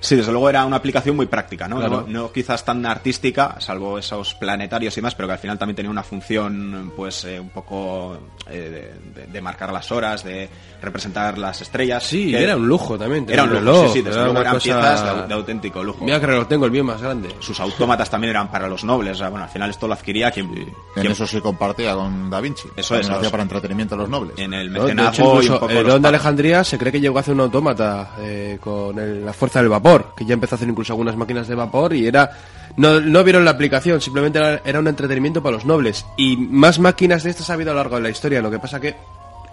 Sí, 0.01 0.15
desde 0.15 0.31
luego 0.31 0.49
era 0.49 0.65
una 0.65 0.77
aplicación 0.77 1.15
muy 1.15 1.25
práctica, 1.25 1.67
¿no? 1.67 1.77
Claro. 1.77 2.05
No, 2.07 2.21
no 2.23 2.31
quizás 2.31 2.63
tan 2.63 2.85
artística, 2.85 3.55
salvo 3.59 3.99
esos 3.99 4.33
planetarios 4.35 4.97
y 4.97 5.01
más, 5.01 5.13
pero 5.15 5.27
que 5.27 5.33
al 5.33 5.39
final 5.39 5.57
también 5.57 5.75
tenía 5.75 5.91
una 5.91 6.03
función, 6.03 6.93
pues, 6.95 7.25
eh, 7.25 7.39
un 7.39 7.49
poco 7.49 8.17
eh, 8.49 8.93
de, 9.31 9.41
marcar 9.41 9.73
las 9.73 9.91
horas, 9.91 10.23
de 10.23 10.49
representar 10.81 11.37
las 11.37 11.61
estrellas. 11.61 12.03
Sí, 12.03 12.31
que 12.31 12.43
era 12.43 12.55
un 12.55 12.67
lujo 12.67 12.97
también. 12.97 13.25
Era 13.29 13.43
un 13.43 13.49
lujo, 13.49 13.59
reloj, 13.61 13.87
sí, 13.87 13.93
sí, 13.93 14.01
desde 14.01 14.17
era 14.19 14.25
luego 14.25 14.39
eran 14.41 14.53
cosa- 14.53 14.63
piezas 14.63 15.03
de, 15.03 15.09
au- 15.09 15.27
de 15.27 15.33
auténtico 15.33 15.83
lujo. 15.83 16.05
Mira 16.05 16.19
que 16.19 16.25
reloj 16.27 16.47
tengo, 16.47 16.65
el 16.65 16.71
mío 16.71 16.83
más 16.83 17.01
grande. 17.01 17.29
Sus 17.39 17.59
autómatas 17.59 18.09
también 18.09 18.31
eran 18.31 18.49
para 18.49 18.67
los 18.69 18.83
nobles, 18.85 19.13
o 19.17 19.19
sea, 19.19 19.29
bueno, 19.29 19.43
al 19.45 19.51
final 19.51 19.69
esto 19.69 19.87
lo 19.87 19.93
adquiría 19.95 20.31
quien, 20.31 20.45
En 20.47 20.73
quien- 20.95 21.11
eso 21.11 21.27
se 21.27 21.41
compartía 21.41 21.93
con 21.95 22.29
Da 22.29 22.39
Vinci. 22.39 22.69
Eso 22.75 22.95
es, 22.95 23.07
lo 23.07 23.15
hacía 23.15 23.23
los- 23.23 23.31
para 23.31 23.43
entretenimiento 23.43 23.95
a 23.95 23.97
los 23.97 24.09
nobles. 24.09 24.37
en 24.37 24.53
el 24.53 24.71
¿no? 24.71 24.85
De 24.85 24.91
hecho, 24.93 24.95
mecenazgo 24.95 25.43
y 25.43 25.47
un 25.49 25.59
poco 25.59 25.73
los 25.73 26.01
de. 26.01 26.07
Alejandría 26.07 26.63
se 26.63 26.77
cree 26.77 26.91
que 26.91 27.01
llegó 27.01 27.17
a 27.17 27.21
hacer 27.21 27.33
un 27.33 27.41
autómata 27.41 28.11
eh, 28.21 28.57
con 28.61 28.97
el- 28.97 29.25
la 29.25 29.33
fuerza 29.33 29.59
del 29.59 29.67
vapor, 29.69 29.88
que 30.15 30.25
ya 30.25 30.33
empezó 30.33 30.55
a 30.55 30.57
hacer 30.57 30.69
incluso 30.69 30.93
algunas 30.93 31.15
máquinas 31.15 31.47
de 31.47 31.55
vapor 31.55 31.93
y 31.93 32.07
era... 32.07 32.31
No, 32.77 32.99
no 32.99 33.23
vieron 33.23 33.43
la 33.43 33.51
aplicación, 33.51 33.99
simplemente 33.99 34.37
era, 34.39 34.61
era 34.63 34.79
un 34.79 34.87
entretenimiento 34.87 35.41
para 35.41 35.55
los 35.55 35.65
nobles. 35.65 36.05
Y 36.17 36.37
más 36.37 36.79
máquinas 36.79 37.23
de 37.23 37.31
estas 37.31 37.49
ha 37.49 37.53
habido 37.53 37.71
a 37.71 37.73
lo 37.73 37.79
largo 37.79 37.95
de 37.95 38.03
la 38.03 38.09
historia, 38.09 38.41
lo 38.41 38.51
que 38.51 38.59
pasa 38.59 38.79
que... 38.79 38.95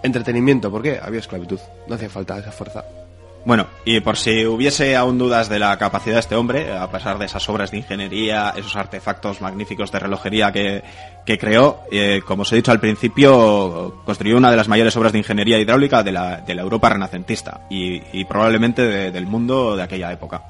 Entretenimiento, 0.03 0.71
¿por 0.71 0.83
qué? 0.83 0.99
Había 1.01 1.19
esclavitud, 1.19 1.59
no 1.87 1.95
hacía 1.95 2.09
falta 2.09 2.37
esa 2.37 2.51
fuerza. 2.51 2.83
Bueno, 3.47 3.67
y 3.85 4.01
por 4.01 4.17
si 4.17 4.45
hubiese 4.45 4.97
aún 4.97 5.17
dudas 5.17 5.47
de 5.47 5.57
la 5.57 5.77
capacidad 5.77 6.15
de 6.15 6.19
este 6.19 6.35
hombre, 6.35 6.77
a 6.77 6.91
pesar 6.91 7.17
de 7.17 7.27
esas 7.27 7.47
obras 7.47 7.71
de 7.71 7.77
ingeniería, 7.77 8.53
esos 8.57 8.75
artefactos 8.75 9.39
magníficos 9.39 9.89
de 9.89 9.99
relojería 9.99 10.51
que, 10.51 10.83
que 11.25 11.37
creó, 11.37 11.79
eh, 11.89 12.19
como 12.27 12.41
os 12.41 12.51
he 12.51 12.57
dicho 12.57 12.73
al 12.73 12.81
principio, 12.81 14.01
construyó 14.05 14.35
una 14.35 14.51
de 14.51 14.57
las 14.57 14.67
mayores 14.67 14.97
obras 14.97 15.13
de 15.13 15.19
ingeniería 15.19 15.57
hidráulica 15.59 16.03
de 16.03 16.11
la, 16.11 16.41
de 16.41 16.55
la 16.55 16.61
Europa 16.61 16.89
renacentista 16.89 17.61
y, 17.69 18.01
y 18.11 18.25
probablemente 18.25 18.81
de- 18.81 19.11
del 19.11 19.27
mundo 19.27 19.77
de 19.77 19.83
aquella 19.83 20.11
época. 20.11 20.43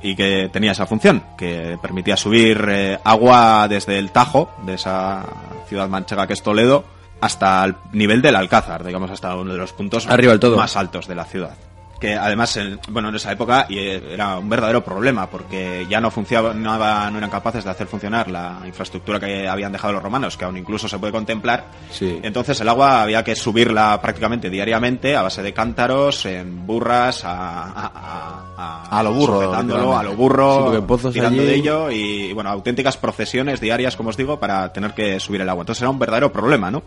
Y 0.00 0.14
que 0.14 0.48
tenía 0.52 0.70
esa 0.72 0.86
función, 0.86 1.24
que 1.36 1.76
permitía 1.82 2.16
subir 2.16 2.64
eh, 2.68 2.98
agua 3.02 3.66
desde 3.68 3.98
el 3.98 4.12
Tajo, 4.12 4.54
de 4.64 4.74
esa 4.74 5.24
ciudad 5.68 5.88
manchega 5.88 6.28
que 6.28 6.34
es 6.34 6.42
Toledo, 6.44 6.84
hasta 7.20 7.64
el 7.64 7.74
nivel 7.92 8.22
del 8.22 8.36
Alcázar, 8.36 8.84
digamos, 8.84 9.10
hasta 9.10 9.34
uno 9.34 9.52
de 9.54 9.58
los 9.58 9.72
puntos 9.72 10.06
Arriba 10.06 10.38
todo. 10.38 10.56
más 10.56 10.76
altos 10.76 11.08
de 11.08 11.14
la 11.16 11.24
ciudad. 11.24 11.56
Que 12.00 12.14
además, 12.16 12.54
en- 12.56 12.78
bueno, 12.90 13.08
en 13.08 13.14
esa 13.14 13.32
época 13.32 13.66
eh, 13.70 14.02
era 14.12 14.38
un 14.38 14.48
verdadero 14.48 14.84
problema 14.84 15.30
porque 15.30 15.86
ya 15.88 16.00
no 16.00 16.10
funcionaba, 16.10 17.08
no 17.10 17.18
eran 17.18 17.30
capaces 17.30 17.64
de 17.64 17.70
hacer 17.70 17.86
funcionar 17.86 18.28
la 18.30 18.58
infraestructura 18.66 19.18
que 19.20 19.48
habían 19.48 19.72
dejado 19.72 19.94
los 19.94 20.02
romanos, 20.02 20.36
que 20.36 20.44
aún 20.44 20.56
incluso 20.56 20.88
se 20.88 20.98
puede 20.98 21.12
contemplar. 21.12 21.64
Sí. 21.90 22.18
Entonces 22.22 22.60
el 22.60 22.68
agua 22.68 23.02
había 23.02 23.22
que 23.24 23.34
subirla 23.36 23.98
prácticamente 24.02 24.50
diariamente 24.50 25.16
a 25.16 25.22
base 25.22 25.42
de 25.42 25.54
cántaros, 25.54 26.26
en 26.26 26.66
burras, 26.66 27.24
a, 27.24 27.62
a, 27.62 28.44
a- 28.56 28.98
A 28.98 29.02
lo 29.02 29.12
burro, 29.12 29.54
a 29.96 30.02
lo 30.02 30.12
burro, 30.14 30.72
Sí, 31.12 31.14
tirando 31.14 31.40
allí- 31.42 31.48
de 31.50 31.54
ello 31.56 31.90
y, 31.90 32.32
bueno, 32.32 32.50
auténticas 32.50 32.96
procesiones 32.96 33.60
diarias, 33.60 33.96
como 33.96 34.10
os 34.10 34.16
digo, 34.16 34.38
para 34.38 34.72
tener 34.72 34.94
que 34.94 35.18
subir 35.20 35.40
el 35.40 35.48
agua. 35.48 35.62
Entonces 35.62 35.80
era 35.82 35.90
un 35.90 35.98
verdadero 35.98 36.32
problema, 36.32 36.70
¿no? 36.70 36.82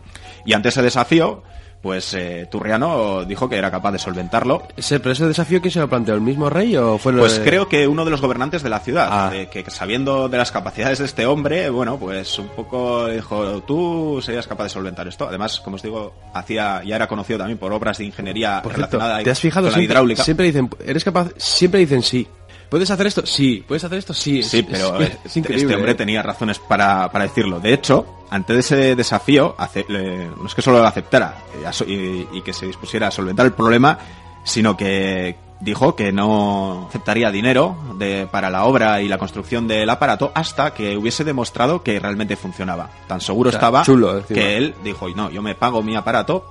Y 0.45 0.53
ante 0.53 0.69
ese 0.69 0.81
desafío, 0.81 1.43
pues 1.81 2.13
eh, 2.15 2.47
Turriano 2.49 3.23
dijo 3.25 3.47
que 3.47 3.55
era 3.55 3.69
capaz 3.71 3.91
de 3.91 3.99
solventarlo 3.99 4.63
Ese, 4.75 4.99
¿Pero 4.99 5.11
ese 5.13 5.25
desafío 5.27 5.61
quién 5.61 5.71
se 5.71 5.79
lo 5.79 5.87
planteó? 5.87 6.15
¿El 6.15 6.21
mismo 6.21 6.49
rey 6.49 6.75
o 6.75 6.97
fue 6.97 7.13
lo 7.13 7.19
pues 7.19 7.37
de- 7.39 7.45
creo 7.45 7.69
que 7.69 7.87
uno 7.87 8.03
de 8.03 8.11
los 8.11 8.19
gobernantes 8.21 8.63
de 8.63 8.69
la 8.69 8.79
ciudad, 8.79 9.07
Ah. 9.11 9.31
eh, 9.33 9.47
que 9.51 9.63
sabiendo 9.69 10.27
de 10.27 10.37
las 10.37 10.51
capacidades 10.51 10.99
de 10.99 11.05
este 11.05 11.25
hombre, 11.25 11.69
bueno, 11.69 11.97
pues 11.97 12.37
un 12.39 12.47
poco 12.49 13.07
dijo, 13.07 13.61
tú 13.63 14.19
serías 14.23 14.47
capaz 14.47 14.63
de 14.65 14.69
solventar 14.69 15.07
esto. 15.07 15.27
Además, 15.27 15.59
como 15.59 15.75
os 15.75 15.81
digo, 15.83 16.13
hacía 16.33 16.81
ya 16.83 16.95
era 16.95 17.07
conocido 17.07 17.39
también 17.39 17.57
por 17.57 17.71
obras 17.71 17.97
de 17.99 18.05
ingeniería 18.05 18.61
Por 18.63 18.73
cierto, 18.73 18.97
relacionada 18.97 19.23
¿te 19.23 19.29
has 19.31 19.39
fijado? 19.39 19.67
con 19.69 19.77
la 19.77 19.83
hidráulica. 19.83 20.23
siempre 20.23 20.47
dicen, 20.47 20.69
¿eres 20.85 21.03
capaz? 21.03 21.29
Siempre 21.37 21.79
dicen 21.79 22.01
sí. 22.01 22.27
¿Puedes 22.69 22.89
hacer 22.91 23.07
esto? 23.07 23.25
Sí. 23.25 23.63
¿Puedes 23.67 23.83
hacer 23.83 23.97
esto? 23.97 24.13
Sí. 24.13 24.43
Sí, 24.43 24.59
Es- 24.59 24.65
pero 24.69 24.99
es, 24.99 25.17
es 25.25 25.37
increíble. 25.37 25.63
este 25.63 25.75
hombre 25.75 25.91
¿eh? 25.93 25.95
tenía 25.95 26.21
razones 26.23 26.59
para, 26.59 27.09
para 27.11 27.23
decirlo. 27.25 27.59
De 27.59 27.73
hecho, 27.73 28.05
ante 28.29 28.57
ese 28.57 28.95
desafío, 28.95 29.55
no 29.89 30.45
es 30.45 30.55
que 30.55 30.61
solo 30.61 30.79
lo 30.79 30.87
aceptara 30.87 31.37
eh, 31.55 31.85
y, 32.33 32.37
y 32.37 32.41
que 32.41 32.53
se 32.53 32.65
dispusiera 32.65 33.07
a 33.07 33.11
solventar 33.11 33.45
el 33.45 33.53
problema, 33.53 33.97
sino 34.43 34.75
que 34.75 35.37
dijo 35.59 35.95
que 35.95 36.11
no 36.11 36.85
aceptaría 36.89 37.31
dinero 37.31 37.75
de, 37.97 38.27
para 38.31 38.49
la 38.51 38.65
obra 38.65 39.01
y 39.01 39.07
la 39.07 39.17
construcción 39.17 39.67
del 39.67 39.89
aparato 39.89 40.31
hasta 40.35 40.71
que 40.73 40.95
hubiese 40.97 41.23
demostrado 41.23 41.81
que 41.81 41.99
realmente 41.99 42.35
funcionaba. 42.35 42.89
Tan 43.07 43.21
seguro 43.21 43.49
O 43.49 43.51
sea, 43.51 43.57
estaba 43.59 43.83
chulo, 43.83 44.23
que 44.27 44.55
él 44.57 44.75
dijo, 44.83 45.09
no, 45.09 45.31
yo 45.31 45.41
me 45.41 45.55
pago 45.55 45.81
mi 45.81 45.95
aparato 45.95 46.45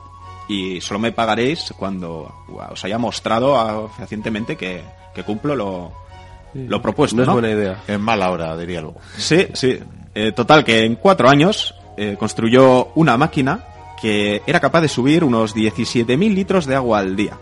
y 0.49 0.81
solo 0.81 0.99
me 1.01 1.13
pagaréis 1.13 1.73
cuando 1.77 2.33
os 2.71 2.85
haya 2.85 2.99
mostrado 2.99 3.89
fehacientemente 3.97 4.57
que, 4.57 4.83
que 5.15 5.23
cumplo 5.23 5.55
lo, 5.55 5.93
lo 6.69 6.81
propuesto. 6.83 7.17
No 7.17 7.23
es 7.23 7.27
¿no? 7.29 7.33
buena 7.35 7.51
idea. 7.51 7.83
En 7.89 8.01
mala 8.01 8.31
hora, 8.31 8.57
diría 8.57 8.81
luego. 8.81 9.01
Sí, 9.17 9.47
sí. 9.55 9.79
Eh, 10.15 10.33
total, 10.33 10.65
que 10.65 10.85
en 10.85 10.97
cuatro 10.97 11.29
años 11.29 11.75
eh, 11.97 12.17
construyó 12.19 12.89
una 12.95 13.17
máquina 13.17 13.65
que 14.01 14.43
era 14.47 14.61
capaz 14.61 14.81
de 14.83 14.89
subir 14.89 15.25
unos 15.25 15.55
17.000 15.55 16.35
litros 16.35 16.67
de 16.67 16.75
agua 16.75 16.99
al 17.01 17.17
día. 17.17 17.39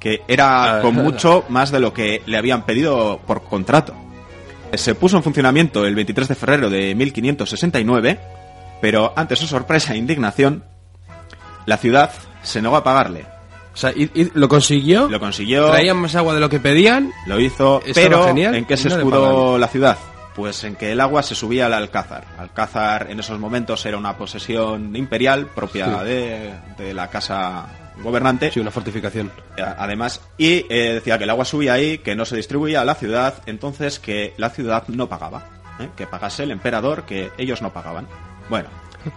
Que 0.00 0.22
era 0.28 0.78
Ah. 0.78 0.82
con 0.82 0.94
mucho 0.94 1.44
más 1.48 1.70
de 1.70 1.80
lo 1.80 1.92
que 1.94 2.22
le 2.26 2.36
habían 2.36 2.64
pedido 2.66 3.20
por 3.26 3.42
contrato. 3.44 3.94
Eh, 4.72 4.78
Se 4.78 4.94
puso 4.94 5.16
en 5.16 5.22
funcionamiento 5.22 5.86
el 5.86 5.94
23 5.94 6.28
de 6.28 6.34
febrero 6.34 6.68
de 6.70 6.94
1569, 6.94 8.18
pero 8.80 9.12
ante 9.16 9.36
su 9.36 9.46
sorpresa 9.46 9.94
e 9.94 9.96
indignación, 9.98 10.64
la 11.66 11.76
ciudad 11.78 12.10
se 12.42 12.60
negó 12.60 12.76
a 12.76 12.84
pagarle. 12.84 13.24
O 13.74 13.76
sea, 13.76 13.90
y- 13.90 14.10
y 14.14 14.30
lo 14.34 14.48
consiguió. 14.48 15.08
Lo 15.08 15.18
consiguió. 15.20 15.68
Traían 15.70 15.96
más 15.98 16.14
agua 16.14 16.32
de 16.34 16.40
lo 16.40 16.48
que 16.48 16.60
pedían. 16.60 17.12
Lo 17.26 17.40
hizo, 17.40 17.82
pero 17.92 18.24
genial, 18.26 18.54
¿en 18.54 18.64
qué 18.64 18.76
se 18.76 18.88
no 18.88 18.96
escudó 18.96 19.58
la 19.58 19.66
ciudad? 19.68 19.98
Pues 20.36 20.64
en 20.64 20.74
que 20.76 20.92
el 20.92 21.00
agua 21.00 21.22
se 21.22 21.34
subía 21.34 21.66
al 21.66 21.74
Alcázar. 21.74 22.24
Alcázar 22.38 23.08
en 23.10 23.20
esos 23.20 23.38
momentos 23.38 23.84
era 23.86 23.96
una 23.98 24.16
posesión 24.16 24.94
imperial 24.96 25.46
propia 25.46 26.00
Sí. 26.00 26.04
de, 26.06 26.54
de 26.78 26.94
la 26.94 27.08
casa 27.08 27.66
gobernante. 28.02 28.50
Sí, 28.50 28.58
una 28.58 28.72
fortificación. 28.72 29.30
Eh, 29.56 29.62
Además, 29.62 30.20
y 30.38 30.66
eh, 30.68 30.94
decía 30.94 31.18
que 31.18 31.24
el 31.24 31.30
agua 31.30 31.44
subía 31.44 31.74
ahí, 31.74 31.98
que 31.98 32.16
no 32.16 32.24
se 32.24 32.34
distribuía 32.36 32.80
a 32.80 32.84
la 32.84 32.94
ciudad, 32.96 33.34
entonces 33.46 34.00
que 34.00 34.34
la 34.36 34.50
ciudad 34.50 34.84
no 34.88 35.08
pagaba. 35.08 35.46
¿eh? 35.80 35.88
Que 35.96 36.06
pagase 36.08 36.42
el 36.44 36.50
emperador, 36.50 37.04
que 37.04 37.30
ellos 37.38 37.62
no 37.62 37.72
pagaban. 37.72 38.08
Bueno, 38.48 38.68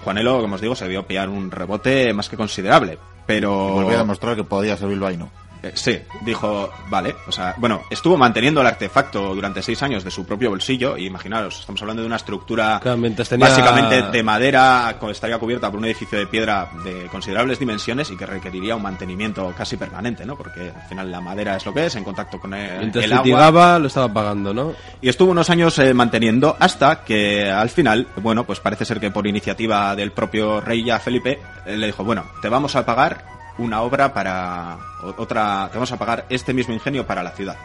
Juanelo, 0.03 0.39
como 0.41 0.55
os 0.55 0.61
digo, 0.61 0.75
se 0.75 0.87
dio 0.87 1.05
pillar 1.07 1.29
un 1.29 1.49
rebote 1.49 2.13
más 2.13 2.29
que 2.29 2.37
considerable. 2.37 2.99
Pero. 3.27 3.51
Volví 3.69 3.93
a 3.93 3.99
demostrar 3.99 4.35
que 4.35 4.43
podía 4.43 4.75
ser 4.77 4.87
bilbaíno. 4.87 5.29
Eh, 5.67 5.71
sí, 5.75 5.99
dijo, 6.21 6.69
vale, 6.89 7.15
o 7.27 7.31
sea, 7.31 7.55
bueno, 7.57 7.83
estuvo 7.89 8.17
manteniendo 8.17 8.61
el 8.61 8.67
artefacto 8.67 9.33
durante 9.35 9.61
seis 9.61 9.81
años 9.83 10.03
de 10.03 10.11
su 10.11 10.25
propio 10.25 10.49
bolsillo, 10.49 10.97
y 10.97 11.05
imaginaros, 11.05 11.59
estamos 11.59 11.81
hablando 11.81 12.01
de 12.01 12.07
una 12.07 12.15
estructura 12.17 12.79
Claro, 12.81 12.97
mientras 12.97 13.29
tenía- 13.29 13.47
básicamente 13.49 14.01
de 14.03 14.23
madera, 14.23 14.95
estaría 15.09 15.37
cubierta 15.37 15.69
por 15.69 15.79
un 15.79 15.85
edificio 15.85 16.17
de 16.19 16.27
piedra 16.27 16.69
de 16.83 17.07
considerables 17.11 17.59
dimensiones 17.59 18.11
y 18.11 18.17
que 18.17 18.25
requeriría 18.25 18.75
un 18.75 18.81
mantenimiento 18.83 19.53
casi 19.57 19.77
permanente, 19.77 20.25
¿no? 20.25 20.35
Porque 20.35 20.71
al 20.75 20.87
final 20.89 21.11
la 21.11 21.21
madera 21.21 21.55
es 21.55 21.65
lo 21.65 21.73
que 21.73 21.85
es, 21.85 21.95
en 21.95 22.03
contacto 22.03 22.39
con 22.39 22.53
el, 22.53 22.79
Mientras 22.79 23.05
el 23.05 23.13
agua. 23.13 23.79
lo 23.79 23.87
estaba 23.87 24.11
pagando, 24.11 24.53
¿no? 24.53 24.73
Y 25.01 25.09
estuvo 25.09 25.31
unos 25.31 25.49
años 25.49 25.77
eh, 25.79 25.93
manteniendo 25.93 26.55
hasta 26.59 27.03
que 27.03 27.49
al 27.49 27.69
final, 27.69 28.07
bueno, 28.17 28.43
pues 28.45 28.59
parece 28.59 28.85
ser 28.85 28.99
que 28.99 29.11
por 29.11 29.27
iniciativa 29.27 29.95
del 29.95 30.11
propio 30.11 30.61
rey 30.61 30.83
ya 30.83 30.99
Felipe, 30.99 31.39
eh, 31.65 31.77
le 31.77 31.87
dijo, 31.87 32.03
bueno, 32.03 32.25
te 32.41 32.49
vamos 32.49 32.75
a 32.75 32.85
pagar 32.85 33.36
una 33.57 33.81
obra 33.81 34.13
para 34.13 34.77
otra, 35.17 35.67
te 35.71 35.77
vamos 35.77 35.91
a 35.91 35.97
pagar 35.97 36.25
este 36.29 36.53
mismo 36.53 36.73
ingenio 36.73 37.05
para 37.05 37.23
la 37.23 37.31
ciudad. 37.31 37.55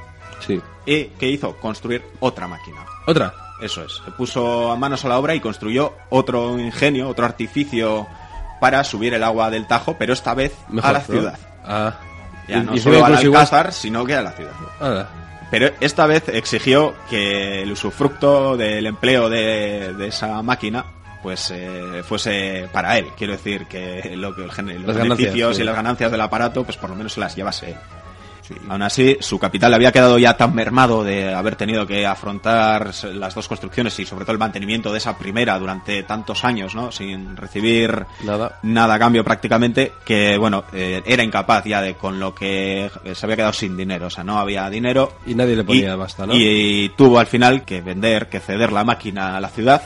Sí. 0.40 0.61
¿Y 0.86 1.05
qué 1.18 1.28
hizo? 1.28 1.57
Construir 1.57 2.03
otra 2.20 2.49
máquina. 2.49 2.84
Otra. 3.07 3.32
Eso 3.61 3.84
es. 3.84 4.01
Se 4.05 4.11
puso 4.11 4.72
a 4.72 4.76
manos 4.76 5.05
a 5.05 5.09
la 5.09 5.18
obra 5.18 5.34
y 5.34 5.40
construyó 5.40 5.93
otro 6.11 6.59
ingenio, 6.59 7.09
otro 7.09 7.24
artificio 7.24 8.07
para 8.61 8.82
subir 8.82 9.14
el 9.14 9.22
agua 9.22 9.51
del 9.51 9.66
Tajo, 9.68 9.97
pero 9.99 10.12
esta 10.12 10.34
vez 10.34 10.53
Mejor, 10.68 10.90
a 10.90 10.93
la 10.95 10.99
¿no? 10.99 11.05
ciudad. 11.05 11.38
Ah. 11.64 11.95
Ya 12.49 12.62
no 12.62 12.76
solo 12.76 13.05
al 13.05 13.22
igual- 13.22 13.40
Alcázar, 13.43 13.72
sino 13.72 14.05
que 14.05 14.14
a 14.16 14.22
la 14.22 14.32
ciudad. 14.32 14.53
Ala. 14.80 15.09
Pero 15.51 15.70
esta 15.80 16.07
vez 16.07 16.28
exigió 16.28 16.95
que 17.11 17.62
el 17.62 17.70
usufructo 17.72 18.57
del 18.57 18.86
empleo 18.86 19.28
de, 19.28 19.93
de 19.95 20.09
esa 20.09 20.43
máquina 20.43 20.84
pues 21.22 21.50
eh, 21.54 22.02
fuese 22.04 22.68
para 22.72 22.98
él. 22.98 23.06
Quiero 23.16 23.32
decir 23.32 23.66
que 23.66 24.14
lo 24.16 24.34
que 24.34 24.42
el 24.42 24.48
los 24.82 24.96
Las 24.96 25.08
beneficios 25.08 25.56
sí. 25.56 25.62
y 25.62 25.64
las 25.64 25.76
ganancias 25.76 26.10
del 26.10 26.20
aparato 26.20 26.64
pues 26.64 26.76
por 26.76 26.90
lo 26.90 26.96
menos 26.96 27.12
se 27.12 27.20
las 27.20 27.36
llevase 27.36 27.70
él. 27.70 27.76
Aún 28.68 28.82
así, 28.82 29.16
su 29.20 29.38
capital 29.38 29.70
le 29.70 29.76
había 29.76 29.92
quedado 29.92 30.18
ya 30.18 30.36
tan 30.36 30.54
mermado 30.54 31.04
de 31.04 31.32
haber 31.32 31.56
tenido 31.56 31.86
que 31.86 32.06
afrontar 32.06 32.90
las 33.14 33.34
dos 33.34 33.48
construcciones 33.48 33.98
y 33.98 34.04
sobre 34.04 34.24
todo 34.24 34.32
el 34.32 34.38
mantenimiento 34.38 34.92
de 34.92 34.98
esa 34.98 35.16
primera 35.16 35.58
durante 35.58 36.02
tantos 36.02 36.44
años, 36.44 36.74
¿no? 36.74 36.92
Sin 36.92 37.36
recibir 37.36 38.04
Nada. 38.24 38.58
nada 38.62 38.94
a 38.94 38.98
cambio 38.98 39.24
prácticamente, 39.24 39.92
que 40.04 40.36
bueno, 40.36 40.64
eh, 40.72 41.02
era 41.06 41.22
incapaz 41.22 41.64
ya 41.64 41.80
de 41.80 41.94
con 41.94 42.18
lo 42.20 42.34
que 42.34 42.90
se 43.14 43.26
había 43.26 43.36
quedado 43.36 43.52
sin 43.52 43.76
dinero, 43.76 44.08
o 44.08 44.10
sea, 44.10 44.24
no 44.24 44.38
había 44.38 44.68
dinero. 44.68 45.14
Y 45.26 45.34
nadie 45.34 45.56
le 45.56 45.64
ponía 45.64 45.96
basta, 45.96 46.26
¿no? 46.26 46.34
Y 46.34 46.90
tuvo 46.96 47.18
al 47.18 47.26
final 47.26 47.64
que 47.64 47.80
vender, 47.80 48.28
que 48.28 48.40
ceder 48.40 48.72
la 48.72 48.84
máquina 48.84 49.36
a 49.36 49.40
la 49.40 49.48
ciudad, 49.48 49.82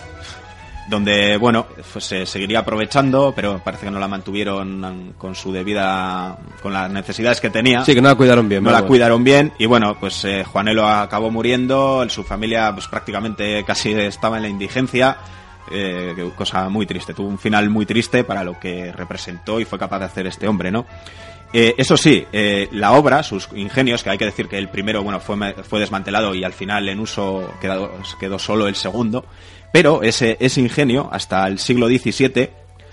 donde, 0.89 1.37
bueno, 1.37 1.67
pues 1.93 2.05
se 2.05 2.27
seguiría 2.27 2.61
aprovechando, 2.61 3.33
pero 3.35 3.61
parece 3.63 3.87
que 3.87 3.91
no 3.91 3.99
la 3.99 4.09
mantuvieron 4.09 5.15
con 5.19 5.35
su 5.35 5.53
debida, 5.53 6.39
con 6.63 6.73
las 6.73 6.91
necesidades 6.91 7.41
que 7.41 7.51
tenía. 7.51 7.85
Sí, 7.85 7.95
que 7.95 8.01
no 8.01 8.09
la 8.09 8.15
cuidaron 8.15 8.49
bien. 8.49 8.63
No 8.63 8.71
la 8.71 8.83
cuidaron 8.83 9.25
bien 9.25 9.53
y 9.59 9.67
bueno, 9.67 9.97
pues 9.99 10.25
eh, 10.25 10.45
Juanelo 10.45 10.87
acabó 10.87 11.31
muriendo, 11.31 12.09
su 12.09 12.25
familia 12.25 12.73
pues 12.73 12.87
prácticamente 12.89 13.65
casi 13.65 13.93
estaba 13.93 14.37
en 14.37 14.43
la 14.45 14.49
indigencia, 14.49 15.17
eh, 15.71 16.31
cosa 16.37 16.69
muy 16.69 16.87
triste, 16.87 17.15
tuvo 17.15 17.29
un 17.29 17.39
final 17.39 17.69
muy 17.71 17.87
triste 17.87 18.25
para 18.25 18.45
lo 18.45 18.59
que 18.59 18.93
representó 18.93 19.61
y 19.61 19.65
fue 19.65 19.79
capaz 19.79 19.99
de 20.01 20.05
hacer 20.05 20.27
este 20.27 20.47
hombre, 20.47 20.71
¿no? 20.71 20.87
Eh, 21.53 21.75
eso 21.79 21.97
sí, 21.97 22.27
eh, 22.33 22.69
la 22.73 22.93
obra, 22.93 23.23
sus 23.23 23.49
ingenios, 23.55 24.03
que 24.03 24.11
hay 24.11 24.19
que 24.19 24.25
decir 24.25 24.49
que 24.49 24.59
el 24.59 24.69
primero, 24.69 25.03
bueno, 25.03 25.21
fue, 25.21 25.55
fue 25.63 25.81
desmantelado 25.81 26.35
y 26.35 26.45
al 26.45 26.53
final 26.53 26.89
en 26.89 27.01
uso 27.01 27.51
quedó, 27.61 27.93
quedó 28.19 28.39
solo 28.39 28.67
el 28.69 28.75
segundo, 28.75 29.25
pero 29.73 30.03
ese, 30.03 30.37
ese 30.41 30.61
ingenio, 30.61 31.09
hasta 31.13 31.47
el 31.47 31.59
siglo 31.59 31.89
XVII, 31.89 32.51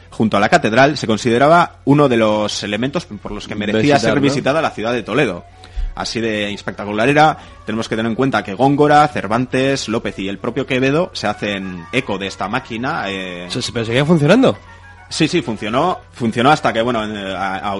junto 0.09 0.37
a 0.37 0.39
la 0.39 0.49
catedral, 0.49 0.97
se 0.97 1.07
consideraba 1.07 1.77
uno 1.85 2.07
de 2.07 2.17
los 2.17 2.63
elementos 2.63 3.05
por 3.05 3.31
los 3.31 3.47
que 3.47 3.55
merecía 3.55 3.81
Visitar, 3.95 3.99
ser 4.01 4.15
¿no? 4.15 4.21
visitada 4.21 4.61
la 4.61 4.71
ciudad 4.71 4.93
de 4.93 5.03
Toledo. 5.03 5.43
Así 5.95 6.19
de 6.21 6.51
espectacular 6.51 7.07
era, 7.07 7.37
tenemos 7.65 7.87
que 7.87 7.95
tener 7.95 8.09
en 8.09 8.15
cuenta 8.15 8.43
que 8.43 8.55
Góngora, 8.55 9.07
Cervantes, 9.07 9.87
López 9.87 10.17
y 10.19 10.27
el 10.27 10.39
propio 10.39 10.65
Quevedo 10.65 11.11
se 11.13 11.27
hacen 11.27 11.85
eco 11.91 12.17
de 12.17 12.27
esta 12.27 12.47
máquina. 12.47 13.05
eh, 13.09 13.47
¿Pero 13.73 13.85
seguía 13.85 14.05
funcionando? 14.05 14.57
Sí, 15.09 15.27
sí, 15.27 15.43
funcionó. 15.43 15.99
Funcionó 16.13 16.49
hasta 16.49 16.73
que, 16.73 16.81
bueno, 16.81 17.03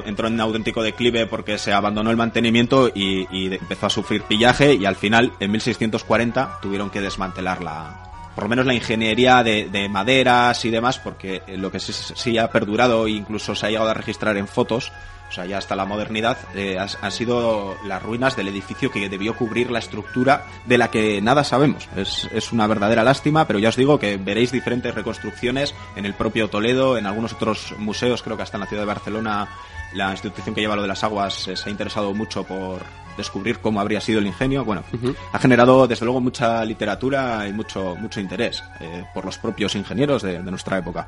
entró 0.06 0.28
en 0.28 0.40
auténtico 0.40 0.84
declive 0.84 1.26
porque 1.26 1.58
se 1.58 1.74
abandonó 1.74 2.12
el 2.12 2.18
mantenimiento 2.18 2.92
y, 2.94 3.28
y 3.32 3.52
empezó 3.56 3.88
a 3.88 3.90
sufrir 3.90 4.22
pillaje 4.24 4.76
y 4.76 4.86
al 4.86 4.96
final, 4.96 5.34
en 5.40 5.52
1640, 5.52 6.60
tuvieron 6.62 6.92
que 6.92 7.02
desmantelar 7.02 7.64
la, 7.64 8.13
por 8.36 8.46
lo 8.46 8.50
menos 8.50 8.66
la 8.66 8.74
ingeniería 8.74 9.44
de, 9.44 9.70
de 9.70 9.90
maderas 9.90 10.66
y 10.66 10.70
demás, 10.70 11.00
porque 11.00 11.44
lo 11.58 11.72
que 11.72 11.80
sí, 11.80 11.94
sí 11.94 12.38
ha 12.38 12.50
perdurado 12.50 13.08
e 13.08 13.12
incluso 13.12 13.56
se 13.56 13.66
ha 13.66 13.70
llegado 13.70 13.90
a 13.90 13.94
registrar 13.94 14.38
en 14.38 14.48
fotos, 14.48 14.92
o 15.34 15.36
sea, 15.36 15.48
ya 15.48 15.58
hasta 15.58 15.76
la 15.76 15.86
modernidad, 15.86 16.38
eh, 16.54 16.78
han 16.78 17.12
sido 17.12 17.76
las 17.88 18.04
ruinas 18.04 18.36
del 18.36 18.50
edificio 18.50 18.92
que 18.92 19.10
debió 19.10 19.36
cubrir 19.36 19.72
la 19.72 19.80
estructura 19.80 20.46
de 20.68 20.78
la 20.78 20.92
que 20.92 21.24
nada 21.24 21.44
sabemos. 21.44 21.90
Es, 21.96 22.30
es 22.32 22.52
una 22.52 22.68
verdadera 22.68 23.04
lástima, 23.04 23.48
pero 23.48 23.58
ya 23.58 23.70
os 23.70 23.76
digo 23.76 23.98
que 23.98 24.18
veréis 24.18 24.52
diferentes 24.52 24.94
reconstrucciones 24.94 25.74
en 25.96 26.06
el 26.06 26.14
propio 26.14 26.52
Toledo, 26.52 27.00
en 27.00 27.08
algunos 27.08 27.34
otros 27.34 27.74
museos, 27.80 28.22
creo 28.22 28.38
que 28.38 28.44
hasta 28.44 28.58
en 28.58 28.62
la 28.62 28.68
ciudad 28.68 28.84
de 28.84 28.88
Barcelona, 28.88 29.50
la 29.96 30.12
institución 30.12 30.54
que 30.54 30.62
lleva 30.62 30.76
lo 30.76 30.84
de 30.84 30.88
las 30.88 31.04
aguas 31.04 31.48
eh, 31.48 31.58
se 31.58 31.68
ha 31.68 31.72
interesado 31.72 32.14
mucho 32.14 32.44
por 32.44 32.84
descubrir 33.18 33.58
cómo 33.58 33.82
habría 33.82 34.02
sido 34.02 34.20
el 34.20 34.28
ingenio. 34.28 34.64
Bueno, 34.64 34.84
ha 35.32 35.40
generado 35.40 35.88
desde 35.88 36.06
luego 36.06 36.22
mucha 36.22 36.64
literatura 36.64 37.48
y 37.48 37.54
mucho, 37.54 37.96
mucho 37.96 38.20
interés 38.20 38.64
eh, 38.80 39.04
por 39.16 39.26
los 39.26 39.40
propios 39.40 39.74
ingenieros 39.74 40.22
de, 40.22 40.44
de 40.44 40.52
nuestra 40.52 40.78
época. 40.78 41.08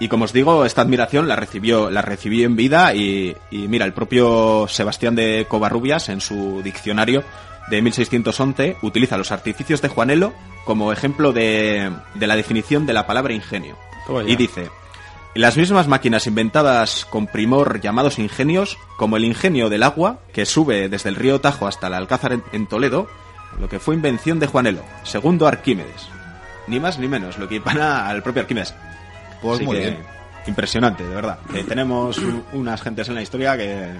Y 0.00 0.08
como 0.08 0.24
os 0.24 0.32
digo, 0.32 0.64
esta 0.64 0.82
admiración 0.82 1.28
la 1.28 1.36
recibió, 1.36 1.90
la 1.90 2.02
recibí 2.02 2.42
en 2.42 2.56
vida 2.56 2.94
y, 2.94 3.36
y 3.50 3.68
mira, 3.68 3.84
el 3.84 3.92
propio 3.92 4.66
Sebastián 4.68 5.14
de 5.14 5.46
Covarrubias 5.48 6.08
en 6.08 6.20
su 6.20 6.62
diccionario 6.62 7.22
de 7.70 7.80
1611 7.80 8.76
utiliza 8.82 9.16
los 9.16 9.32
artificios 9.32 9.80
de 9.80 9.88
Juanelo 9.88 10.32
como 10.64 10.92
ejemplo 10.92 11.32
de, 11.32 11.90
de 12.14 12.26
la 12.26 12.36
definición 12.36 12.86
de 12.86 12.92
la 12.92 13.06
palabra 13.06 13.34
ingenio. 13.34 13.76
Y 14.26 14.36
dice, 14.36 14.68
las 15.34 15.56
mismas 15.56 15.88
máquinas 15.88 16.26
inventadas 16.26 17.04
con 17.06 17.26
primor 17.26 17.80
llamados 17.80 18.18
ingenios, 18.18 18.78
como 18.96 19.16
el 19.16 19.24
ingenio 19.24 19.68
del 19.68 19.82
agua, 19.82 20.20
que 20.32 20.46
sube 20.46 20.88
desde 20.88 21.08
el 21.08 21.16
río 21.16 21.40
Tajo 21.40 21.66
hasta 21.66 21.88
el 21.88 21.94
Alcázar 21.94 22.40
en, 22.52 22.66
Toledo, 22.66 23.08
lo 23.58 23.68
que 23.68 23.80
fue 23.80 23.94
invención 23.94 24.38
de 24.38 24.46
Juanelo, 24.46 24.82
segundo 25.02 25.46
Arquímedes. 25.46 26.08
Ni 26.66 26.80
más 26.80 26.98
ni 26.98 27.08
menos, 27.08 27.38
lo 27.38 27.48
que 27.48 27.56
ipana 27.56 28.08
al 28.08 28.22
propio 28.22 28.42
Arquímedes. 28.42 28.74
Pues 29.44 29.56
Así 29.58 29.66
muy 29.66 29.76
que, 29.76 29.82
bien. 29.82 29.98
Impresionante, 30.46 31.04
de 31.04 31.14
verdad. 31.14 31.38
Que 31.52 31.64
tenemos 31.64 32.18
un- 32.18 32.44
unas 32.52 32.82
gentes 32.82 33.08
en 33.08 33.14
la 33.14 33.22
historia 33.22 33.56
que... 33.56 33.90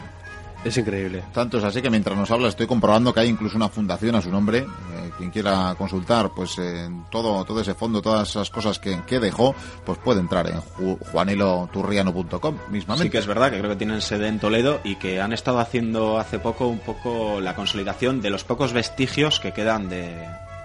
Es 0.64 0.78
increíble. 0.78 1.22
Tanto 1.34 1.58
es 1.58 1.64
así 1.64 1.82
que 1.82 1.90
mientras 1.90 2.16
nos 2.16 2.30
habla 2.30 2.48
estoy 2.48 2.66
comprobando 2.66 3.12
que 3.12 3.20
hay 3.20 3.28
incluso 3.28 3.56
una 3.58 3.68
fundación 3.68 4.14
a 4.14 4.22
su 4.22 4.30
nombre. 4.30 4.60
Eh, 4.60 5.10
quien 5.18 5.30
quiera 5.30 5.74
consultar, 5.76 6.30
pues 6.34 6.56
eh, 6.58 6.88
todo 7.10 7.44
todo 7.44 7.60
ese 7.60 7.74
fondo, 7.74 8.00
todas 8.00 8.30
esas 8.30 8.48
cosas 8.48 8.78
que, 8.78 8.98
que 9.06 9.20
dejó, 9.20 9.54
pues 9.84 9.98
puede 9.98 10.20
entrar 10.20 10.46
en 10.48 10.62
ju- 10.62 10.98
juaneloturriano.com 11.12 12.56
mismamente. 12.70 13.04
Sí 13.04 13.10
que 13.10 13.18
es 13.18 13.26
verdad 13.26 13.50
que 13.50 13.58
creo 13.58 13.70
que 13.72 13.76
tienen 13.76 14.00
sede 14.00 14.28
en 14.28 14.38
Toledo 14.38 14.80
y 14.84 14.96
que 14.96 15.20
han 15.20 15.34
estado 15.34 15.58
haciendo 15.58 16.18
hace 16.18 16.38
poco 16.38 16.66
un 16.66 16.78
poco 16.78 17.40
la 17.42 17.54
consolidación 17.54 18.22
de 18.22 18.30
los 18.30 18.44
pocos 18.44 18.72
vestigios 18.72 19.40
que 19.40 19.52
quedan 19.52 19.90
de, 19.90 20.14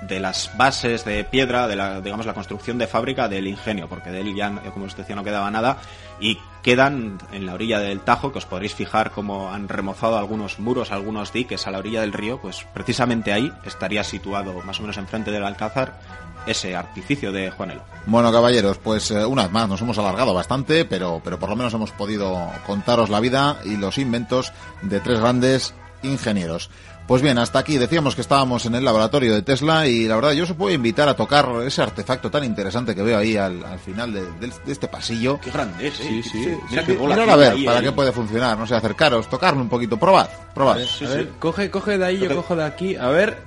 de 0.01 0.19
las 0.19 0.55
bases 0.57 1.03
de 1.05 1.23
piedra, 1.23 1.67
de 1.67 1.75
la, 1.75 2.01
digamos, 2.01 2.25
la 2.25 2.33
construcción 2.33 2.77
de 2.77 2.87
fábrica 2.87 3.27
del 3.27 3.47
ingenio, 3.47 3.89
porque 3.89 4.11
de 4.11 4.21
él 4.21 4.35
ya, 4.35 4.51
como 4.71 4.85
os 4.85 4.95
decía, 4.95 5.15
no 5.15 5.23
quedaba 5.23 5.51
nada 5.51 5.77
y 6.19 6.37
quedan 6.63 7.17
en 7.31 7.45
la 7.45 7.53
orilla 7.53 7.79
del 7.79 8.01
Tajo, 8.01 8.31
que 8.31 8.37
os 8.37 8.45
podréis 8.45 8.75
fijar 8.75 9.11
cómo 9.11 9.51
han 9.51 9.67
remozado 9.67 10.17
algunos 10.17 10.59
muros, 10.59 10.91
algunos 10.91 11.33
diques 11.33 11.67
a 11.67 11.71
la 11.71 11.79
orilla 11.79 12.01
del 12.01 12.13
río, 12.13 12.39
pues 12.41 12.65
precisamente 12.73 13.33
ahí 13.33 13.51
estaría 13.65 14.03
situado, 14.03 14.53
más 14.63 14.79
o 14.79 14.81
menos 14.81 14.97
enfrente 14.97 15.31
del 15.31 15.43
Alcázar, 15.43 15.99
ese 16.45 16.75
artificio 16.75 17.31
de 17.31 17.51
Juanelo. 17.51 17.83
Bueno, 18.05 18.31
caballeros, 18.31 18.77
pues 18.77 19.11
eh, 19.11 19.25
una 19.25 19.43
vez 19.43 19.51
más 19.51 19.67
nos 19.67 19.81
hemos 19.81 19.97
alargado 19.97 20.33
bastante, 20.33 20.85
pero, 20.85 21.21
pero 21.23 21.37
por 21.37 21.49
lo 21.49 21.55
menos 21.55 21.73
hemos 21.73 21.91
podido 21.91 22.49
contaros 22.65 23.09
la 23.09 23.19
vida 23.19 23.57
y 23.65 23.75
los 23.75 23.97
inventos 23.97 24.51
de 24.81 24.99
tres 24.99 25.19
grandes 25.19 25.73
ingenieros. 26.01 26.69
Pues 27.09 27.23
bien, 27.23 27.39
hasta 27.39 27.57
aquí 27.57 27.79
decíamos 27.79 28.13
que 28.13 28.21
estábamos 28.21 28.67
en 28.67 28.75
el 28.75 28.85
laboratorio 28.85 29.33
de 29.33 29.41
Tesla 29.41 29.87
y 29.87 30.07
la 30.07 30.13
verdad 30.15 30.33
yo 30.33 30.43
os 30.43 30.53
puedo 30.53 30.71
invitar 30.75 31.09
a 31.09 31.15
tocar 31.15 31.49
ese 31.65 31.81
artefacto 31.81 32.29
tan 32.29 32.43
interesante 32.43 32.93
que 32.93 33.01
veo 33.01 33.17
ahí 33.17 33.35
al, 33.35 33.65
al 33.65 33.79
final 33.79 34.13
de, 34.13 34.21
de- 34.33 34.53
de 34.63 34.71
este 34.71 34.87
pasillo. 34.87 35.39
Qué 35.41 35.49
grande 35.49 35.87
es, 35.87 35.95
Sí, 35.95 36.21
sí. 36.21 36.55
Mira 36.69 36.83
qué 36.85 36.93
bola 36.93 37.15
Mirad 37.15 37.29
a 37.31 37.35
ver 37.35 37.51
ahí, 37.53 37.65
para 37.65 37.81
qué 37.81 37.91
puede 37.91 38.11
funcionar, 38.11 38.59
no 38.59 38.67
sé, 38.67 38.75
acercaros, 38.75 39.27
tocarlo 39.27 39.59
un 39.59 39.69
poquito, 39.69 39.97
probad, 39.97 40.29
probad. 40.53 40.77
Sí, 40.77 41.05
a 41.05 41.07
sí. 41.09 41.15
ver, 41.17 41.29
coge, 41.39 41.71
coge 41.71 41.97
de 41.97 42.05
ahí, 42.05 42.19
yo 42.19 42.35
cojo 42.35 42.55
de 42.55 42.63
aquí. 42.63 42.95
A 42.95 43.07
ver. 43.07 43.39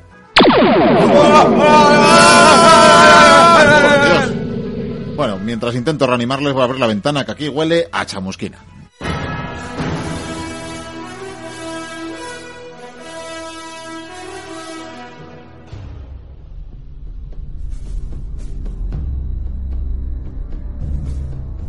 Bueno, 5.15 5.39
mientras 5.39 5.75
intento 5.77 6.07
reanimarles 6.07 6.53
voy 6.53 6.63
a 6.63 6.65
abrir 6.65 6.81
la 6.81 6.87
ventana 6.89 7.25
que 7.25 7.31
aquí 7.33 7.49
huele 7.49 7.89
a 7.93 8.05
chamusquina. 8.07 8.59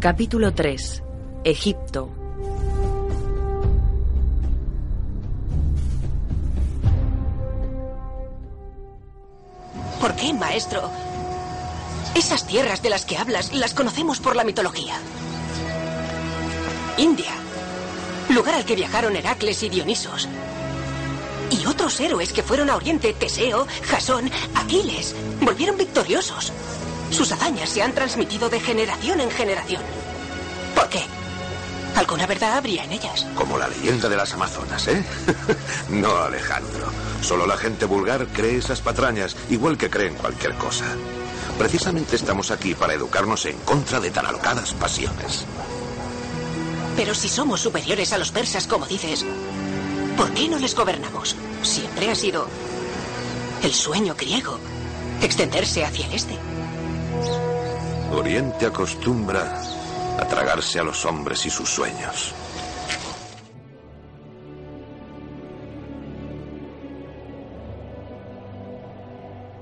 Capítulo 0.04 0.54
3. 0.54 1.02
Egipto. 1.46 2.10
¿Por 10.02 10.14
qué, 10.18 10.34
maestro? 10.34 10.92
Esas 12.16 12.46
tierras 12.46 12.84
de 12.84 12.90
las 12.90 13.06
que 13.06 13.16
hablas 13.16 13.54
las 13.54 13.74
conocemos 13.74 14.20
por 14.20 14.36
la 14.36 14.44
mitología. 14.44 14.96
India, 16.98 17.32
lugar 18.28 18.56
al 18.56 18.66
que 18.66 18.76
viajaron 18.76 19.16
Heracles 19.16 19.64
y 19.64 19.70
Dionisos. 19.70 20.28
Y 21.50 21.66
otros 21.66 21.98
héroes 22.02 22.34
que 22.34 22.44
fueron 22.44 22.70
a 22.70 22.76
Oriente, 22.76 23.14
Teseo, 23.14 23.66
Jasón, 23.84 24.30
Aquiles, 24.54 25.16
volvieron 25.40 25.78
victoriosos. 25.78 26.52
Sus 27.14 27.32
hazañas 27.32 27.70
se 27.70 27.84
han 27.84 27.94
transmitido 27.94 28.50
de 28.50 28.60
generación 28.60 29.22
en 29.22 29.30
generación. 29.30 29.84
¿Por 30.74 30.90
qué? 30.90 31.04
Alguna 31.96 32.26
verdad 32.26 32.58
habría 32.58 32.84
en 32.86 32.92
ellas. 32.92 33.28
Como 33.36 33.56
la 33.60 33.68
leyenda 33.68 34.10
de 34.10 34.18
las 34.18 34.34
Amazonas, 34.34 34.88
¿eh? 34.88 35.06
no, 35.90 36.12
Alejandro. 36.24 36.92
Solo 37.22 37.46
la 37.46 37.56
gente 37.56 37.86
vulgar 37.86 38.26
cree 38.34 38.58
esas 38.58 38.82
patrañas, 38.82 39.36
igual 39.52 39.78
que 39.78 39.92
creen 39.92 40.16
cualquier 40.16 40.56
cosa. 40.56 40.86
Precisamente 41.60 42.16
estamos 42.16 42.50
aquí 42.50 42.74
para 42.74 42.96
educarnos 42.96 43.46
en 43.46 43.58
contra 43.60 44.00
de 44.00 44.10
tan 44.10 44.26
alocadas 44.26 44.74
pasiones. 44.74 45.46
Pero 46.96 47.14
si 47.14 47.30
somos 47.30 47.62
superiores 47.62 48.12
a 48.12 48.18
los 48.18 48.32
persas, 48.32 48.66
como 48.66 48.88
dices, 48.88 49.24
¿por 50.18 50.32
qué 50.34 50.48
no 50.48 50.58
les 50.58 50.74
gobernamos? 50.74 51.36
Siempre 51.62 52.10
ha 52.10 52.16
sido 52.16 52.48
el 53.62 53.72
sueño 53.72 54.16
griego, 54.16 54.58
extenderse 55.22 55.86
hacia 55.86 56.08
el 56.08 56.14
este. 56.14 56.53
Oriente 58.12 58.66
acostumbra 58.66 59.62
a 60.20 60.28
tragarse 60.28 60.80
a 60.80 60.84
los 60.84 61.06
hombres 61.06 61.46
y 61.46 61.50
sus 61.50 61.70
sueños. 61.70 62.34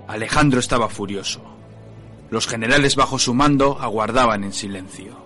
Alejandro 0.07 0.59
estaba 0.59 0.89
furioso. 0.89 1.41
Los 2.29 2.45
generales 2.45 2.97
bajo 2.97 3.17
su 3.17 3.33
mando 3.33 3.79
aguardaban 3.79 4.43
en 4.43 4.51
silencio. 4.51 5.17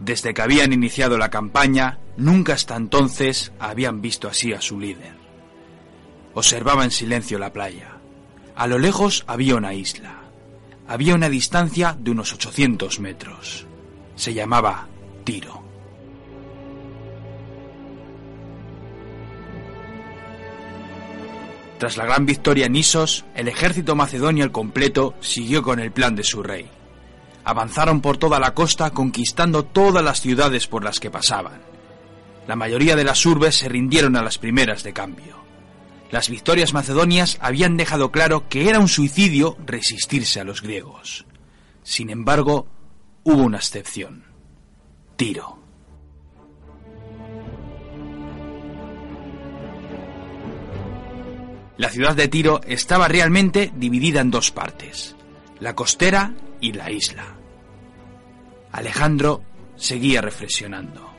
Desde 0.00 0.34
que 0.34 0.42
habían 0.42 0.72
iniciado 0.72 1.16
la 1.16 1.30
campaña, 1.30 2.00
nunca 2.16 2.54
hasta 2.54 2.74
entonces 2.74 3.52
habían 3.60 4.00
visto 4.00 4.26
así 4.26 4.52
a 4.52 4.60
su 4.60 4.80
líder. 4.80 5.14
Observaba 6.34 6.82
en 6.82 6.90
silencio 6.90 7.38
la 7.38 7.52
playa. 7.52 7.98
A 8.56 8.66
lo 8.66 8.78
lejos 8.78 9.22
había 9.28 9.54
una 9.54 9.74
isla. 9.74 10.23
Había 10.86 11.14
una 11.14 11.30
distancia 11.30 11.96
de 11.98 12.10
unos 12.10 12.32
800 12.34 13.00
metros. 13.00 13.66
Se 14.16 14.34
llamaba 14.34 14.86
Tiro. 15.24 15.62
Tras 21.78 21.96
la 21.96 22.04
gran 22.04 22.24
victoria 22.24 22.66
en 22.66 22.76
Isos, 22.76 23.24
el 23.34 23.48
ejército 23.48 23.96
macedonio 23.96 24.44
al 24.44 24.52
completo 24.52 25.14
siguió 25.20 25.62
con 25.62 25.80
el 25.80 25.90
plan 25.90 26.14
de 26.14 26.22
su 26.22 26.42
rey. 26.42 26.68
Avanzaron 27.44 28.00
por 28.00 28.16
toda 28.16 28.38
la 28.38 28.54
costa 28.54 28.90
conquistando 28.90 29.64
todas 29.64 30.02
las 30.02 30.20
ciudades 30.20 30.66
por 30.66 30.84
las 30.84 31.00
que 31.00 31.10
pasaban. 31.10 31.60
La 32.46 32.56
mayoría 32.56 32.94
de 32.94 33.04
las 33.04 33.24
urbes 33.26 33.56
se 33.56 33.68
rindieron 33.68 34.16
a 34.16 34.22
las 34.22 34.38
primeras 34.38 34.82
de 34.82 34.92
cambio. 34.92 35.43
Las 36.14 36.30
victorias 36.30 36.74
macedonias 36.74 37.38
habían 37.40 37.76
dejado 37.76 38.12
claro 38.12 38.48
que 38.48 38.68
era 38.68 38.78
un 38.78 38.86
suicidio 38.86 39.56
resistirse 39.66 40.38
a 40.38 40.44
los 40.44 40.62
griegos. 40.62 41.26
Sin 41.82 42.08
embargo, 42.08 42.68
hubo 43.24 43.42
una 43.42 43.56
excepción. 43.56 44.24
Tiro. 45.16 45.58
La 51.78 51.88
ciudad 51.88 52.14
de 52.14 52.28
Tiro 52.28 52.60
estaba 52.64 53.08
realmente 53.08 53.72
dividida 53.74 54.20
en 54.20 54.30
dos 54.30 54.52
partes, 54.52 55.16
la 55.58 55.74
costera 55.74 56.32
y 56.60 56.74
la 56.74 56.92
isla. 56.92 57.24
Alejandro 58.70 59.42
seguía 59.74 60.20
reflexionando. 60.20 61.10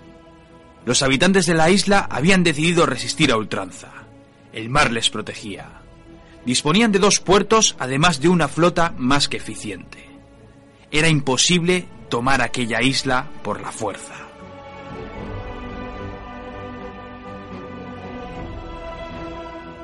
Los 0.85 1.03
habitantes 1.03 1.47
de 1.47 1.55
la 1.55 1.69
isla 1.69 2.07
habían 2.09 2.45
decidido 2.45 2.85
resistir 2.85 3.33
a 3.33 3.35
ultranza. 3.35 4.04
El 4.55 4.69
mar 4.69 4.93
les 4.93 5.09
protegía. 5.09 5.69
Disponían 6.45 6.93
de 6.93 6.99
dos 6.99 7.19
puertos, 7.19 7.75
además 7.77 8.21
de 8.21 8.29
una 8.29 8.47
flota 8.47 8.93
más 8.97 9.27
que 9.27 9.35
eficiente. 9.35 10.09
Era 10.91 11.09
imposible 11.09 11.89
tomar 12.09 12.41
aquella 12.41 12.81
isla 12.81 13.27
por 13.43 13.59
la 13.59 13.73
fuerza. 13.73 14.13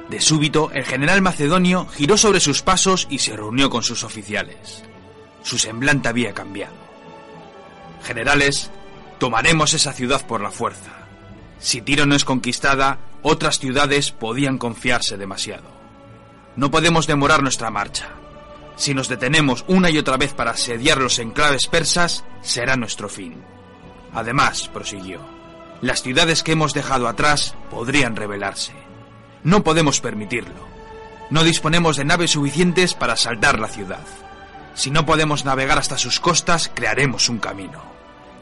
De 0.10 0.22
súbito, 0.22 0.72
el 0.72 0.86
general 0.86 1.22
macedonio 1.22 1.86
giró 1.88 2.16
sobre 2.16 2.40
sus 2.40 2.62
pasos 2.62 3.08
y 3.10 3.20
se 3.20 3.36
reunió 3.36 3.70
con 3.70 3.84
sus 3.84 4.06
oficiales. 4.06 4.86
Su 5.44 5.58
semblante 5.58 6.08
había 6.08 6.34
cambiado. 6.34 6.76
Generales, 8.04 8.72
tomaremos 9.20 9.74
esa 9.74 9.92
ciudad 9.92 10.26
por 10.26 10.40
la 10.40 10.52
fuerza. 10.52 10.92
Si 11.60 11.82
Tiro 11.82 12.06
no 12.06 12.16
es 12.16 12.24
conquistada, 12.24 13.00
otras 13.22 13.60
ciudades 13.60 14.12
podían 14.12 14.58
confiarse 14.58 15.18
demasiado. 15.18 15.70
No 16.56 16.72
podemos 16.72 17.08
demorar 17.08 17.42
nuestra 17.42 17.70
marcha. 17.70 18.10
Si 18.76 18.94
nos 18.94 19.08
detenemos 19.08 19.64
una 19.68 19.90
y 19.90 19.98
otra 19.98 20.18
vez 20.18 20.34
para 20.34 20.52
asediar 20.52 20.98
los 20.98 21.20
enclaves 21.20 21.68
persas, 21.68 22.24
será 22.42 22.76
nuestro 22.76 23.10
fin. 23.10 23.42
Además, 24.14 24.68
prosiguió, 24.68 25.22
las 25.82 26.02
ciudades 26.02 26.44
que 26.44 26.54
hemos 26.54 26.74
dejado 26.74 27.08
atrás 27.08 27.56
podrían 27.70 28.16
rebelarse. 28.16 28.74
No 29.44 29.64
podemos 29.64 30.02
permitirlo. 30.02 30.70
No 31.30 31.44
disponemos 31.44 31.98
de 31.98 32.06
naves 32.06 32.32
suficientes 32.32 32.94
para 32.94 33.16
saldar 33.16 33.60
la 33.60 33.68
ciudad. 33.68 34.06
Si 34.74 34.92
no 34.92 35.06
podemos 35.06 35.46
navegar 35.46 35.78
hasta 35.78 35.98
sus 35.98 36.20
costas, 36.20 36.70
crearemos 36.74 37.30
un 37.30 37.40
camino. 37.40 37.82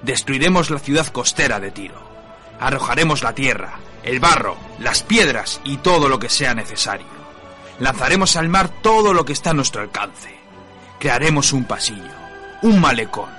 Destruiremos 0.01 0.69
la 0.69 0.79
ciudad 0.79 1.07
costera 1.07 1.59
de 1.59 1.71
Tiro. 1.71 2.09
Arrojaremos 2.59 3.23
la 3.23 3.33
tierra, 3.33 3.79
el 4.03 4.19
barro, 4.19 4.57
las 4.79 5.03
piedras 5.03 5.61
y 5.63 5.77
todo 5.77 6.09
lo 6.09 6.19
que 6.19 6.29
sea 6.29 6.53
necesario. 6.53 7.07
Lanzaremos 7.79 8.35
al 8.35 8.49
mar 8.49 8.69
todo 8.81 9.13
lo 9.13 9.23
que 9.23 9.33
está 9.33 9.51
a 9.51 9.53
nuestro 9.53 9.81
alcance. 9.81 10.37
Crearemos 10.99 11.53
un 11.53 11.63
pasillo, 11.63 12.11
un 12.61 12.81
malecón, 12.81 13.29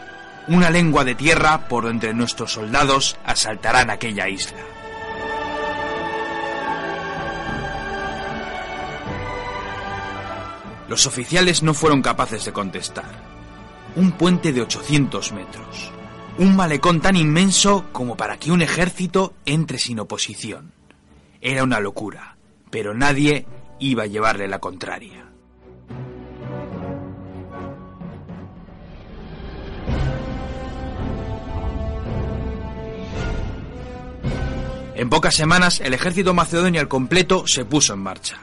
una 0.49 0.71
lengua 0.71 1.05
de 1.05 1.15
tierra 1.15 1.69
por 1.69 1.85
donde 1.85 2.15
nuestros 2.15 2.55
soldados 2.55 3.19
asaltarán 3.25 3.91
aquella 3.91 4.29
isla. 4.29 4.59
Los 10.89 11.07
oficiales 11.07 11.63
no 11.63 11.73
fueron 11.73 12.03
capaces 12.03 12.45
de 12.45 12.53
contestar. 12.53 13.05
Un 13.95 14.11
puente 14.13 14.53
de 14.53 14.63
800 14.63 15.33
metros. 15.33 15.93
Un 16.41 16.57
malecón 16.57 17.03
tan 17.03 17.17
inmenso 17.17 17.85
como 17.93 18.17
para 18.17 18.39
que 18.39 18.51
un 18.51 18.63
ejército 18.63 19.35
entre 19.45 19.77
sin 19.77 20.01
oposición. 20.01 20.73
Era 21.43 21.63
una 21.63 21.81
locura, 21.81 22.39
pero 22.71 22.95
nadie 22.95 23.45
iba 23.79 24.05
a 24.05 24.07
llevarle 24.07 24.49
la 24.49 24.59
contraria. 24.59 25.27
En 34.95 35.11
pocas 35.11 35.35
semanas 35.35 35.83
el 35.85 35.93
ejército 35.93 36.33
macedonio 36.33 36.81
al 36.81 36.89
completo 36.89 37.47
se 37.47 37.67
puso 37.67 37.93
en 37.93 38.01
marcha. 38.01 38.39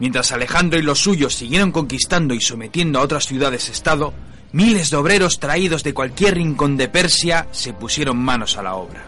Mientras 0.00 0.32
Alejandro 0.32 0.78
y 0.78 0.82
los 0.82 0.98
suyos 0.98 1.34
siguieron 1.34 1.72
conquistando 1.72 2.34
y 2.34 2.42
sometiendo 2.42 2.98
a 2.98 3.02
otras 3.02 3.24
ciudades-estado, 3.24 4.12
miles 4.52 4.90
de 4.90 4.96
obreros 4.96 5.40
traídos 5.40 5.82
de 5.82 5.94
cualquier 5.94 6.34
rincón 6.34 6.76
de 6.76 6.88
Persia 6.88 7.48
se 7.52 7.72
pusieron 7.72 8.18
manos 8.18 8.56
a 8.56 8.62
la 8.62 8.74
obra. 8.74 9.04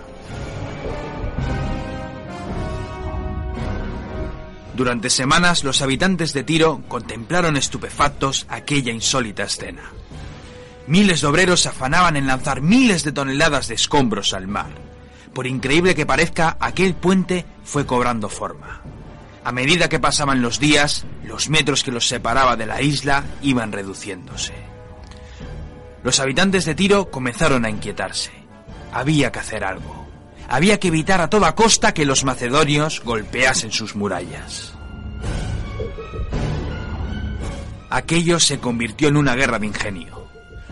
Durante 4.75 5.09
semanas 5.09 5.63
los 5.63 5.83
habitantes 5.83 6.33
de 6.33 6.43
Tiro 6.43 6.83
contemplaron 6.89 7.57
estupefactos 7.57 8.47
aquella 8.49 8.93
insólita 8.93 9.45
escena. 9.45 9.83
Miles 10.89 11.21
de 11.21 11.27
obreros 11.29 11.67
afanaban 11.67 12.17
en 12.17 12.27
lanzar 12.27 12.61
miles 12.61 13.05
de 13.05 13.13
toneladas 13.13 13.69
de 13.69 13.77
escombros 13.77 14.35
al 14.35 14.49
mar. 14.49 14.71
Por 15.33 15.47
increíble 15.47 15.95
que 15.95 16.07
parezca, 16.07 16.57
aquel 16.61 16.95
puente 16.95 17.47
fue 17.65 17.87
cobrando 17.87 18.29
forma. 18.29 18.83
A 19.45 19.53
medida 19.53 19.89
que 19.89 20.01
pasaban 20.01 20.43
los 20.43 20.59
días, 20.59 21.05
los 21.25 21.49
metros 21.49 21.85
que 21.85 21.93
los 21.93 22.09
separaba 22.09 22.57
de 22.57 22.67
la 22.67 22.83
isla 22.83 23.25
iban 23.43 23.73
reduciéndose. 23.73 24.74
Los 26.05 26.21
habitantes 26.21 26.67
de 26.67 26.75
Tiro 26.75 27.11
comenzaron 27.11 27.65
a 27.65 27.71
inquietarse. 27.71 28.31
Había 28.93 29.33
que 29.33 29.39
hacer 29.39 29.65
algo. 29.65 30.07
Había 30.51 30.79
que 30.79 30.89
evitar 30.89 31.23
a 31.23 31.31
toda 31.31 31.55
costa 31.55 31.95
que 31.95 32.05
los 32.05 32.25
macedonios 32.25 33.01
golpeasen 33.03 33.73
sus 33.73 33.97
murallas. 33.97 34.75
Aquello 37.89 38.39
se 38.39 38.59
convirtió 38.59 39.09
en 39.09 39.17
una 39.17 39.35
guerra 39.35 39.59
de 39.59 39.67
ingenio. 39.67 40.29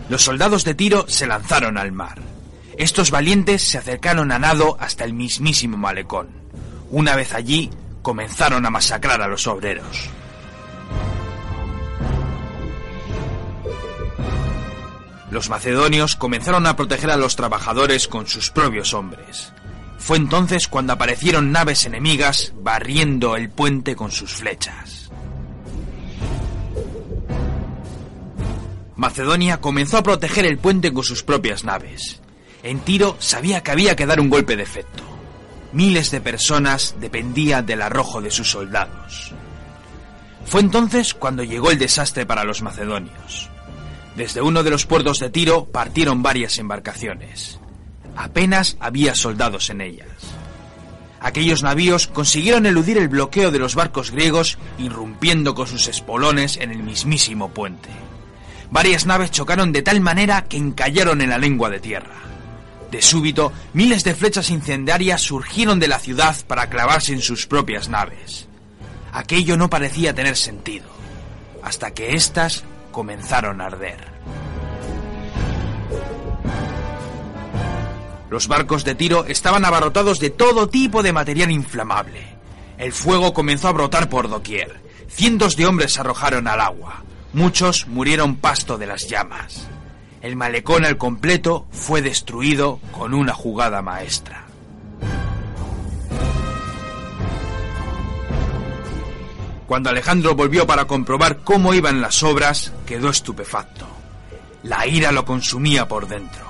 Los 0.07 0.21
soldados 0.21 0.65
de 0.65 0.75
Tiro 0.75 1.05
se 1.07 1.25
lanzaron 1.25 1.79
al 1.79 1.91
mar. 1.91 2.19
Estos 2.77 3.09
valientes 3.09 3.63
se 3.67 3.79
acercaron 3.79 4.31
a 4.31 4.37
nado 4.37 4.77
hasta 4.79 5.03
el 5.03 5.13
mismísimo 5.13 5.77
malecón. 5.77 6.27
Una 6.91 7.15
vez 7.15 7.33
allí, 7.33 7.71
comenzaron 8.03 8.67
a 8.67 8.69
masacrar 8.69 9.19
a 9.23 9.27
los 9.27 9.47
obreros. 9.47 10.09
Los 15.33 15.49
macedonios 15.49 16.15
comenzaron 16.15 16.67
a 16.67 16.75
proteger 16.75 17.09
a 17.09 17.17
los 17.17 17.35
trabajadores 17.35 18.07
con 18.07 18.27
sus 18.27 18.51
propios 18.51 18.93
hombres. 18.93 19.51
Fue 19.97 20.15
entonces 20.15 20.67
cuando 20.67 20.93
aparecieron 20.93 21.51
naves 21.51 21.85
enemigas 21.85 22.53
barriendo 22.57 23.35
el 23.35 23.49
puente 23.49 23.95
con 23.95 24.11
sus 24.11 24.31
flechas. 24.31 25.09
Macedonia 28.95 29.59
comenzó 29.59 29.97
a 29.97 30.03
proteger 30.03 30.45
el 30.45 30.59
puente 30.59 30.93
con 30.93 31.03
sus 31.03 31.23
propias 31.23 31.63
naves. 31.63 32.21
En 32.61 32.81
Tiro 32.81 33.15
sabía 33.17 33.63
que 33.63 33.71
había 33.71 33.95
que 33.95 34.05
dar 34.05 34.19
un 34.19 34.29
golpe 34.29 34.55
de 34.55 34.61
efecto. 34.61 35.03
Miles 35.71 36.11
de 36.11 36.21
personas 36.21 36.93
dependían 36.99 37.65
del 37.65 37.81
arrojo 37.81 38.21
de 38.21 38.29
sus 38.29 38.51
soldados. 38.51 39.33
Fue 40.45 40.61
entonces 40.61 41.15
cuando 41.15 41.43
llegó 41.43 41.71
el 41.71 41.79
desastre 41.79 42.27
para 42.27 42.43
los 42.43 42.61
macedonios. 42.61 43.49
Desde 44.15 44.41
uno 44.41 44.63
de 44.63 44.69
los 44.69 44.85
puertos 44.85 45.19
de 45.19 45.29
Tiro 45.29 45.65
partieron 45.65 46.21
varias 46.21 46.59
embarcaciones. 46.59 47.59
Apenas 48.15 48.77
había 48.79 49.15
soldados 49.15 49.69
en 49.69 49.81
ellas. 49.81 50.07
Aquellos 51.19 51.63
navíos 51.63 52.07
consiguieron 52.07 52.65
eludir 52.65 52.97
el 52.97 53.07
bloqueo 53.07 53.49
de 53.49 53.57
los 53.57 53.75
barcos 53.75 54.11
griegos, 54.11 54.57
irrumpiendo 54.77 55.55
con 55.55 55.67
sus 55.67 55.87
espolones 55.87 56.57
en 56.57 56.69
el 56.69 56.83
mismísimo 56.83 57.49
puente. 57.49 57.89
Varias 58.69 59.05
naves 59.05 59.31
chocaron 59.31 59.71
de 59.71 59.81
tal 59.81 60.01
manera 60.01 60.43
que 60.43 60.57
encallaron 60.57 61.21
en 61.21 61.29
la 61.29 61.37
lengua 61.37 61.69
de 61.69 61.79
tierra. 61.79 62.15
De 62.91 63.01
súbito, 63.01 63.53
miles 63.73 64.03
de 64.03 64.13
flechas 64.13 64.49
incendiarias 64.49 65.21
surgieron 65.21 65.79
de 65.79 65.87
la 65.87 65.97
ciudad 65.97 66.35
para 66.45 66.69
clavarse 66.69 67.13
en 67.13 67.21
sus 67.21 67.47
propias 67.47 67.87
naves. 67.89 68.47
Aquello 69.11 69.57
no 69.57 69.69
parecía 69.69 70.13
tener 70.13 70.35
sentido, 70.35 70.85
hasta 71.63 71.91
que 71.91 72.15
éstas 72.15 72.63
comenzaron 72.93 73.59
a 73.59 73.65
arder. 73.65 74.13
Los 78.29 78.47
barcos 78.47 78.85
de 78.85 78.95
tiro 78.95 79.25
estaban 79.25 79.65
abarrotados 79.65 80.21
de 80.21 80.29
todo 80.29 80.69
tipo 80.69 81.03
de 81.03 81.11
material 81.11 81.51
inflamable. 81.51 82.21
El 82.77 82.93
fuego 82.93 83.33
comenzó 83.33 83.67
a 83.67 83.73
brotar 83.73 84.07
por 84.07 84.29
doquier. 84.29 84.81
Cientos 85.07 85.57
de 85.57 85.67
hombres 85.67 85.93
se 85.93 85.99
arrojaron 85.99 86.47
al 86.47 86.61
agua. 86.61 87.03
Muchos 87.33 87.87
murieron 87.87 88.37
pasto 88.37 88.77
de 88.77 88.87
las 88.87 89.09
llamas. 89.09 89.67
El 90.21 90.35
malecón 90.35 90.85
al 90.85 90.97
completo 90.97 91.67
fue 91.71 92.01
destruido 92.01 92.79
con 92.91 93.13
una 93.13 93.33
jugada 93.33 93.81
maestra. 93.81 94.42
Cuando 99.67 99.89
Alejandro 99.89 100.35
volvió 100.35 100.67
para 100.67 100.85
comprobar 100.85 101.39
cómo 101.39 101.73
iban 101.73 102.01
las 102.01 102.21
obras, 102.23 102.73
quedó 102.85 103.09
estupefacto. 103.09 103.87
La 104.63 104.85
ira 104.87 105.11
lo 105.11 105.25
consumía 105.25 105.87
por 105.87 106.07
dentro. 106.07 106.45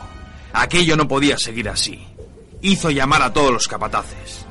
Aquello 0.54 0.96
no 0.96 1.08
podía 1.08 1.38
seguir 1.38 1.70
así. 1.70 2.06
Hizo 2.62 2.90
llamar 2.90 3.22
a 3.22 3.34
todos 3.34 3.52
los 3.52 3.68
capataces. 3.68 4.46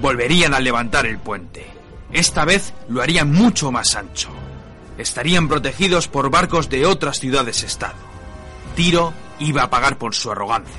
Volverían 0.00 0.54
a 0.54 0.60
levantar 0.60 1.06
el 1.06 1.18
puente. 1.18 1.66
Esta 2.12 2.44
vez 2.44 2.74
lo 2.88 3.02
harían 3.02 3.32
mucho 3.32 3.72
más 3.72 3.94
ancho. 3.94 4.30
Estarían 4.98 5.48
protegidos 5.48 6.08
por 6.08 6.30
barcos 6.30 6.68
de 6.68 6.86
otras 6.86 7.18
ciudades-estado. 7.18 7.94
Tiro 8.76 9.12
iba 9.38 9.64
a 9.64 9.70
pagar 9.70 9.98
por 9.98 10.14
su 10.14 10.30
arrogancia. 10.30 10.74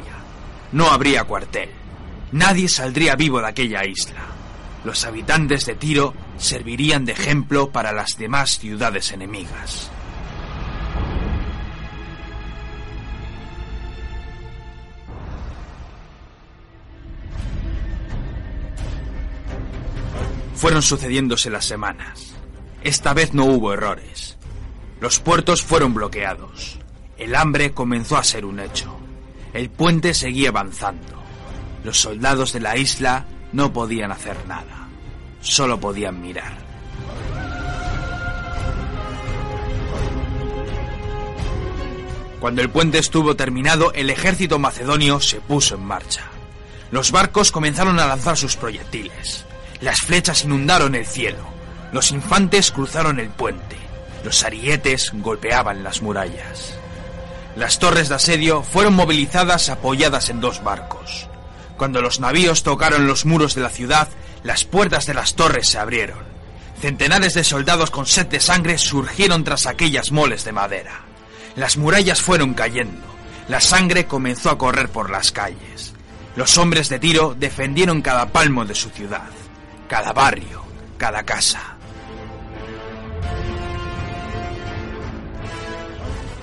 No 0.72 0.90
habría 0.92 1.24
cuartel. 1.26 1.70
Nadie 2.32 2.68
saldría 2.68 3.16
vivo 3.16 3.40
de 3.40 3.48
aquella 3.48 3.86
isla 3.86 4.35
los 4.86 5.04
habitantes 5.04 5.66
de 5.66 5.76
Tiro 5.76 6.14
servirían 6.38 7.06
de 7.06 7.14
ejemplo 7.14 7.72
para 7.72 7.92
las 7.92 8.18
demás 8.18 8.60
ciudades 8.60 9.12
enemigas. 9.12 9.90
Fueron 20.54 20.84
sucediéndose 20.84 21.50
las 21.50 21.66
semanas. 21.66 22.36
Esta 22.84 23.14
vez 23.14 23.34
no 23.34 23.46
hubo 23.46 23.74
errores. 23.74 24.38
Los 25.02 25.20
puertos 25.20 25.64
fueron 25.64 25.96
bloqueados. 25.96 26.80
El 27.18 27.36
hambre 27.36 27.72
comenzó 27.72 28.18
a 28.18 28.24
ser 28.24 28.46
un 28.46 28.60
hecho. 28.60 28.96
El 29.54 29.72
puente 29.72 30.14
seguía 30.14 30.50
avanzando. 30.50 31.24
Los 31.84 32.00
soldados 32.00 32.54
de 32.54 32.60
la 32.60 32.78
isla 32.78 33.26
no 33.56 33.72
podían 33.72 34.12
hacer 34.12 34.36
nada. 34.47 34.89
Solo 35.39 35.80
podían 35.80 36.22
mirar. 36.22 36.53
Cuando 42.41 42.62
el 42.62 42.70
puente 42.70 42.99
estuvo 42.99 43.38
terminado, 43.38 43.93
el 43.93 44.10
ejército 44.10 44.60
macedonio 44.60 45.22
se 45.22 45.39
puso 45.39 45.76
en 45.76 45.86
marcha. 45.86 46.24
Los 46.91 47.12
barcos 47.12 47.53
comenzaron 47.53 47.97
a 47.99 48.08
lanzar 48.08 48.36
sus 48.36 48.58
proyectiles. 48.58 49.45
Las 49.80 50.01
flechas 50.01 50.43
inundaron 50.43 50.93
el 50.93 51.06
cielo. 51.06 51.45
Los 51.93 52.12
infantes 52.12 52.72
cruzaron 52.72 53.22
el 53.22 53.30
puente. 53.30 53.78
Los 54.26 54.43
arietes 54.43 55.12
golpeaban 55.14 55.82
las 55.82 56.01
murallas. 56.01 56.78
Las 57.56 57.80
torres 57.80 58.10
de 58.10 58.16
asedio 58.16 58.64
fueron 58.64 58.95
movilizadas 58.95 59.70
apoyadas 59.70 60.30
en 60.30 60.41
dos 60.41 60.62
barcos. 60.62 61.30
Cuando 61.78 62.01
los 62.01 62.19
navíos 62.19 62.63
tocaron 62.63 63.07
los 63.07 63.26
muros 63.26 63.55
de 63.55 63.61
la 63.61 63.69
ciudad, 63.69 64.07
las 64.43 64.63
puertas 64.63 65.05
de 65.05 65.13
las 65.13 65.36
torres 65.36 65.67
se 65.67 65.78
abrieron. 65.78 66.19
Centenares 66.80 67.34
de 67.34 67.43
soldados 67.43 67.91
con 67.91 68.05
sed 68.05 68.28
de 68.28 68.39
sangre 68.39 68.78
surgieron 68.78 69.43
tras 69.43 69.65
aquellas 69.65 70.11
moles 70.11 70.43
de 70.45 70.51
madera. 70.51 71.01
Las 71.55 71.78
murallas 71.78 72.21
fueron 72.21 72.53
cayendo. 72.53 73.05
La 73.47 73.61
sangre 73.61 74.05
comenzó 74.05 74.49
a 74.49 74.57
correr 74.57 74.89
por 74.89 75.09
las 75.09 75.32
calles. 75.32 75.93
Los 76.36 76.57
hombres 76.57 76.89
de 76.89 76.99
Tiro 76.99 77.36
defendieron 77.38 78.01
cada 78.01 78.28
palmo 78.28 78.65
de 78.65 78.76
su 78.76 78.89
ciudad, 78.89 79.30
cada 79.88 80.11
barrio, 80.11 80.63
cada 80.97 81.23
casa. 81.23 81.76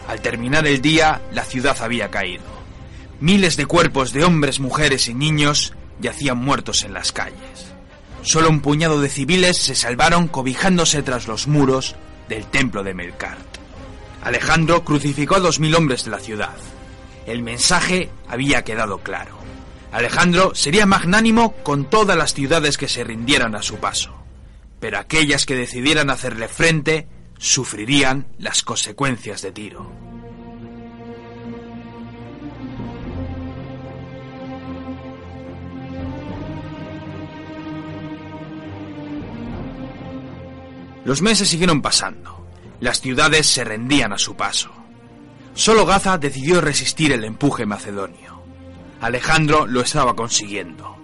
Al 0.09 0.21
terminar 0.21 0.67
el 0.67 0.81
día, 0.81 1.21
la 1.33 1.45
ciudad 1.45 1.77
había 1.81 2.11
caído. 2.11 2.52
Miles 3.23 3.57
de 3.57 3.67
cuerpos 3.67 4.13
de 4.13 4.25
hombres, 4.25 4.59
mujeres 4.59 5.07
y 5.07 5.15
niños 5.15 5.75
yacían 6.01 6.39
muertos 6.39 6.83
en 6.83 6.93
las 6.93 7.13
calles. 7.13 7.73
Solo 8.23 8.51
un 8.51 8.59
puñado 8.59 9.01
de 9.01 9.09
civiles 9.09 9.59
se 9.59 9.77
salvaron 9.77 10.27
cobijándose 10.27 11.05
tras 11.05 11.29
los 11.29 11.47
muros 11.47 11.95
del 12.29 12.47
templo 12.47 12.83
de 12.83 12.95
Melkart. 12.95 13.59
Alejandro 14.25 14.83
crucificó 14.83 15.37
a 15.37 15.39
dos 15.39 15.61
mil 15.61 15.77
hombres 15.77 16.05
de 16.05 16.11
la 16.11 16.19
ciudad. 16.19 16.57
El 17.25 17.45
mensaje 17.45 18.11
había 18.27 18.65
quedado 18.65 18.99
claro. 18.99 19.39
Alejandro 19.93 20.57
sería 20.57 20.85
magnánimo 20.85 21.53
con 21.63 21.85
todas 21.85 22.17
las 22.17 22.35
ciudades 22.35 22.77
que 22.77 22.89
se 22.89 23.05
rindieran 23.05 23.55
a 23.55 23.63
su 23.63 23.77
paso, 23.77 24.13
pero 24.81 24.99
aquellas 24.99 25.47
que 25.47 25.55
decidieran 25.55 26.11
hacerle 26.11 26.49
frente 26.49 27.07
sufrirían 27.39 28.27
las 28.39 28.65
consecuencias 28.65 29.43
de 29.43 29.53
Tiro. 29.53 30.12
Los 41.05 41.23
meses 41.23 41.49
siguieron 41.49 41.83
pasando. 41.83 42.47
Las 42.81 43.01
ciudades 43.01 43.47
se 43.47 43.65
rendían 43.65 44.13
a 44.13 44.19
su 44.19 44.37
paso. 44.37 44.71
Solo 45.55 45.85
Gaza 45.85 46.19
decidió 46.19 46.61
resistir 46.61 47.13
el 47.13 47.25
empuje 47.25 47.67
macedonio. 47.67 48.43
Alejandro 49.01 49.67
lo 49.67 49.81
estaba 49.81 50.15
consiguiendo. 50.15 50.97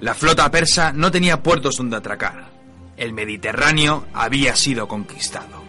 La 0.00 0.14
flota 0.14 0.50
persa 0.50 0.92
no 0.92 1.10
tenía 1.10 1.42
puertos 1.42 1.76
donde 1.76 1.96
atracar. 1.96 2.50
El 2.96 3.12
Mediterráneo 3.12 4.06
había 4.12 4.54
sido 4.56 4.86
conquistado. 4.86 5.60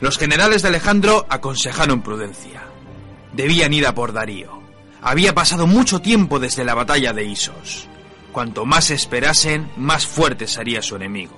Los 0.00 0.18
generales 0.18 0.62
de 0.62 0.68
Alejandro 0.68 1.26
aconsejaron 1.28 2.02
prudencia. 2.02 2.62
Debían 3.32 3.72
ir 3.72 3.86
a 3.86 3.94
por 3.94 4.12
Darío. 4.12 4.60
Había 5.02 5.34
pasado 5.34 5.66
mucho 5.66 6.00
tiempo 6.00 6.38
desde 6.38 6.64
la 6.64 6.74
batalla 6.74 7.12
de 7.12 7.24
Isos. 7.24 7.88
Cuanto 8.36 8.66
más 8.66 8.90
esperasen, 8.90 9.70
más 9.78 10.06
fuerte 10.06 10.46
sería 10.46 10.82
su 10.82 10.94
enemigo. 10.94 11.32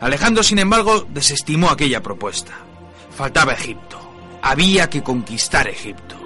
Alejandro, 0.00 0.42
sin 0.42 0.58
embargo, 0.58 1.06
desestimó 1.10 1.68
aquella 1.68 2.02
propuesta. 2.02 2.54
Faltaba 3.14 3.52
Egipto. 3.52 4.00
Había 4.40 4.88
que 4.88 5.02
conquistar 5.02 5.68
Egipto. 5.68 6.16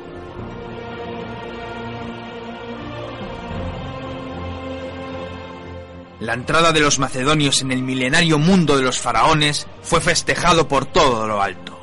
La 6.20 6.34
entrada 6.34 6.70
de 6.70 6.78
los 6.78 7.00
macedonios 7.00 7.60
en 7.62 7.72
el 7.72 7.82
milenario 7.82 8.38
mundo 8.38 8.76
de 8.76 8.84
los 8.84 9.00
faraones 9.00 9.66
fue 9.82 10.00
festejado 10.00 10.68
por 10.68 10.86
todo 10.86 11.26
lo 11.26 11.42
alto. 11.42 11.76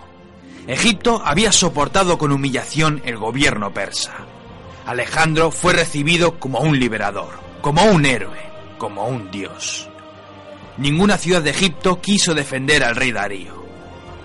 Egipto 0.68 1.22
había 1.26 1.52
soportado 1.52 2.18
con 2.18 2.32
humillación 2.32 3.02
el 3.04 3.18
gobierno 3.18 3.74
persa. 3.74 4.14
Alejandro 4.86 5.52
fue 5.52 5.74
recibido 5.74 6.39
como 6.39 6.62
un 6.62 6.80
liberador, 6.80 7.49
como 7.62 7.84
un 7.84 8.05
héroe, 8.05 8.39
como 8.78 9.07
un 9.07 9.30
dios. 9.32 9.89
Ninguna 10.78 11.18
ciudad 11.18 11.41
de 11.41 11.49
Egipto 11.49 11.99
quiso 11.99 12.34
defender 12.34 12.84
al 12.84 12.95
rey 12.95 13.12
Darío. 13.12 13.60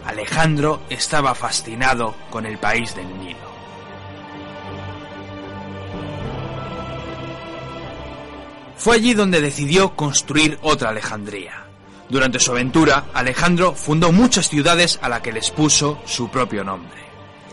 Alejandro 0.06 0.82
estaba 0.88 1.34
fascinado 1.34 2.14
con 2.30 2.46
el 2.46 2.58
país 2.58 2.94
del 2.94 3.08
Nilo. 3.18 3.54
Fue 8.76 8.96
allí 8.96 9.14
donde 9.14 9.40
decidió 9.40 9.96
construir 9.96 10.58
otra 10.62 10.90
Alejandría. 10.90 11.64
Durante 12.08 12.38
su 12.38 12.52
aventura, 12.52 13.06
Alejandro 13.14 13.74
fundó 13.74 14.12
muchas 14.12 14.48
ciudades 14.48 14.98
a 15.02 15.08
las 15.08 15.22
que 15.22 15.32
les 15.32 15.50
puso 15.50 16.00
su 16.04 16.28
propio 16.28 16.62
nombre. 16.62 17.02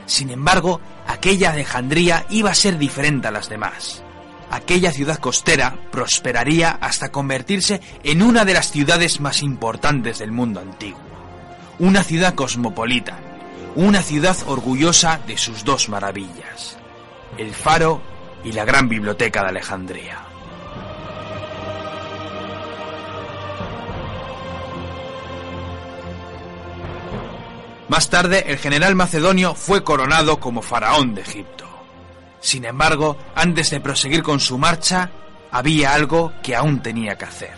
Sin 0.06 0.30
embargo, 0.30 0.82
aquella 1.08 1.52
Alejandría 1.52 2.26
iba 2.30 2.52
a 2.52 2.56
ser 2.56 2.78
diferente 2.78 3.30
a 3.30 3.32
las 3.32 3.48
demás. 3.48 4.04
Aquella 4.52 4.92
ciudad 4.92 5.18
costera 5.18 5.78
prosperaría 5.92 6.72
hasta 6.72 7.10
convertirse 7.10 7.80
en 8.04 8.22
una 8.22 8.44
de 8.44 8.54
las 8.54 8.70
ciudades 8.70 9.22
más 9.22 9.44
importantes 9.44 10.20
del 10.20 10.34
mundo 10.34 10.60
antiguo. 10.60 11.00
Una 11.80 12.04
ciudad 12.04 12.36
cosmopolita, 12.36 13.18
una 13.76 14.02
ciudad 14.02 14.36
orgullosa 14.48 15.22
de 15.26 15.38
sus 15.38 15.64
dos 15.64 15.88
maravillas, 15.88 16.78
el 17.38 17.54
faro 17.56 18.02
y 18.44 18.52
la 18.52 18.66
gran 18.66 18.90
biblioteca 18.90 19.42
de 19.44 19.50
Alejandría. 19.50 20.20
Más 27.88 28.10
tarde, 28.10 28.44
el 28.48 28.58
general 28.58 28.96
macedonio 28.96 29.56
fue 29.56 29.86
coronado 29.86 30.42
como 30.42 30.62
faraón 30.62 31.16
de 31.16 31.22
Egipto. 31.22 31.71
Sin 32.42 32.66
embargo, 32.66 33.18
antes 33.36 33.70
de 33.70 33.80
proseguir 33.80 34.24
con 34.24 34.40
su 34.40 34.58
marcha, 34.58 35.12
había 35.52 35.94
algo 35.94 36.34
que 36.42 36.56
aún 36.56 36.82
tenía 36.82 37.18
que 37.18 37.26
hacer. 37.26 37.54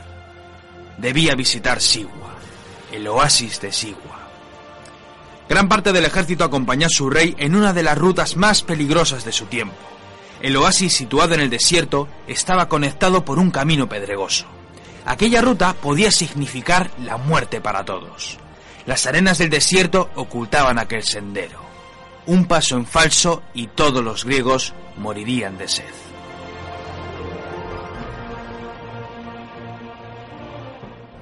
Debía 0.97 1.35
visitar 1.35 1.81
Sigua, 1.81 2.35
el 2.91 3.07
oasis 3.07 3.61
de 3.61 3.71
Sigua. 3.71 4.19
Gran 5.47 5.69
parte 5.69 5.93
del 5.93 6.05
ejército 6.05 6.43
acompañó 6.43 6.87
a 6.87 6.89
su 6.89 7.09
rey 7.09 7.35
en 7.37 7.55
una 7.55 7.73
de 7.73 7.83
las 7.83 7.97
rutas 7.97 8.35
más 8.35 8.61
peligrosas 8.61 9.23
de 9.23 9.31
su 9.31 9.45
tiempo. 9.45 9.75
El 10.41 10.57
oasis 10.57 10.93
situado 10.93 11.33
en 11.35 11.41
el 11.41 11.49
desierto 11.49 12.09
estaba 12.27 12.67
conectado 12.67 13.23
por 13.23 13.39
un 13.39 13.51
camino 13.51 13.87
pedregoso. 13.87 14.45
Aquella 15.05 15.41
ruta 15.41 15.73
podía 15.73 16.11
significar 16.11 16.91
la 17.01 17.17
muerte 17.17 17.61
para 17.61 17.85
todos. 17.85 18.37
Las 18.85 19.05
arenas 19.05 19.37
del 19.37 19.49
desierto 19.49 20.09
ocultaban 20.15 20.79
aquel 20.79 21.03
sendero. 21.03 21.62
Un 22.25 22.45
paso 22.45 22.77
en 22.77 22.85
falso 22.85 23.43
y 23.53 23.67
todos 23.67 24.03
los 24.03 24.23
griegos 24.23 24.73
morirían 24.97 25.57
de 25.57 25.67
sed. 25.67 25.83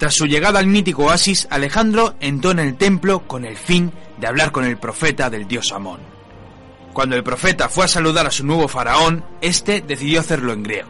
Tras 0.01 0.15
su 0.15 0.25
llegada 0.25 0.57
al 0.57 0.65
mítico 0.65 1.05
oasis, 1.05 1.47
Alejandro 1.51 2.15
entró 2.19 2.49
en 2.49 2.59
el 2.59 2.75
templo 2.75 3.27
con 3.27 3.45
el 3.45 3.55
fin 3.55 3.91
de 4.19 4.25
hablar 4.25 4.51
con 4.51 4.65
el 4.65 4.77
profeta 4.77 5.29
del 5.29 5.47
dios 5.47 5.71
Amón. 5.71 5.99
Cuando 6.91 7.15
el 7.15 7.23
profeta 7.23 7.69
fue 7.69 7.85
a 7.85 7.87
saludar 7.87 8.25
a 8.25 8.31
su 8.31 8.43
nuevo 8.43 8.67
faraón, 8.67 9.23
este 9.41 9.81
decidió 9.81 10.19
hacerlo 10.19 10.53
en 10.53 10.63
griego. 10.63 10.89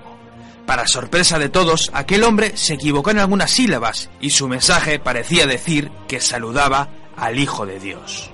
Para 0.66 0.88
sorpresa 0.88 1.38
de 1.39 1.49
todos, 1.49 1.91
aquel 1.93 2.24
hombre 2.24 2.55
se 2.55 2.76
equivocó 2.76 3.12
en 3.12 3.20
algunas 3.20 3.51
sílabas 3.51 4.09
y 4.22 4.30
su 4.30 4.47
mensaje 4.47 4.99
parecía 4.99 5.45
decir 5.45 5.91
que 6.07 6.22
saludaba 6.22 6.88
al 7.18 7.38
Hijo 7.38 7.66
de 7.66 7.80
Dios. 7.80 8.30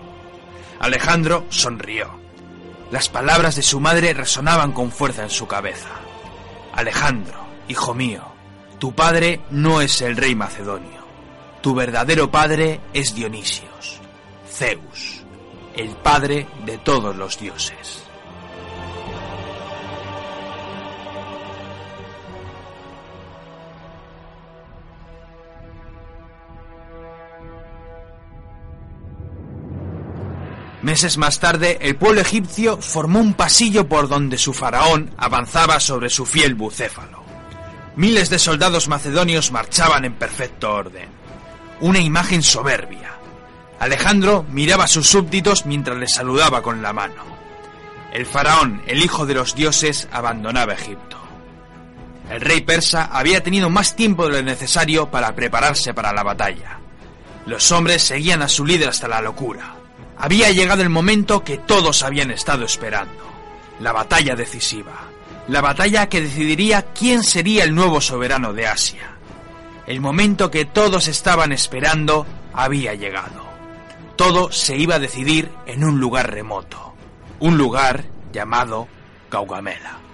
Alejandro 0.80 1.46
sonrió. 1.50 2.20
Las 2.92 3.10
palabras 3.10 3.56
de 3.56 3.62
su 3.62 3.80
madre 3.80 4.14
resonaban 4.14 4.72
con 4.72 4.92
fuerza 4.92 5.24
en 5.24 5.30
su 5.30 5.48
cabeza. 5.48 5.90
Alejandro, 6.74 7.46
hijo 7.68 7.94
mío, 7.94 8.24
tu 8.80 8.94
padre 8.94 9.42
no 9.50 9.82
es 9.82 10.02
el 10.02 10.16
rey 10.16 10.36
macedonio. 10.36 11.06
Tu 11.62 11.74
verdadero 11.74 12.32
padre 12.32 12.80
es 12.94 13.14
Dionisios, 13.16 14.00
Zeus, 14.50 15.24
el 15.76 15.90
padre 15.98 16.48
de 16.66 16.78
todos 16.78 17.16
los 17.16 17.40
dioses. 17.40 18.07
Meses 30.88 31.18
más 31.18 31.42
tarde, 31.42 31.80
el 31.82 31.98
pueblo 31.98 32.22
egipcio 32.22 32.78
formó 32.78 33.20
un 33.20 33.34
pasillo 33.34 33.90
por 33.90 34.08
donde 34.08 34.38
su 34.38 34.54
faraón 34.54 35.12
avanzaba 35.18 35.82
sobre 35.82 36.10
su 36.10 36.26
fiel 36.26 36.56
bucéfalo. 36.56 37.26
Miles 37.98 38.30
de 38.30 38.40
soldados 38.40 38.88
macedonios 38.88 39.52
marchaban 39.52 40.06
en 40.06 40.14
perfecto 40.14 40.74
orden. 40.74 41.10
Una 41.82 42.00
imagen 42.00 42.42
soberbia. 42.42 43.18
Alejandro 43.82 44.46
miraba 44.50 44.86
a 44.86 44.88
sus 44.88 45.10
súbditos 45.10 45.66
mientras 45.66 45.98
les 45.98 46.14
saludaba 46.14 46.62
con 46.62 46.82
la 46.82 46.94
mano. 46.94 47.22
El 48.14 48.26
faraón, 48.26 48.82
el 48.88 49.04
hijo 49.04 49.26
de 49.26 49.34
los 49.34 49.56
dioses, 49.56 50.08
abandonaba 50.14 50.72
Egipto. 50.72 51.18
El 52.32 52.40
rey 52.40 52.62
persa 52.62 53.10
había 53.12 53.44
tenido 53.44 53.70
más 53.70 53.94
tiempo 53.98 54.26
de 54.26 54.38
lo 54.38 54.42
necesario 54.42 55.12
para 55.12 55.36
prepararse 55.36 55.94
para 55.94 56.14
la 56.14 56.24
batalla. 56.24 56.80
Los 57.46 57.74
hombres 57.74 58.04
seguían 58.04 58.42
a 58.42 58.48
su 58.48 58.66
líder 58.66 58.88
hasta 58.88 59.10
la 59.10 59.20
locura. 59.20 59.77
Había 60.20 60.52
llegado 60.52 60.82
el 60.82 60.90
momento 60.90 61.44
que 61.44 61.58
todos 61.58 62.04
habían 62.04 62.32
estado 62.32 62.66
esperando. 62.66 63.24
La 63.80 63.94
batalla 63.94 64.36
decisiva. 64.36 65.10
La 65.48 65.62
batalla 65.62 66.10
que 66.10 66.22
decidiría 66.22 66.82
quién 66.94 67.24
sería 67.24 67.64
el 67.64 67.76
nuevo 67.76 68.02
soberano 68.02 68.54
de 68.54 68.68
Asia. 68.68 69.12
El 69.86 70.02
momento 70.02 70.52
que 70.52 70.66
todos 70.66 71.08
estaban 71.08 71.52
esperando 71.52 72.26
había 72.54 72.96
llegado. 72.96 73.46
Todo 74.16 74.52
se 74.52 74.76
iba 74.76 74.96
a 74.96 75.00
decidir 75.00 75.52
en 75.68 75.84
un 75.84 76.00
lugar 76.00 76.34
remoto. 76.34 76.94
Un 77.40 77.58
lugar 77.58 78.06
llamado 78.34 78.88
Gaugamela. 79.30 80.07